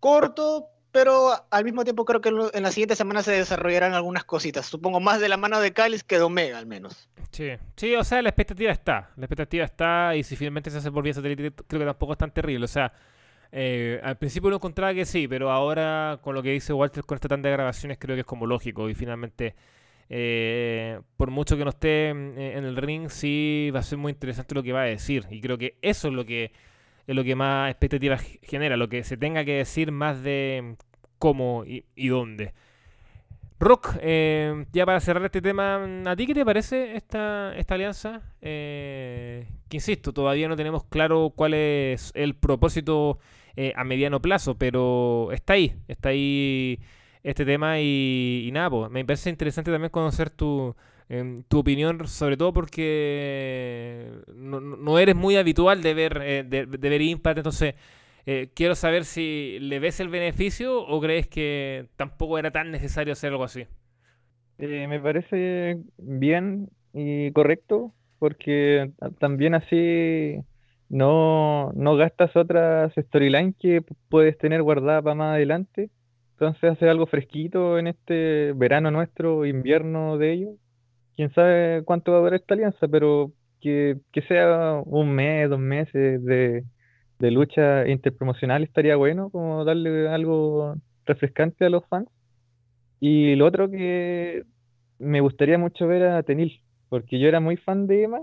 corto, 0.00 0.66
pero 0.92 1.30
al 1.50 1.64
mismo 1.64 1.84
tiempo 1.84 2.04
creo 2.04 2.20
que 2.20 2.28
en 2.28 2.62
la 2.62 2.70
siguiente 2.70 2.96
semana 2.96 3.22
se 3.22 3.32
desarrollarán 3.32 3.94
algunas 3.94 4.24
cositas. 4.24 4.66
Supongo 4.66 5.00
más 5.00 5.22
de 5.22 5.30
la 5.30 5.38
mano 5.38 5.58
de 5.58 5.72
Cáliz 5.72 6.04
que 6.04 6.16
de 6.16 6.24
Omega, 6.24 6.58
al 6.58 6.66
menos. 6.66 7.08
Sí, 7.30 7.52
sí, 7.74 7.94
o 7.94 8.04
sea, 8.04 8.20
la 8.20 8.28
expectativa 8.28 8.72
está. 8.72 9.10
La 9.16 9.24
expectativa 9.24 9.64
está 9.64 10.14
y 10.16 10.22
si 10.22 10.36
finalmente 10.36 10.70
se 10.70 10.76
hace 10.76 10.92
por 10.92 11.02
vía 11.02 11.14
satélite, 11.14 11.50
creo 11.66 11.80
que 11.80 11.86
tampoco 11.86 12.12
es 12.12 12.18
tan 12.18 12.30
terrible. 12.30 12.66
O 12.66 12.68
sea, 12.68 12.92
eh, 13.52 14.02
al 14.04 14.18
principio 14.18 14.48
uno 14.48 14.56
encontraba 14.56 14.92
que 14.92 15.06
sí, 15.06 15.26
pero 15.28 15.50
ahora 15.50 16.18
con 16.20 16.34
lo 16.34 16.42
que 16.42 16.50
dice 16.50 16.74
Walter 16.74 17.04
con 17.04 17.16
esta 17.16 17.28
tanda 17.28 17.48
de 17.48 17.54
grabaciones 17.54 17.96
creo 17.98 18.16
que 18.16 18.20
es 18.20 18.26
como 18.26 18.44
lógico 18.44 18.90
y 18.90 18.94
finalmente... 18.94 19.54
Eh, 20.10 21.00
por 21.16 21.30
mucho 21.30 21.56
que 21.56 21.64
no 21.64 21.70
esté 21.70 22.10
en 22.10 22.38
el 22.38 22.76
ring, 22.76 23.08
sí 23.08 23.70
va 23.74 23.80
a 23.80 23.82
ser 23.82 23.98
muy 23.98 24.12
interesante 24.12 24.54
lo 24.54 24.62
que 24.62 24.72
va 24.72 24.82
a 24.82 24.86
decir. 24.86 25.26
Y 25.30 25.40
creo 25.40 25.58
que 25.58 25.76
eso 25.82 26.08
es 26.08 26.14
lo 26.14 26.24
que 26.24 26.52
es 27.06 27.14
lo 27.14 27.24
que 27.24 27.34
más 27.34 27.70
expectativas 27.70 28.22
genera, 28.42 28.76
lo 28.76 28.88
que 28.88 29.04
se 29.04 29.16
tenga 29.16 29.44
que 29.44 29.54
decir 29.54 29.92
más 29.92 30.22
de 30.22 30.76
cómo 31.18 31.64
y, 31.66 32.08
dónde. 32.08 32.52
Rock, 33.60 33.96
eh, 34.00 34.66
ya 34.72 34.84
para 34.84 35.00
cerrar 35.00 35.24
este 35.24 35.40
tema, 35.40 35.84
¿a 36.06 36.16
ti 36.16 36.26
qué 36.26 36.34
te 36.34 36.44
parece 36.44 36.96
esta, 36.96 37.54
esta 37.56 37.74
alianza? 37.74 38.22
Eh, 38.40 39.46
que 39.68 39.76
insisto, 39.76 40.12
todavía 40.12 40.48
no 40.48 40.56
tenemos 40.56 40.84
claro 40.84 41.32
cuál 41.34 41.54
es 41.54 42.10
el 42.14 42.34
propósito 42.34 43.18
eh, 43.56 43.72
a 43.76 43.84
mediano 43.84 44.20
plazo, 44.20 44.56
pero 44.56 45.30
está 45.32 45.54
ahí, 45.54 45.76
está 45.88 46.10
ahí 46.10 46.80
este 47.24 47.44
tema 47.44 47.80
y, 47.80 48.48
nada, 48.52 48.70
pues, 48.70 48.90
me 48.90 49.04
parece 49.04 49.30
interesante 49.30 49.72
también 49.72 49.90
conocer 49.90 50.30
tu, 50.30 50.76
tu 51.48 51.58
opinión, 51.58 52.06
sobre 52.06 52.36
todo 52.36 52.52
porque 52.52 54.10
no, 54.34 54.98
eres 54.98 55.16
muy 55.16 55.36
habitual 55.36 55.82
de 55.82 55.94
ver, 55.94 56.20
eh, 56.22 56.44
de, 56.44 56.66
ver 56.66 57.02
Impact, 57.02 57.38
entonces 57.38 57.74
eh, 58.26 58.50
quiero 58.54 58.74
saber 58.74 59.04
si 59.04 59.58
le 59.60 59.78
ves 59.78 60.00
el 60.00 60.08
beneficio 60.08 60.80
o 60.80 61.00
crees 61.00 61.26
que 61.26 61.86
tampoco 61.96 62.38
era 62.38 62.50
tan 62.50 62.70
necesario 62.70 63.12
hacer 63.14 63.32
algo 63.32 63.44
así. 63.44 63.66
Eh, 64.58 64.86
me 64.86 65.00
parece 65.00 65.78
bien 65.98 66.68
y 66.92 67.32
correcto 67.32 67.92
porque 68.18 68.92
también 69.18 69.54
así 69.54 70.38
no, 70.88 71.72
no 71.74 71.96
gastas 71.96 72.36
otras 72.36 72.92
storylines 72.94 73.56
que 73.58 73.82
puedes 74.08 74.38
tener 74.38 74.62
guardadas 74.62 75.02
para 75.02 75.14
más 75.14 75.34
adelante. 75.34 75.90
Entonces 76.34 76.72
hacer 76.72 76.88
algo 76.88 77.06
fresquito 77.06 77.78
en 77.78 77.88
este 77.88 78.52
verano 78.54 78.90
nuestro, 78.90 79.46
invierno 79.46 80.18
de 80.18 80.32
ellos 80.32 80.54
quién 81.16 81.32
sabe 81.32 81.82
cuánto 81.84 82.12
va 82.12 82.18
a 82.18 82.20
durar 82.22 82.40
esta 82.40 82.54
alianza, 82.54 82.88
pero 82.88 83.32
que, 83.60 83.98
sea 84.28 84.82
un 84.84 85.10
mes, 85.12 85.48
dos 85.48 85.58
meses 85.58 86.22
de, 86.24 86.64
lucha 87.18 87.88
interpromocional 87.88 88.62
estaría 88.62 88.96
bueno, 88.96 89.30
como 89.30 89.64
darle 89.64 90.08
algo 90.08 90.74
refrescante 91.06 91.64
a 91.64 91.70
los 91.70 91.86
fans. 91.86 92.08
Y 93.00 93.34
lo 93.36 93.46
otro 93.46 93.70
que 93.70 94.44
me 94.98 95.20
gustaría 95.20 95.56
mucho 95.56 95.86
ver 95.86 96.02
a 96.04 96.22
Tenil, 96.22 96.60
porque 96.90 97.18
yo 97.18 97.28
era 97.28 97.40
muy 97.40 97.56
fan 97.56 97.86
de 97.86 98.04
Emma, 98.04 98.20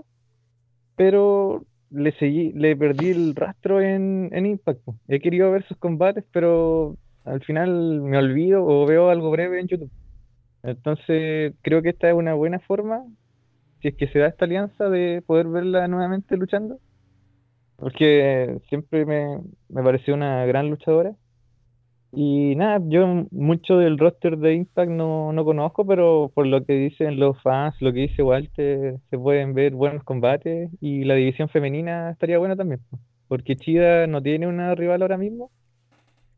pero 0.96 1.64
le 1.90 2.12
seguí, 2.12 2.52
le 2.52 2.76
perdí 2.76 3.10
el 3.10 3.34
rastro 3.34 3.80
en, 3.80 4.30
en 4.32 4.46
Impact. 4.46 4.80
He 5.08 5.18
querido 5.18 5.50
ver 5.50 5.66
sus 5.66 5.76
combates, 5.78 6.24
pero 6.32 6.96
al 7.24 7.42
final 7.44 8.00
me 8.00 8.18
olvido 8.18 8.64
o 8.64 8.86
veo 8.86 9.10
algo 9.10 9.30
breve 9.30 9.60
en 9.60 9.68
YouTube. 9.68 9.90
Entonces, 10.62 11.54
creo 11.62 11.82
que 11.82 11.90
esta 11.90 12.08
es 12.08 12.14
una 12.14 12.34
buena 12.34 12.60
forma, 12.60 13.04
si 13.80 13.88
es 13.88 13.96
que 13.96 14.08
se 14.08 14.18
da 14.20 14.28
esta 14.28 14.44
alianza, 14.44 14.88
de 14.88 15.22
poder 15.26 15.48
verla 15.48 15.88
nuevamente 15.88 16.36
luchando. 16.36 16.78
Porque 17.76 18.58
siempre 18.68 19.04
me, 19.04 19.40
me 19.68 19.82
pareció 19.82 20.14
una 20.14 20.46
gran 20.46 20.70
luchadora. 20.70 21.14
Y 22.14 22.54
nada, 22.56 22.78
yo 22.88 23.26
mucho 23.30 23.78
del 23.78 23.98
roster 23.98 24.36
de 24.36 24.54
Impact 24.54 24.90
no, 24.90 25.32
no 25.32 25.44
conozco, 25.46 25.86
pero 25.86 26.30
por 26.34 26.46
lo 26.46 26.64
que 26.64 26.74
dicen 26.74 27.18
los 27.18 27.40
fans, 27.42 27.74
lo 27.80 27.92
que 27.92 28.00
dice 28.00 28.22
Walter, 28.22 28.98
se 29.08 29.18
pueden 29.18 29.54
ver 29.54 29.74
buenos 29.74 30.04
combates 30.04 30.70
y 30.80 31.04
la 31.04 31.14
división 31.14 31.48
femenina 31.48 32.10
estaría 32.10 32.38
buena 32.38 32.54
también. 32.54 32.80
Porque 33.28 33.56
Chida 33.56 34.06
no 34.06 34.22
tiene 34.22 34.46
una 34.46 34.74
rival 34.74 35.00
ahora 35.02 35.16
mismo. 35.16 35.50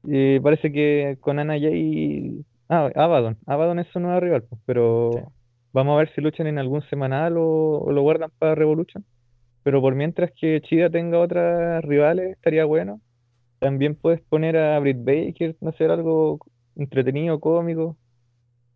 Y 0.05 0.41
parece 0.41 0.71
que 0.73 1.17
con 1.21 1.39
Ana 1.39 1.59
Jay 1.59 2.45
Ah, 2.69 2.91
Abaddon. 2.95 3.37
Abaddon 3.47 3.79
es 3.79 3.89
su 3.89 4.01
nueva 4.01 4.21
rival, 4.21 4.43
pues, 4.49 4.61
pero 4.65 5.33
vamos 5.73 5.95
a 5.95 5.99
ver 5.99 6.15
si 6.15 6.21
luchan 6.21 6.47
en 6.47 6.59
algún 6.59 6.83
semanal 6.89 7.35
o, 7.37 7.91
lo 7.91 8.03
guardan 8.03 8.31
para 8.39 8.55
Revolution. 8.55 9.05
Pero 9.63 9.81
por 9.81 9.95
mientras 9.95 10.31
que 10.39 10.61
Chida 10.63 10.91
tenga 10.91 11.19
otras 11.19 11.85
rivales, 11.85 12.33
estaría 12.33 12.65
bueno. 12.65 13.01
También 13.59 13.95
puedes 13.95 14.21
poner 14.23 14.57
a 14.57 14.79
Britt 14.79 14.99
Baker, 15.05 15.57
no 15.61 15.73
sé, 15.73 15.85
algo 15.85 16.39
entretenido, 16.77 17.41
cómico. 17.41 17.97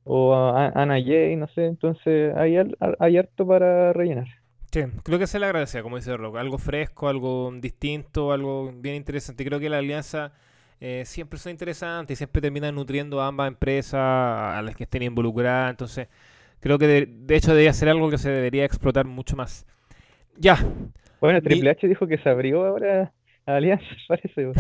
O 0.05 0.35
a 0.35 0.68
Anna 0.68 0.95
Jay, 1.03 1.37
no 1.37 1.47
sé. 1.49 1.66
Entonces 1.66 2.35
hay, 2.37 2.57
hay 2.99 3.16
harto 3.18 3.47
para 3.47 3.93
rellenar. 3.93 4.26
Sí, 4.72 4.81
creo 5.03 5.18
que 5.18 5.26
se 5.26 5.39
le 5.39 5.47
agradece, 5.47 5.83
como 5.83 5.97
dice 5.97 6.16
Rock. 6.16 6.37
Algo 6.37 6.59
fresco, 6.59 7.09
algo 7.09 7.51
distinto, 7.53 8.33
algo 8.33 8.72
bien 8.72 8.95
interesante. 8.95 9.45
Creo 9.45 9.61
que 9.61 9.68
la 9.68 9.79
alianza 9.79 10.33
eh, 10.81 11.03
siempre 11.05 11.39
son 11.39 11.51
interesantes 11.51 12.14
y 12.14 12.16
siempre 12.16 12.41
terminan 12.41 12.74
nutriendo 12.74 13.20
a 13.20 13.26
ambas 13.26 13.49
empresas, 13.49 14.01
a 14.01 14.61
las 14.62 14.76
que 14.76 14.85
estén 14.85 15.03
involucradas. 15.03 15.70
Entonces, 15.70 16.09
creo 16.61 16.79
que 16.79 16.87
de, 16.87 17.37
hecho 17.37 17.51
debería 17.51 17.72
ser 17.72 17.89
algo 17.89 18.11
que 18.11 18.18
se 18.18 18.31
debería 18.31 18.64
explotar 18.64 19.05
mucho 19.07 19.37
más. 19.37 19.66
Ya. 20.37 20.57
Bueno, 21.20 21.43
Triple 21.43 21.70
H 21.70 21.89
dijo 21.89 22.07
que 22.07 22.18
se 22.18 22.29
abrió 22.29 22.64
ahora 22.64 23.12
a 23.47 23.57
alianzas, 23.57 23.99
parece. 24.09 24.53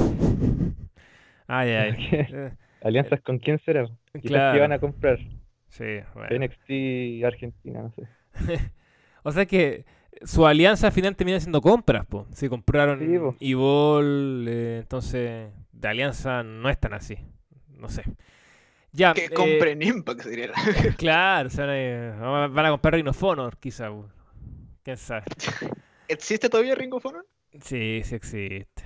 Ay, 1.46 1.70
ay. 1.70 2.08
Eh, 2.30 2.52
¿Alianzas 2.82 3.20
con 3.22 3.38
quién 3.38 3.58
será? 3.64 3.88
Quizás 4.12 4.54
que 4.54 4.60
van 4.60 4.72
a 4.72 4.78
comprar. 4.78 5.18
Sí, 5.68 6.00
bueno. 6.14 6.46
NXT 6.46 7.24
Argentina, 7.24 7.82
no 7.82 7.92
sé. 7.92 8.08
o 9.24 9.32
sea 9.32 9.46
que 9.46 9.84
su 10.22 10.46
alianza 10.46 10.86
al 10.86 10.92
final 10.92 11.16
termina 11.16 11.40
siendo 11.40 11.60
compras, 11.60 12.06
pues. 12.08 12.26
Si 12.32 12.48
compraron 12.48 13.00
sí, 13.00 13.06
eh, 13.40 14.78
entonces 14.80 15.50
de 15.78 15.88
alianza 15.88 16.42
no 16.42 16.68
es 16.68 16.78
tan 16.78 16.94
así. 16.94 17.18
No 17.68 17.88
sé. 17.88 18.02
Ya, 18.92 19.12
que 19.12 19.28
compren 19.30 19.82
eh, 19.82 19.86
Impact, 19.86 20.22
sería. 20.22 20.52
claro, 20.96 21.50
van 22.50 22.66
a 22.66 22.70
comprar 22.70 22.94
Ring 22.94 23.08
of 23.08 23.22
Honor, 23.22 23.56
quizá. 23.58 23.90
¿Quién 24.82 24.96
sabe? 24.96 25.24
¿Existe 26.08 26.48
todavía 26.48 26.74
Ring 26.74 26.94
of 26.94 27.04
Honor? 27.06 27.26
Sí, 27.62 28.00
sí 28.02 28.14
existe. 28.14 28.82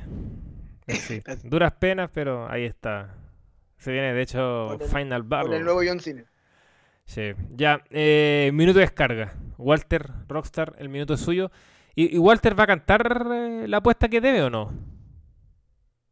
Duras 1.45 1.73
penas, 1.75 2.11
pero 2.13 2.51
ahí 2.51 2.65
está. 2.65 3.15
Se 3.79 3.93
viene, 3.93 4.13
de 4.13 4.23
hecho, 4.23 4.79
Final 4.93 5.23
Battle. 5.23 5.49
Con 5.49 5.57
el 5.57 5.65
nuevo 5.65 5.81
John 5.87 6.01
Cena. 6.01 6.25
Sí. 7.05 7.33
Ya, 7.51 7.83
eh, 7.91 8.51
minuto 8.53 8.79
de 8.79 8.85
descarga. 8.85 9.33
Walter, 9.59 10.11
Rockstar, 10.29 10.75
el 10.79 10.89
minuto 10.89 11.15
es 11.15 11.21
suyo. 11.21 11.51
¿Y, 11.95 12.19
Walter 12.19 12.59
va 12.59 12.65
a 12.65 12.69
cantar 12.69 13.27
eh, 13.33 13.67
la 13.69 13.79
apuesta 13.79 14.09
que 14.09 14.21
debe 14.21 14.43
o 14.43 14.51
no? 14.51 14.73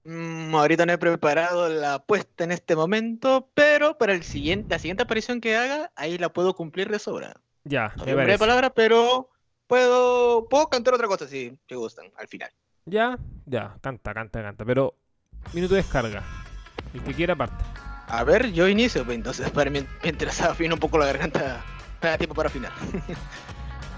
Mm, 0.05 0.55
ahorita 0.55 0.87
no 0.87 0.93
he 0.93 0.99
preparado 0.99 1.69
la 1.69 1.95
apuesta 1.95 2.45
en 2.45 2.53
este 2.53 2.75
momento, 2.75 3.51
pero 3.55 3.99
para 3.99 4.15
el 4.15 4.23
siguiente, 4.23 4.69
la 4.71 4.79
siguiente 4.79 5.03
aparición 5.03 5.41
que 5.41 5.57
haga, 5.57 5.93
ahí 5.95 6.17
la 6.17 6.33
puedo 6.33 6.55
cumplir 6.55 6.91
de 6.91 6.99
sobra. 6.99 7.35
Ya, 7.65 7.93
no 7.99 8.17
me 8.17 8.39
palabra, 8.39 8.71
pero 8.71 9.29
puedo, 9.67 10.49
puedo 10.49 10.69
cantar 10.69 10.95
otra 10.95 11.07
cosa 11.07 11.29
si 11.29 11.59
te 11.67 11.77
gustan 11.77 12.07
al 12.17 12.29
final. 12.29 12.51
Ya, 12.87 13.19
ya, 13.45 13.77
canta, 13.83 14.15
canta, 14.15 14.43
canta. 14.43 14.65
Pero 14.65 14.95
minuto 15.53 15.75
de 15.75 15.83
descarga. 15.83 16.25
El 16.95 17.03
que 17.03 17.15
quiera 17.15 17.37
parte. 17.37 17.63
A 18.09 18.25
ver, 18.25 18.51
yo 18.53 18.67
inicio, 18.69 19.05
pues 19.05 19.17
entonces 19.17 19.51
para 19.53 19.71
mientras 19.71 20.41
afino 20.41 20.75
un 20.75 20.81
poco 20.81 20.99
la 20.99 21.07
garganta, 21.07 21.63
me 22.03 22.09
da 22.09 22.19
tiempo 22.19 22.35
para 22.35 22.49
afinar. 22.49 22.73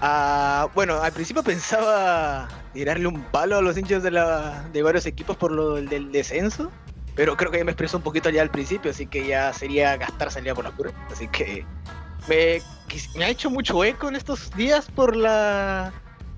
Ah, 0.05 0.67
bueno, 0.75 1.01
al 1.01 1.13
principio 1.13 1.43
pensaba 1.43 2.49
tirarle 2.73 3.07
un 3.07 3.21
palo 3.23 3.57
a 3.57 3.61
los 3.61 3.77
hinchas 3.77 4.03
de, 4.03 4.11
la, 4.11 4.67
de 4.73 4.83
varios 4.83 5.05
equipos 5.05 5.37
por 5.37 5.51
lo 5.51 5.75
del 5.75 6.11
descenso, 6.11 6.71
pero 7.15 7.37
creo 7.37 7.51
que 7.51 7.59
ya 7.59 7.63
me 7.63 7.71
expresó 7.71 7.97
un 7.97 8.03
poquito 8.03 8.29
ya 8.29 8.41
al 8.41 8.49
principio, 8.49 8.91
así 8.91 9.05
que 9.05 9.27
ya 9.27 9.53
sería 9.53 9.95
gastar 9.97 10.31
salida 10.31 10.55
por 10.55 10.65
la 10.65 10.71
pura. 10.71 10.91
Así 11.11 11.27
que 11.27 11.65
me, 12.27 12.61
me 13.15 13.25
ha 13.25 13.29
hecho 13.29 13.49
mucho 13.49 13.83
eco 13.83 14.09
en 14.09 14.15
estos 14.15 14.51
días 14.55 14.89
por 14.89 15.15
la 15.15 15.93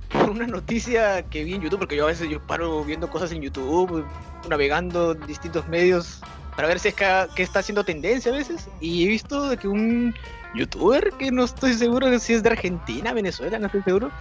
por 0.09 0.29
una 0.29 0.47
noticia 0.47 1.23
que 1.23 1.43
vi 1.43 1.55
en 1.55 1.61
YouTube, 1.61 1.79
porque 1.79 1.95
yo 1.95 2.05
a 2.05 2.07
veces 2.07 2.29
yo 2.29 2.39
paro 2.45 2.83
viendo 2.83 3.09
cosas 3.09 3.31
en 3.31 3.41
YouTube, 3.41 4.05
navegando 4.49 5.13
distintos 5.13 5.67
medios 5.67 6.21
para 6.55 6.67
ver 6.67 6.79
si 6.79 6.89
es 6.89 6.93
que, 6.93 7.05
que 7.36 7.43
está 7.43 7.59
haciendo 7.59 7.83
tendencia 7.83 8.31
a 8.31 8.36
veces. 8.36 8.67
Y 8.79 9.05
he 9.05 9.07
visto 9.07 9.57
que 9.57 9.67
un 9.67 10.13
youtuber, 10.53 11.11
que 11.19 11.31
no 11.31 11.43
estoy 11.43 11.73
seguro 11.73 12.17
si 12.19 12.33
es 12.33 12.43
de 12.43 12.49
Argentina, 12.49 13.13
Venezuela, 13.13 13.59
no 13.59 13.65
estoy 13.65 13.81
seguro, 13.83 14.11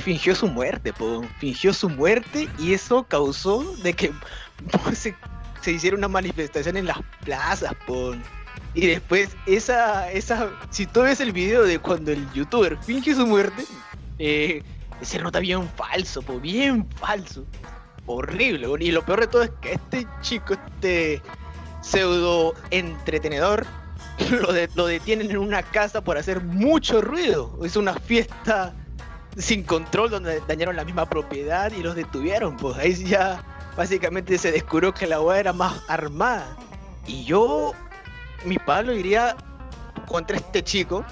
fingió 0.00 0.34
su 0.34 0.48
muerte, 0.48 0.92
po. 0.92 1.22
fingió 1.38 1.72
su 1.72 1.88
muerte 1.88 2.48
y 2.58 2.74
eso 2.74 3.04
causó 3.04 3.62
de 3.82 3.92
que 3.92 4.12
se, 4.94 5.14
se 5.60 5.72
hiciera 5.72 5.96
una 5.96 6.08
manifestación 6.08 6.76
en 6.76 6.86
las 6.86 6.98
plazas, 7.24 7.74
po. 7.86 8.14
Y 8.74 8.86
después 8.86 9.36
esa, 9.46 10.10
esa, 10.10 10.50
si 10.70 10.86
tú 10.86 11.02
ves 11.02 11.20
el 11.20 11.32
video 11.32 11.62
de 11.62 11.78
cuando 11.78 12.10
el 12.12 12.30
youtuber 12.32 12.76
finge 12.82 13.14
su 13.14 13.26
muerte, 13.26 13.64
eh, 14.18 14.62
se 15.00 15.18
nota 15.20 15.38
bien 15.38 15.68
falso, 15.76 16.22
po, 16.22 16.40
bien 16.40 16.88
falso. 16.96 17.44
Horrible. 18.06 18.68
Y 18.80 18.90
lo 18.90 19.04
peor 19.04 19.20
de 19.20 19.26
todo 19.28 19.42
es 19.44 19.50
que 19.62 19.74
este 19.74 20.06
chico, 20.20 20.54
este 20.54 21.22
pseudo 21.80 22.54
entretenedor, 22.70 23.64
lo, 24.30 24.52
de, 24.52 24.68
lo 24.74 24.86
detienen 24.86 25.30
en 25.30 25.38
una 25.38 25.62
casa 25.62 26.02
por 26.02 26.18
hacer 26.18 26.42
mucho 26.42 27.00
ruido. 27.00 27.58
Es 27.64 27.76
una 27.76 27.94
fiesta 27.94 28.74
sin 29.36 29.62
control 29.64 30.10
donde 30.10 30.40
dañaron 30.46 30.76
la 30.76 30.84
misma 30.84 31.06
propiedad 31.06 31.72
y 31.72 31.82
los 31.82 31.94
detuvieron. 31.94 32.56
Pues 32.56 32.76
ahí 32.76 32.94
ya 32.94 33.42
básicamente 33.76 34.38
se 34.38 34.52
descubrió 34.52 34.92
que 34.94 35.06
la 35.06 35.20
wea 35.20 35.40
era 35.40 35.52
más 35.52 35.82
armada. 35.88 36.56
Y 37.06 37.24
yo, 37.24 37.72
mi 38.44 38.58
palo 38.58 38.92
iría 38.92 39.36
contra 40.06 40.36
este 40.36 40.62
chico, 40.62 41.04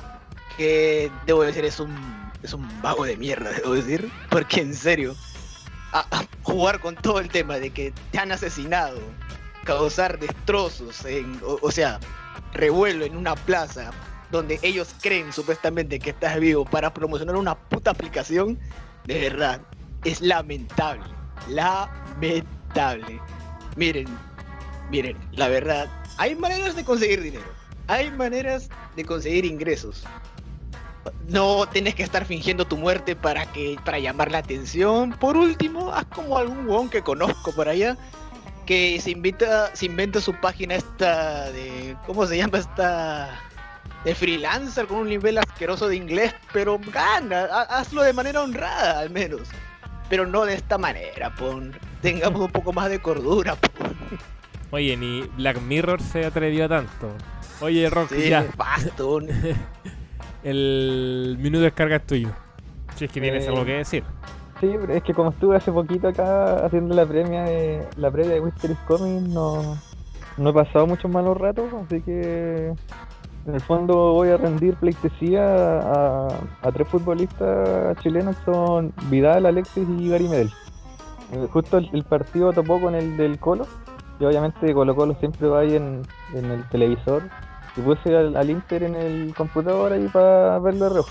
que 0.56 1.10
debo 1.26 1.42
decir 1.42 1.64
es 1.64 1.80
un, 1.80 1.94
es 2.42 2.52
un 2.52 2.66
vago 2.82 3.04
de 3.04 3.16
mierda, 3.16 3.50
debo 3.56 3.74
decir. 3.74 4.10
Porque 4.30 4.60
en 4.60 4.74
serio, 4.74 5.14
a 5.92 6.24
jugar 6.42 6.80
con 6.80 6.94
todo 6.96 7.20
el 7.20 7.28
tema 7.28 7.58
de 7.58 7.70
que 7.70 7.92
te 8.10 8.18
han 8.18 8.32
asesinado, 8.32 8.98
causar 9.64 10.18
destrozos, 10.18 11.04
en, 11.04 11.40
o, 11.44 11.58
o 11.60 11.70
sea, 11.70 12.00
revuelo 12.52 13.04
en 13.04 13.16
una 13.16 13.34
plaza 13.34 13.90
donde 14.32 14.58
ellos 14.62 14.94
creen 15.00 15.32
supuestamente 15.32 16.00
que 16.00 16.10
estás 16.10 16.40
vivo 16.40 16.64
para 16.64 16.92
promocionar 16.92 17.36
una 17.36 17.54
puta 17.54 17.90
aplicación, 17.90 18.58
de 19.04 19.20
verdad, 19.20 19.60
es 20.04 20.20
lamentable. 20.20 21.04
Lamentable. 21.48 23.20
Miren, 23.76 24.06
miren, 24.90 25.16
la 25.32 25.48
verdad, 25.48 25.86
hay 26.16 26.34
maneras 26.34 26.74
de 26.74 26.84
conseguir 26.84 27.22
dinero. 27.22 27.44
Hay 27.88 28.10
maneras 28.10 28.70
de 28.96 29.04
conseguir 29.04 29.44
ingresos. 29.44 30.02
No 31.28 31.66
tienes 31.66 31.94
que 31.94 32.02
estar 32.02 32.24
fingiendo 32.24 32.64
tu 32.64 32.76
muerte 32.76 33.14
para 33.14 33.44
que 33.52 33.76
para 33.84 33.98
llamar 33.98 34.30
la 34.30 34.38
atención. 34.38 35.10
Por 35.10 35.36
último, 35.36 35.92
haz 35.92 36.06
como 36.06 36.38
algún 36.38 36.66
weón 36.66 36.88
que 36.88 37.02
conozco 37.02 37.52
por 37.52 37.68
allá 37.68 37.98
que 38.66 39.00
se 39.00 39.10
invita, 39.10 39.74
se 39.74 39.86
inventa 39.86 40.20
su 40.20 40.32
página 40.40 40.76
esta 40.76 41.50
de 41.50 41.96
¿cómo 42.06 42.26
se 42.26 42.36
llama 42.36 42.58
esta? 42.58 43.51
De 44.04 44.14
freelancer 44.14 44.86
con 44.86 44.98
un 44.98 45.08
nivel 45.08 45.38
asqueroso 45.38 45.88
de 45.88 45.96
inglés, 45.96 46.34
pero 46.52 46.78
gana, 46.92 47.44
ha- 47.52 47.78
hazlo 47.78 48.02
de 48.02 48.12
manera 48.12 48.42
honrada 48.42 49.00
al 49.00 49.10
menos. 49.10 49.42
Pero 50.08 50.26
no 50.26 50.44
de 50.44 50.54
esta 50.54 50.76
manera, 50.78 51.34
pon. 51.34 51.72
Tengamos 52.02 52.40
un 52.42 52.50
poco 52.52 52.72
más 52.72 52.88
de 52.90 53.00
cordura, 53.00 53.54
pon. 53.56 53.94
Oye, 54.72 54.96
ni 54.96 55.22
Black 55.36 55.60
Mirror 55.62 56.00
se 56.02 56.24
atrevió 56.26 56.64
a 56.64 56.68
tanto. 56.68 57.08
Oye, 57.60 57.88
Rock, 57.88 58.10
Sí, 58.12 58.28
ya. 58.28 58.44
pon. 58.96 59.28
El 60.42 61.36
minuto 61.38 61.60
de 61.60 61.64
descarga 61.66 61.96
es 61.96 62.06
tuyo. 62.06 62.30
Si 62.96 63.04
es 63.04 63.12
que 63.12 63.20
tienes 63.20 63.44
Eh, 63.44 63.48
algo 63.48 63.64
que 63.64 63.74
decir. 63.74 64.02
Sí, 64.60 64.70
pero 64.80 64.92
es 64.94 65.02
que 65.02 65.14
como 65.14 65.30
estuve 65.30 65.56
hace 65.56 65.72
poquito 65.72 66.08
acá 66.08 66.64
haciendo 66.66 66.94
la 66.94 67.06
premia 67.06 67.42
de 67.44 67.86
la 67.96 68.10
previa 68.10 68.32
de 68.34 68.40
Winter 68.40 68.70
is 68.70 68.78
Coming, 68.86 69.32
no, 69.32 69.76
no 70.36 70.50
he 70.50 70.52
pasado 70.52 70.86
muchos 70.86 71.10
malos 71.10 71.36
ratos, 71.36 71.66
así 71.84 72.00
que 72.02 72.72
en 73.46 73.54
el 73.54 73.60
fondo 73.60 74.12
voy 74.12 74.28
a 74.28 74.36
rendir 74.36 74.74
pleitesía 74.76 75.80
a, 75.80 76.28
a 76.62 76.72
tres 76.72 76.88
futbolistas 76.88 77.96
chilenos 77.98 78.36
que 78.36 78.44
son 78.44 78.92
Vidal, 79.10 79.46
Alexis 79.46 79.86
y 79.98 80.08
Gary 80.08 80.28
Medel. 80.28 80.50
Eh, 81.32 81.48
Justo 81.52 81.78
el, 81.78 81.90
el 81.92 82.04
partido 82.04 82.52
topó 82.52 82.80
con 82.80 82.94
el 82.94 83.16
del 83.16 83.38
Colo, 83.38 83.66
y 84.20 84.24
obviamente 84.24 84.72
Colo 84.74 84.94
Colo 84.94 85.14
siempre 85.18 85.48
va 85.48 85.60
ahí 85.60 85.74
en, 85.74 86.02
en 86.34 86.50
el 86.50 86.68
televisor, 86.68 87.22
y 87.76 87.80
puse 87.80 88.16
al, 88.16 88.36
al 88.36 88.50
Inter 88.50 88.82
en 88.82 88.94
el 88.94 89.34
computador 89.34 89.92
ahí 89.92 90.06
para 90.08 90.58
verlo 90.58 90.84
de 90.84 90.90
reojo. 90.90 91.10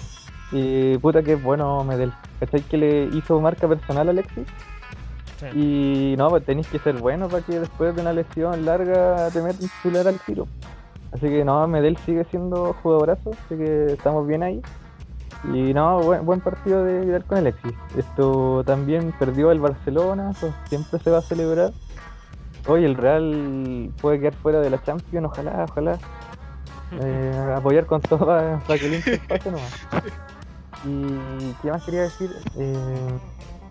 Y 0.54 0.98
puta 0.98 1.24
que 1.24 1.34
es 1.34 1.44
bueno 1.44 1.84
Medel. 1.84 2.12
¿Cachai 2.40 2.62
que 2.62 2.78
le 2.78 3.04
hizo 3.06 3.40
marca 3.40 3.68
personal 3.68 4.08
a 4.10 4.12
Alexis? 4.12 4.46
Sí. 5.40 5.60
Y 5.60 6.16
no, 6.18 6.30
pues 6.30 6.46
tenéis 6.46 6.68
que 6.68 6.78
ser 6.78 6.98
bueno 6.98 7.30
para 7.30 7.42
que 7.44 7.60
después 7.60 7.96
de 7.96 8.02
una 8.02 8.14
lesión 8.14 8.64
larga 8.66 9.30
te 9.32 9.42
metan 9.42 9.70
titular 9.70 10.08
al 10.08 10.20
tiro. 10.20 10.48
Así 11.12 11.28
que 11.28 11.43
no, 11.43 11.68
Medel 11.68 11.97
sigue 11.97 12.24
siendo 12.26 12.74
jugadorazo, 12.82 13.32
así 13.32 13.57
que 13.57 13.93
estamos 13.93 14.28
bien 14.28 14.43
ahí. 14.43 14.62
Y 15.45 15.74
no, 15.74 15.99
buen, 16.01 16.26
buen 16.26 16.39
partido 16.39 16.84
de 16.84 17.01
Vidal 17.01 17.26
con 17.26 17.39
Alexis. 17.39 17.74
Esto 17.97 18.64
también 18.64 19.14
perdió 19.18 19.51
el 19.51 19.59
Barcelona, 19.59 20.32
eso 20.32 20.53
siempre 20.70 20.99
se 20.99 21.09
va 21.09 21.18
a 21.18 21.22
celebrar. 21.22 21.74
Hoy 22.68 22.86
el 22.86 22.95
Real 22.95 23.91
puede 24.01 24.20
quedar 24.20 24.36
fuera 24.36 24.59
de 24.59 24.70
la 24.70 24.82
Champions, 24.84 25.28
ojalá, 25.32 25.66
ojalá. 25.70 25.99
Eh, 26.99 27.53
apoyar 27.55 27.86
con 27.86 28.01
todo 28.01 28.26
para, 28.26 28.59
para 28.68 28.78
que 28.78 28.86
el 28.88 28.95
Inter 28.95 29.22
pase 29.26 29.49
nomás. 29.49 29.88
Y 30.86 31.53
qué 31.62 31.72
más 31.72 31.86
quería 31.86 32.01
decir, 32.01 32.36
eh, 32.57 33.07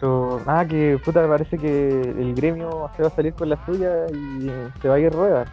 ah, 0.03 0.65
que 0.69 0.99
puta 1.05 1.27
parece 1.29 1.59
que 1.59 2.01
el 2.01 2.35
gremio 2.35 2.91
se 2.97 3.03
va 3.03 3.09
a 3.09 3.13
salir 3.13 3.35
con 3.35 3.49
la 3.49 3.65
suya 3.67 4.07
y 4.13 4.51
se 4.81 4.89
va 4.89 4.95
a 4.95 4.99
ir 4.99 5.13
rueda 5.13 5.45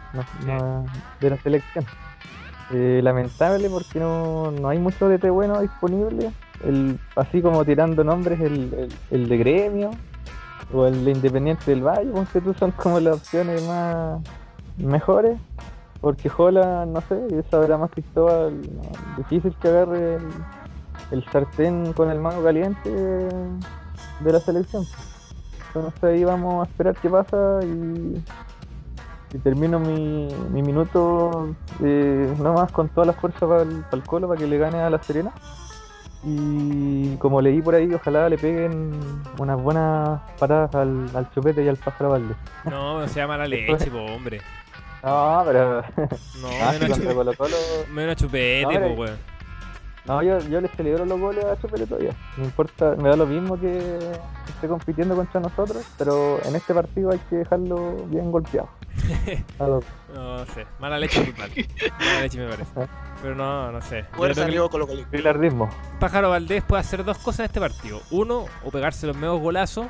de 1.20 1.30
la 1.30 1.36
selección. 1.38 1.84
Eh, 2.70 3.00
lamentable 3.02 3.70
porque 3.70 3.98
no, 3.98 4.50
no 4.50 4.68
hay 4.68 4.78
mucho 4.78 5.08
DT 5.08 5.30
bueno 5.30 5.60
disponible. 5.60 6.32
El, 6.64 6.98
así 7.16 7.40
como 7.40 7.64
tirando 7.64 8.04
nombres, 8.04 8.40
el, 8.40 8.74
el, 8.74 8.92
el 9.10 9.28
de 9.28 9.38
gremio 9.38 9.90
o 10.72 10.86
el 10.86 11.04
de 11.04 11.12
Independiente 11.12 11.70
del 11.70 11.82
Valle, 11.82 12.10
porque 12.12 12.40
tú 12.40 12.52
son 12.54 12.72
como 12.72 13.00
las 13.00 13.16
opciones 13.16 13.62
más 13.66 14.20
mejores. 14.76 15.38
Porque 16.00 16.28
Jola, 16.28 16.86
no 16.86 17.00
sé, 17.00 17.42
sabrá 17.50 17.76
más 17.76 17.90
Cristóbal, 17.90 18.60
difícil 19.16 19.52
que 19.60 19.68
agarre 19.68 20.18
el, 21.10 21.24
sartén 21.32 21.92
con 21.92 22.10
el 22.10 22.20
mango 22.20 22.44
caliente 22.44 22.88
de 24.20 24.32
la 24.32 24.40
selección. 24.40 24.84
Entonces 25.68 26.02
ahí 26.04 26.24
vamos 26.24 26.66
a 26.66 26.70
esperar 26.70 26.94
qué 27.00 27.08
pasa 27.10 27.60
y, 27.62 28.22
y 29.34 29.38
termino 29.38 29.78
mi, 29.78 30.28
mi 30.52 30.62
minuto 30.62 31.54
eh, 31.82 32.34
nomás 32.38 32.72
con 32.72 32.88
toda 32.88 33.06
la 33.06 33.12
fuerza 33.12 33.46
para 33.46 33.62
el, 33.62 33.84
Colo 34.06 34.28
para 34.28 34.38
que 34.40 34.46
le 34.46 34.58
gane 34.58 34.78
a 34.80 34.90
la 34.90 35.02
Serena. 35.02 35.30
Y 36.24 37.14
como 37.16 37.40
leí 37.40 37.62
por 37.62 37.74
ahí, 37.76 37.92
ojalá 37.94 38.28
le 38.28 38.36
peguen 38.38 38.90
unas 39.38 39.62
buenas 39.62 40.20
patadas 40.38 40.74
al, 40.74 41.08
al 41.14 41.30
chupete 41.32 41.62
y 41.62 41.68
al 41.68 41.76
pájaro 41.76 42.10
Valdés. 42.10 42.36
No, 42.64 43.06
se 43.06 43.20
llama 43.20 43.36
la 43.36 43.46
leche, 43.46 43.90
po, 43.90 43.98
hombre. 43.98 44.40
No, 45.00 45.42
pero. 45.46 45.82
No, 46.42 46.48
menos, 46.80 46.98
Colo 46.98 47.32
Colo. 47.34 48.14
chupete, 48.16 48.62
No, 48.62 48.68
po, 48.68 48.74
pero- 48.74 48.94
weón. 48.94 49.37
No, 50.08 50.22
yo, 50.22 50.38
yo 50.40 50.60
le 50.60 50.68
celebro 50.68 51.04
los 51.04 51.20
goles 51.20 51.44
a 51.44 51.60
Chupete 51.60 51.86
todavía. 51.86 52.12
Me 52.38 52.44
importa, 52.44 52.94
me 52.96 53.10
da 53.10 53.16
lo 53.16 53.26
mismo 53.26 53.60
que 53.60 53.98
esté 54.48 54.66
compitiendo 54.66 55.14
contra 55.14 55.38
nosotros, 55.40 55.84
pero 55.98 56.40
en 56.44 56.56
este 56.56 56.72
partido 56.74 57.10
hay 57.12 57.18
que 57.30 57.36
dejarlo 57.36 58.06
bien 58.06 58.32
golpeado. 58.32 58.68
Los- 59.58 59.84
No 60.14 60.46
sé, 60.46 60.66
mala 60.80 60.98
leche 60.98 61.22
total. 61.24 61.50
Mala 61.98 62.20
leche 62.22 62.38
me 62.40 62.48
parece. 62.48 62.72
Pero 63.22 63.34
no, 63.34 63.70
no 63.70 63.80
sé. 63.82 64.06
Amigo 64.44 64.70
Colo 64.70 64.86
Colo. 64.86 65.02
Bilardismo. 65.12 65.68
Pájaro 66.00 66.30
Valdés 66.30 66.62
puede 66.64 66.80
hacer 66.80 67.04
dos 67.04 67.18
cosas 67.18 67.40
en 67.40 67.46
este 67.46 67.60
partido. 67.60 68.00
Uno, 68.10 68.46
o 68.64 68.70
pegarse 68.70 69.06
los 69.06 69.16
medios 69.16 69.38
golazos. 69.40 69.86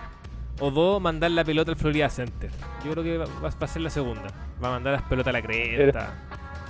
O 0.60 0.72
dos, 0.72 1.00
mandar 1.00 1.30
la 1.30 1.44
pelota 1.44 1.70
al 1.70 1.76
Florida 1.76 2.08
Center. 2.10 2.50
Yo 2.84 2.90
creo 2.90 3.04
que 3.04 3.16
va, 3.18 3.26
va 3.44 3.48
a 3.60 3.66
ser 3.68 3.80
la 3.82 3.90
segunda. 3.90 4.24
Va 4.62 4.68
a 4.68 4.70
mandar 4.72 4.94
las 4.94 5.02
pelotas 5.02 5.28
a 5.28 5.32
la 5.32 5.42
cresta. 5.42 6.14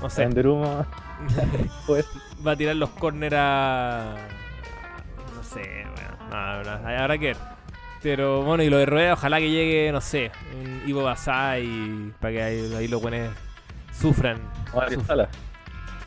No 0.03 0.11
sé. 0.11 0.23
Pues, 1.87 2.07
va 2.47 2.53
a 2.53 2.57
tirar 2.57 2.77
los 2.77 2.91
corners 2.91 3.35
a. 3.39 4.15
No 5.35 5.43
sé, 5.43 5.87
bueno. 5.95 6.17
No, 6.31 6.63
no, 6.65 6.89
habrá 6.89 7.19
que 7.19 7.27
ver. 7.27 7.37
Pero 8.03 8.43
bueno, 8.43 8.63
y 8.63 8.71
lo 8.71 8.79
de 8.79 8.87
Rueda, 8.87 9.15
ojalá 9.15 9.39
que 9.39 9.51
llegue, 9.51 9.91
no 9.91 10.01
sé, 10.01 10.31
un 10.55 10.89
Ivo 10.89 11.03
Basay 11.03 12.13
para 12.21 12.33
que 12.33 12.43
ahí, 12.43 12.75
ahí 12.77 12.89
los 12.89 13.03
buenos 13.03 13.35
sufran. 13.93 14.39
Mario 14.75 15.01
Sufran. 15.01 15.07
Sala. 15.07 15.29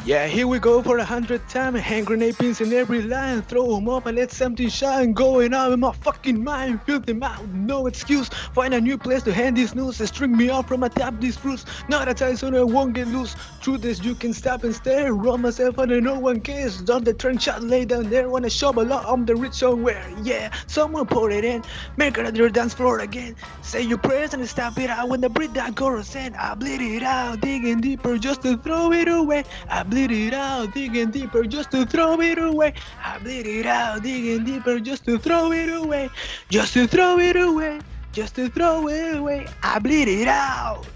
Yeah, 0.06 0.26
here 0.26 0.46
we 0.46 0.58
go 0.58 0.82
for 0.82 0.96
a 0.96 1.04
hundred 1.04 1.46
time. 1.50 1.74
Hand 1.74 2.06
grenade 2.06 2.38
pins 2.38 2.62
in 2.62 2.72
every 2.72 3.02
line. 3.02 3.42
Throw 3.42 3.74
them 3.74 3.86
up 3.90 4.06
and 4.06 4.16
let 4.16 4.32
something 4.32 4.70
shine. 4.70 5.12
Going 5.12 5.52
out 5.52 5.72
in 5.72 5.80
my 5.80 5.92
fucking 5.92 6.42
mind. 6.42 6.80
Fill 6.84 7.00
them 7.00 7.22
out, 7.22 7.46
no 7.48 7.86
excuse. 7.86 8.30
Find 8.54 8.72
a 8.72 8.80
new 8.80 8.96
place 8.96 9.22
to 9.24 9.32
hand 9.32 9.58
this 9.58 9.74
news. 9.74 9.98
String 10.08 10.34
me 10.34 10.48
off 10.48 10.68
from 10.68 10.84
atop 10.84 11.20
these 11.20 11.36
fruits. 11.36 11.66
Not 11.90 12.08
a 12.08 12.14
time 12.14 12.36
so 12.36 12.48
I 12.48 12.62
won't 12.62 12.94
get 12.94 13.08
loose. 13.08 13.36
Truth 13.60 13.84
is, 13.84 14.02
you 14.02 14.14
can 14.14 14.32
stop 14.32 14.64
and 14.64 14.74
stare. 14.74 15.12
Run 15.12 15.42
myself 15.42 15.78
under 15.78 16.00
no 16.00 16.18
one 16.18 16.40
cares. 16.40 16.80
Done 16.80 17.04
the 17.04 17.12
trench, 17.12 17.42
shot, 17.42 17.62
lay 17.62 17.84
down 17.84 18.08
there. 18.08 18.30
Wanna 18.30 18.48
shovel 18.48 18.90
up, 18.94 19.04
I'm 19.06 19.26
the 19.26 19.36
rich 19.36 19.52
somewhere. 19.52 20.02
Yeah, 20.22 20.50
someone 20.66 21.08
put 21.08 21.30
it 21.30 21.44
in. 21.44 21.62
Make 21.98 22.16
another 22.16 22.48
dance 22.48 22.72
floor 22.72 23.00
again. 23.00 23.36
Say 23.60 23.82
your 23.82 23.98
prayers 23.98 24.32
and 24.32 24.48
stop 24.48 24.78
it 24.78 24.88
out 24.88 25.10
when 25.10 25.20
the 25.20 25.28
breathe 25.28 25.52
that 25.54 25.76
chorus 25.76 26.16
in. 26.16 26.34
I 26.36 26.54
bleed 26.54 26.80
it 26.80 27.02
out, 27.02 27.42
digging 27.42 27.82
deeper 27.82 28.16
just 28.16 28.40
to 28.42 28.56
throw 28.56 28.92
it 28.92 29.06
away. 29.06 29.44
I 29.68 29.82
bleed 29.90 30.10
it 30.12 30.32
out, 30.34 30.72
digging 30.72 31.10
deeper 31.10 31.44
just 31.44 31.70
to 31.72 31.84
throw 31.84 32.20
it 32.20 32.38
away. 32.38 32.72
I 33.04 33.18
bleed 33.18 33.46
it 33.46 33.66
out, 33.66 34.02
digging 34.02 34.44
deeper 34.44 34.80
just 34.80 35.04
to 35.06 35.18
throw 35.18 35.52
it 35.52 35.68
away. 35.70 36.08
Just 36.48 36.74
to 36.74 36.86
throw 36.86 37.18
it 37.18 37.36
away. 37.36 37.78
Just 38.12 38.36
to 38.36 38.48
throw 38.48 38.88
it 38.88 39.16
away. 39.16 39.46
I 39.62 39.78
bleed 39.80 40.08
it 40.08 40.28
out. 40.28 40.86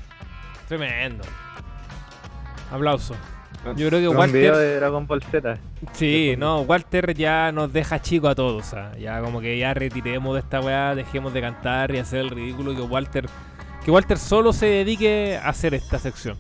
Tremendo. 0.69 1.25
Aplauso. 2.71 3.15
Yo 3.77 3.89
creo 3.89 4.01
que 4.01 4.09
Un 4.09 4.33
video 4.33 4.53
Walter. 4.53 4.57
de 4.57 4.77
Dragon 4.77 5.07
Ball 5.07 5.23
Z. 5.23 5.59
Sí, 5.93 6.35
no, 6.37 6.61
Walter 6.63 7.15
ya 7.15 7.51
nos 7.51 7.73
deja 7.73 8.01
chico 8.01 8.29
a 8.29 8.35
todos. 8.35 8.75
¿ah? 8.75 8.93
Ya 8.99 9.21
como 9.23 9.41
que 9.41 9.59
ya 9.59 9.73
retiremos 9.73 10.35
de 10.35 10.41
esta 10.41 10.61
weá, 10.61 10.95
dejemos 10.95 11.33
de 11.33 11.41
cantar 11.41 11.95
y 11.95 11.99
hacer 11.99 12.21
el 12.21 12.31
ridículo 12.31 12.73
y 12.73 12.77
que 12.77 12.83
Walter. 12.83 13.27
Que 13.85 13.91
Walter 13.91 14.19
solo 14.19 14.53
se 14.53 14.67
dedique 14.67 15.39
a 15.43 15.49
hacer 15.49 15.73
esta 15.75 15.99
sección. 15.99 16.37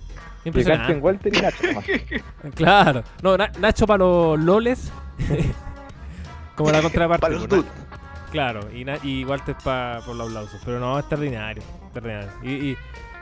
Que 0.53 0.65
canten. 0.65 1.03
Walter 1.03 1.35
y 1.37 1.41
Nacho 1.41 1.67
nomás. 1.67 1.85
Claro. 2.55 3.03
No, 3.23 3.37
Na- 3.37 3.51
Nacho 3.59 3.87
para 3.87 3.99
los 3.99 4.39
loles. 4.39 4.93
como 6.57 6.71
la 6.71 6.83
contraparte. 6.83 7.21
Para 7.23 7.35
los 7.35 7.47
pues, 7.47 7.63
dudes. 7.63 7.73
Na- 7.77 7.85
Claro, 8.31 8.69
y, 8.75 8.85
Na- 8.85 8.99
y 9.03 9.25
Walter 9.25 9.55
para 9.63 10.01
por 10.01 10.17
los 10.17 10.27
aplausos. 10.29 10.61
Pero 10.65 10.81
no, 10.81 10.99
extraordinario. 10.99 11.63
extraordinario. 11.85 12.31
Y, 12.43 12.51
y, 12.71 12.77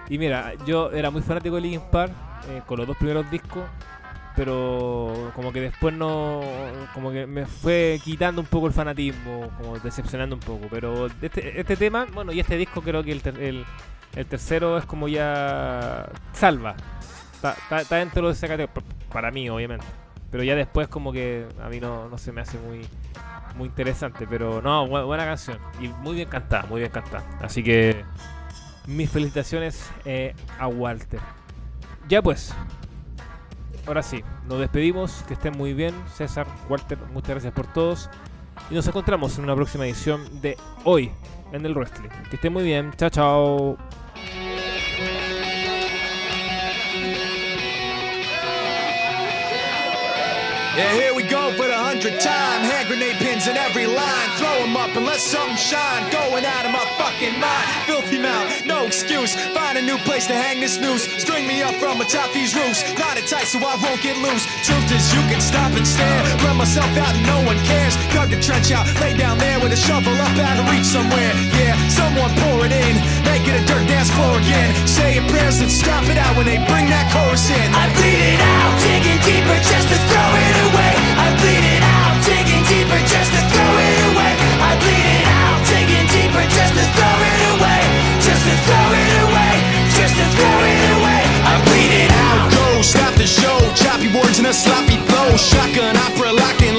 y 0.09 0.18
mira, 0.18 0.55
yo 0.66 0.91
era 0.91 1.11
muy 1.11 1.20
fanático 1.20 1.57
de 1.57 1.61
Linkin 1.62 1.83
Park 1.91 2.12
eh, 2.49 2.62
con 2.66 2.79
los 2.79 2.87
dos 2.87 2.97
primeros 2.97 3.31
discos. 3.31 3.62
Pero 4.35 5.31
como 5.35 5.53
que 5.53 5.61
después 5.61 5.95
no. 5.95 6.41
Como 6.95 7.12
que 7.12 7.27
me 7.27 7.45
fue 7.45 8.01
quitando 8.03 8.41
un 8.41 8.47
poco 8.47 8.66
el 8.66 8.73
fanatismo, 8.73 9.51
como 9.59 9.79
decepcionando 9.79 10.37
un 10.37 10.41
poco. 10.41 10.66
Pero 10.70 11.09
este, 11.20 11.61
este 11.61 11.77
tema, 11.77 12.07
bueno, 12.14 12.33
y 12.33 12.41
este 12.41 12.57
disco 12.57 12.81
creo 12.81 13.03
que 13.05 13.12
el, 13.12 13.20
ter- 13.20 13.39
el, 13.39 13.66
el 14.16 14.27
tercero 14.27 14.79
es 14.79 14.87
como 14.87 15.07
ya. 15.09 16.09
Salva. 16.33 16.75
Está, 17.43 17.97
dentro 17.99 18.26
de 18.28 18.32
esa 18.32 18.47
categoría. 18.49 18.72
pa- 18.72 18.82
Para 19.12 19.30
mí, 19.30 19.49
obviamente. 19.51 19.84
Pero 20.30 20.43
ya 20.45 20.55
después, 20.55 20.88
como 20.88 21.12
que 21.12 21.47
a 21.62 21.68
mí 21.68 21.78
no, 21.80 22.09
no 22.09 22.16
se 22.18 22.32
me 22.32 22.40
hace 22.40 22.59
muy 22.59 22.86
muy 23.57 23.68
interesante, 23.68 24.26
pero 24.26 24.62
no, 24.62 24.86
bu- 24.86 25.05
buena 25.05 25.26
canción 25.26 25.59
y 25.78 25.88
muy 25.88 26.14
bien 26.16 26.28
cantada, 26.28 26.62
muy 26.64 26.80
bien 26.80 26.90
cantada. 26.90 27.22
Así 27.43 27.62
que 27.62 28.03
mis 28.86 29.11
felicitaciones 29.11 29.90
eh, 30.07 30.34
a 30.59 30.68
Walter. 30.68 31.20
Ya 32.09 32.22
pues, 32.22 32.55
ahora 33.86 34.03
sí, 34.03 34.24
nos 34.49 34.59
despedimos, 34.59 35.22
que 35.28 35.34
estén 35.34 35.53
muy 35.57 35.74
bien, 35.74 35.95
César, 36.14 36.47
Walter, 36.70 36.97
muchas 37.12 37.30
gracias 37.30 37.53
por 37.53 37.66
todos 37.66 38.09
y 38.70 38.74
nos 38.74 38.86
encontramos 38.88 39.36
en 39.36 39.45
una 39.45 39.55
próxima 39.55 39.84
edición 39.84 40.40
de 40.40 40.57
Hoy 40.84 41.11
en 41.53 41.66
el 41.66 41.74
Wrestling. 41.74 42.09
Que 42.30 42.36
estén 42.36 42.55
muy 42.55 42.62
bien, 42.64 42.90
chao 42.97 43.11
chao. 43.11 43.91
Yeah, 50.73 50.95
here 50.95 51.12
we 51.12 51.23
go 51.23 51.53
for 51.53 51.68
the 51.68 51.77
hundredth 51.77 52.25
time. 52.25 52.64
Hand 52.64 52.89
grenade 52.89 53.16
pins 53.20 53.47
in 53.47 53.59
every 53.59 53.85
line. 53.85 54.29
Throw 54.41 54.57
'em 54.64 54.75
up 54.75 54.97
and 54.97 55.05
let 55.05 55.20
something 55.20 55.57
shine. 55.57 56.09
Going 56.09 56.47
out 56.47 56.64
of 56.64 56.73
my 56.73 56.87
fucking 56.97 57.39
mind. 57.39 57.68
Filthy 57.85 58.18
mouth, 58.18 58.64
no 58.64 58.87
excuse. 58.87 59.35
Find 59.53 59.77
a 59.77 59.83
new 59.83 59.99
place 60.09 60.27
to 60.29 60.35
hang 60.35 60.61
this 60.61 60.79
noose. 60.79 61.05
String 61.20 61.47
me 61.47 61.62
up 61.62 61.75
from 61.75 62.01
atop 62.01 62.33
these 62.33 62.55
roofs. 62.57 62.81
Knot 62.99 63.18
it 63.18 63.27
tight 63.27 63.49
so 63.53 63.59
I 63.59 63.77
won't 63.85 64.01
get 64.01 64.16
loose. 64.16 64.47
Truth 64.64 64.89
is, 64.97 65.12
you 65.12 65.20
can 65.29 65.43
stop 65.43 65.73
and 65.77 65.87
stare. 65.87 66.23
Run 66.45 66.57
myself 66.57 66.97
out 66.97 67.14
and 67.16 67.27
no 67.27 67.43
one 67.45 67.59
cares. 67.68 67.95
Dug 68.14 68.33
a 68.33 68.41
trench 68.41 68.73
out, 68.73 68.87
lay 69.03 69.12
down 69.12 69.37
there 69.37 69.61
with 69.61 69.73
a 69.73 69.77
shovel 69.77 70.16
up 70.25 70.39
out 70.39 70.59
of 70.59 70.70
reach 70.73 70.87
somewhere. 70.87 71.33
Yeah, 71.61 71.77
someone 71.89 72.33
pour 72.41 72.64
it 72.64 72.73
in. 72.73 73.22
Make 73.33 73.49
it 73.49 73.57
a 73.57 73.64
dirt 73.64 73.89
dance 73.89 74.12
floor 74.12 74.37
again. 74.37 74.76
Say 74.85 75.16
your 75.16 75.24
prayers 75.33 75.64
and 75.64 75.72
stop 75.72 76.05
it 76.12 76.20
out 76.20 76.37
when 76.37 76.45
they 76.45 76.61
bring 76.68 76.85
that 76.93 77.09
chorus 77.09 77.49
in. 77.49 77.64
I 77.72 77.89
bleed 77.97 78.20
it 78.20 78.37
out, 78.37 78.76
digging 78.85 79.20
deeper 79.24 79.57
just 79.57 79.89
to 79.89 79.97
throw 80.05 80.30
it 80.37 80.57
away. 80.68 80.93
I 81.16 81.33
bleed 81.41 81.64
it 81.64 81.81
out, 81.81 82.12
digging 82.28 82.61
deeper 82.69 83.01
just 83.09 83.32
to 83.32 83.40
throw 83.48 83.73
it 83.73 83.98
away. 84.12 84.32
I 84.36 84.77
bleed 84.85 85.07
it 85.16 85.24
out, 85.24 85.59
digging 85.65 86.09
deeper 86.12 86.44
just 86.44 86.77
to 86.77 86.85
throw 86.93 87.16
it 87.24 87.40
away. 87.57 87.81
Just 88.20 88.44
to 88.44 88.55
throw 88.69 88.89
it 89.01 89.12
away. 89.24 89.55
Just 89.97 90.12
to 90.12 90.27
throw 90.36 90.57
it 90.69 90.85
away. 91.01 91.23
I 91.48 91.55
bleed 91.73 91.93
it 92.05 92.12
out. 92.12 92.52
Go, 92.52 92.85
stop 92.85 93.16
the 93.16 93.24
show. 93.24 93.57
Choppy 93.73 94.12
words 94.12 94.44
and 94.44 94.52
a 94.52 94.52
sloppy 94.52 95.01
flow. 95.09 95.32
Shotgun 95.40 95.97
opera 95.97 96.36
locking 96.36 96.77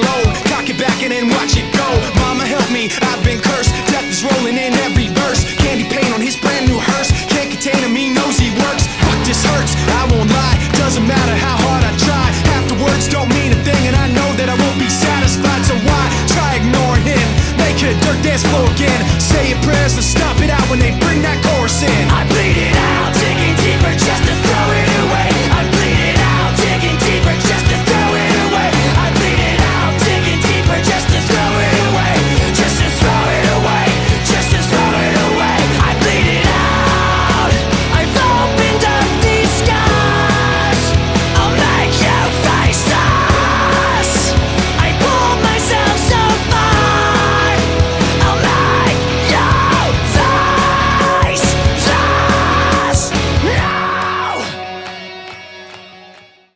Doesn't 10.94 11.08
matter 11.08 11.34
how 11.34 11.58
hard 11.66 11.82
I 11.82 11.90
try. 12.06 12.26
Half 12.54 12.70
the 12.70 12.78
words 12.78 13.08
don't 13.08 13.26
mean 13.34 13.50
a 13.50 13.58
thing, 13.66 13.82
and 13.90 13.96
I 13.96 14.06
know 14.14 14.30
that 14.38 14.46
I 14.46 14.54
won't 14.54 14.78
be 14.78 14.86
satisfied. 14.86 15.66
So 15.66 15.74
why 15.82 16.02
try 16.30 16.54
ignoring 16.54 17.02
him? 17.02 17.26
Make 17.58 17.82
a 17.82 17.98
dirt 17.98 18.22
dance 18.22 18.46
floor 18.46 18.62
again. 18.70 19.02
Say 19.18 19.50
your 19.50 19.58
prayers 19.66 19.98
and 19.98 20.06
stop 20.06 20.38
it 20.38 20.50
out 20.54 20.62
when 20.70 20.78
they 20.78 20.94
breathe. 21.02 21.13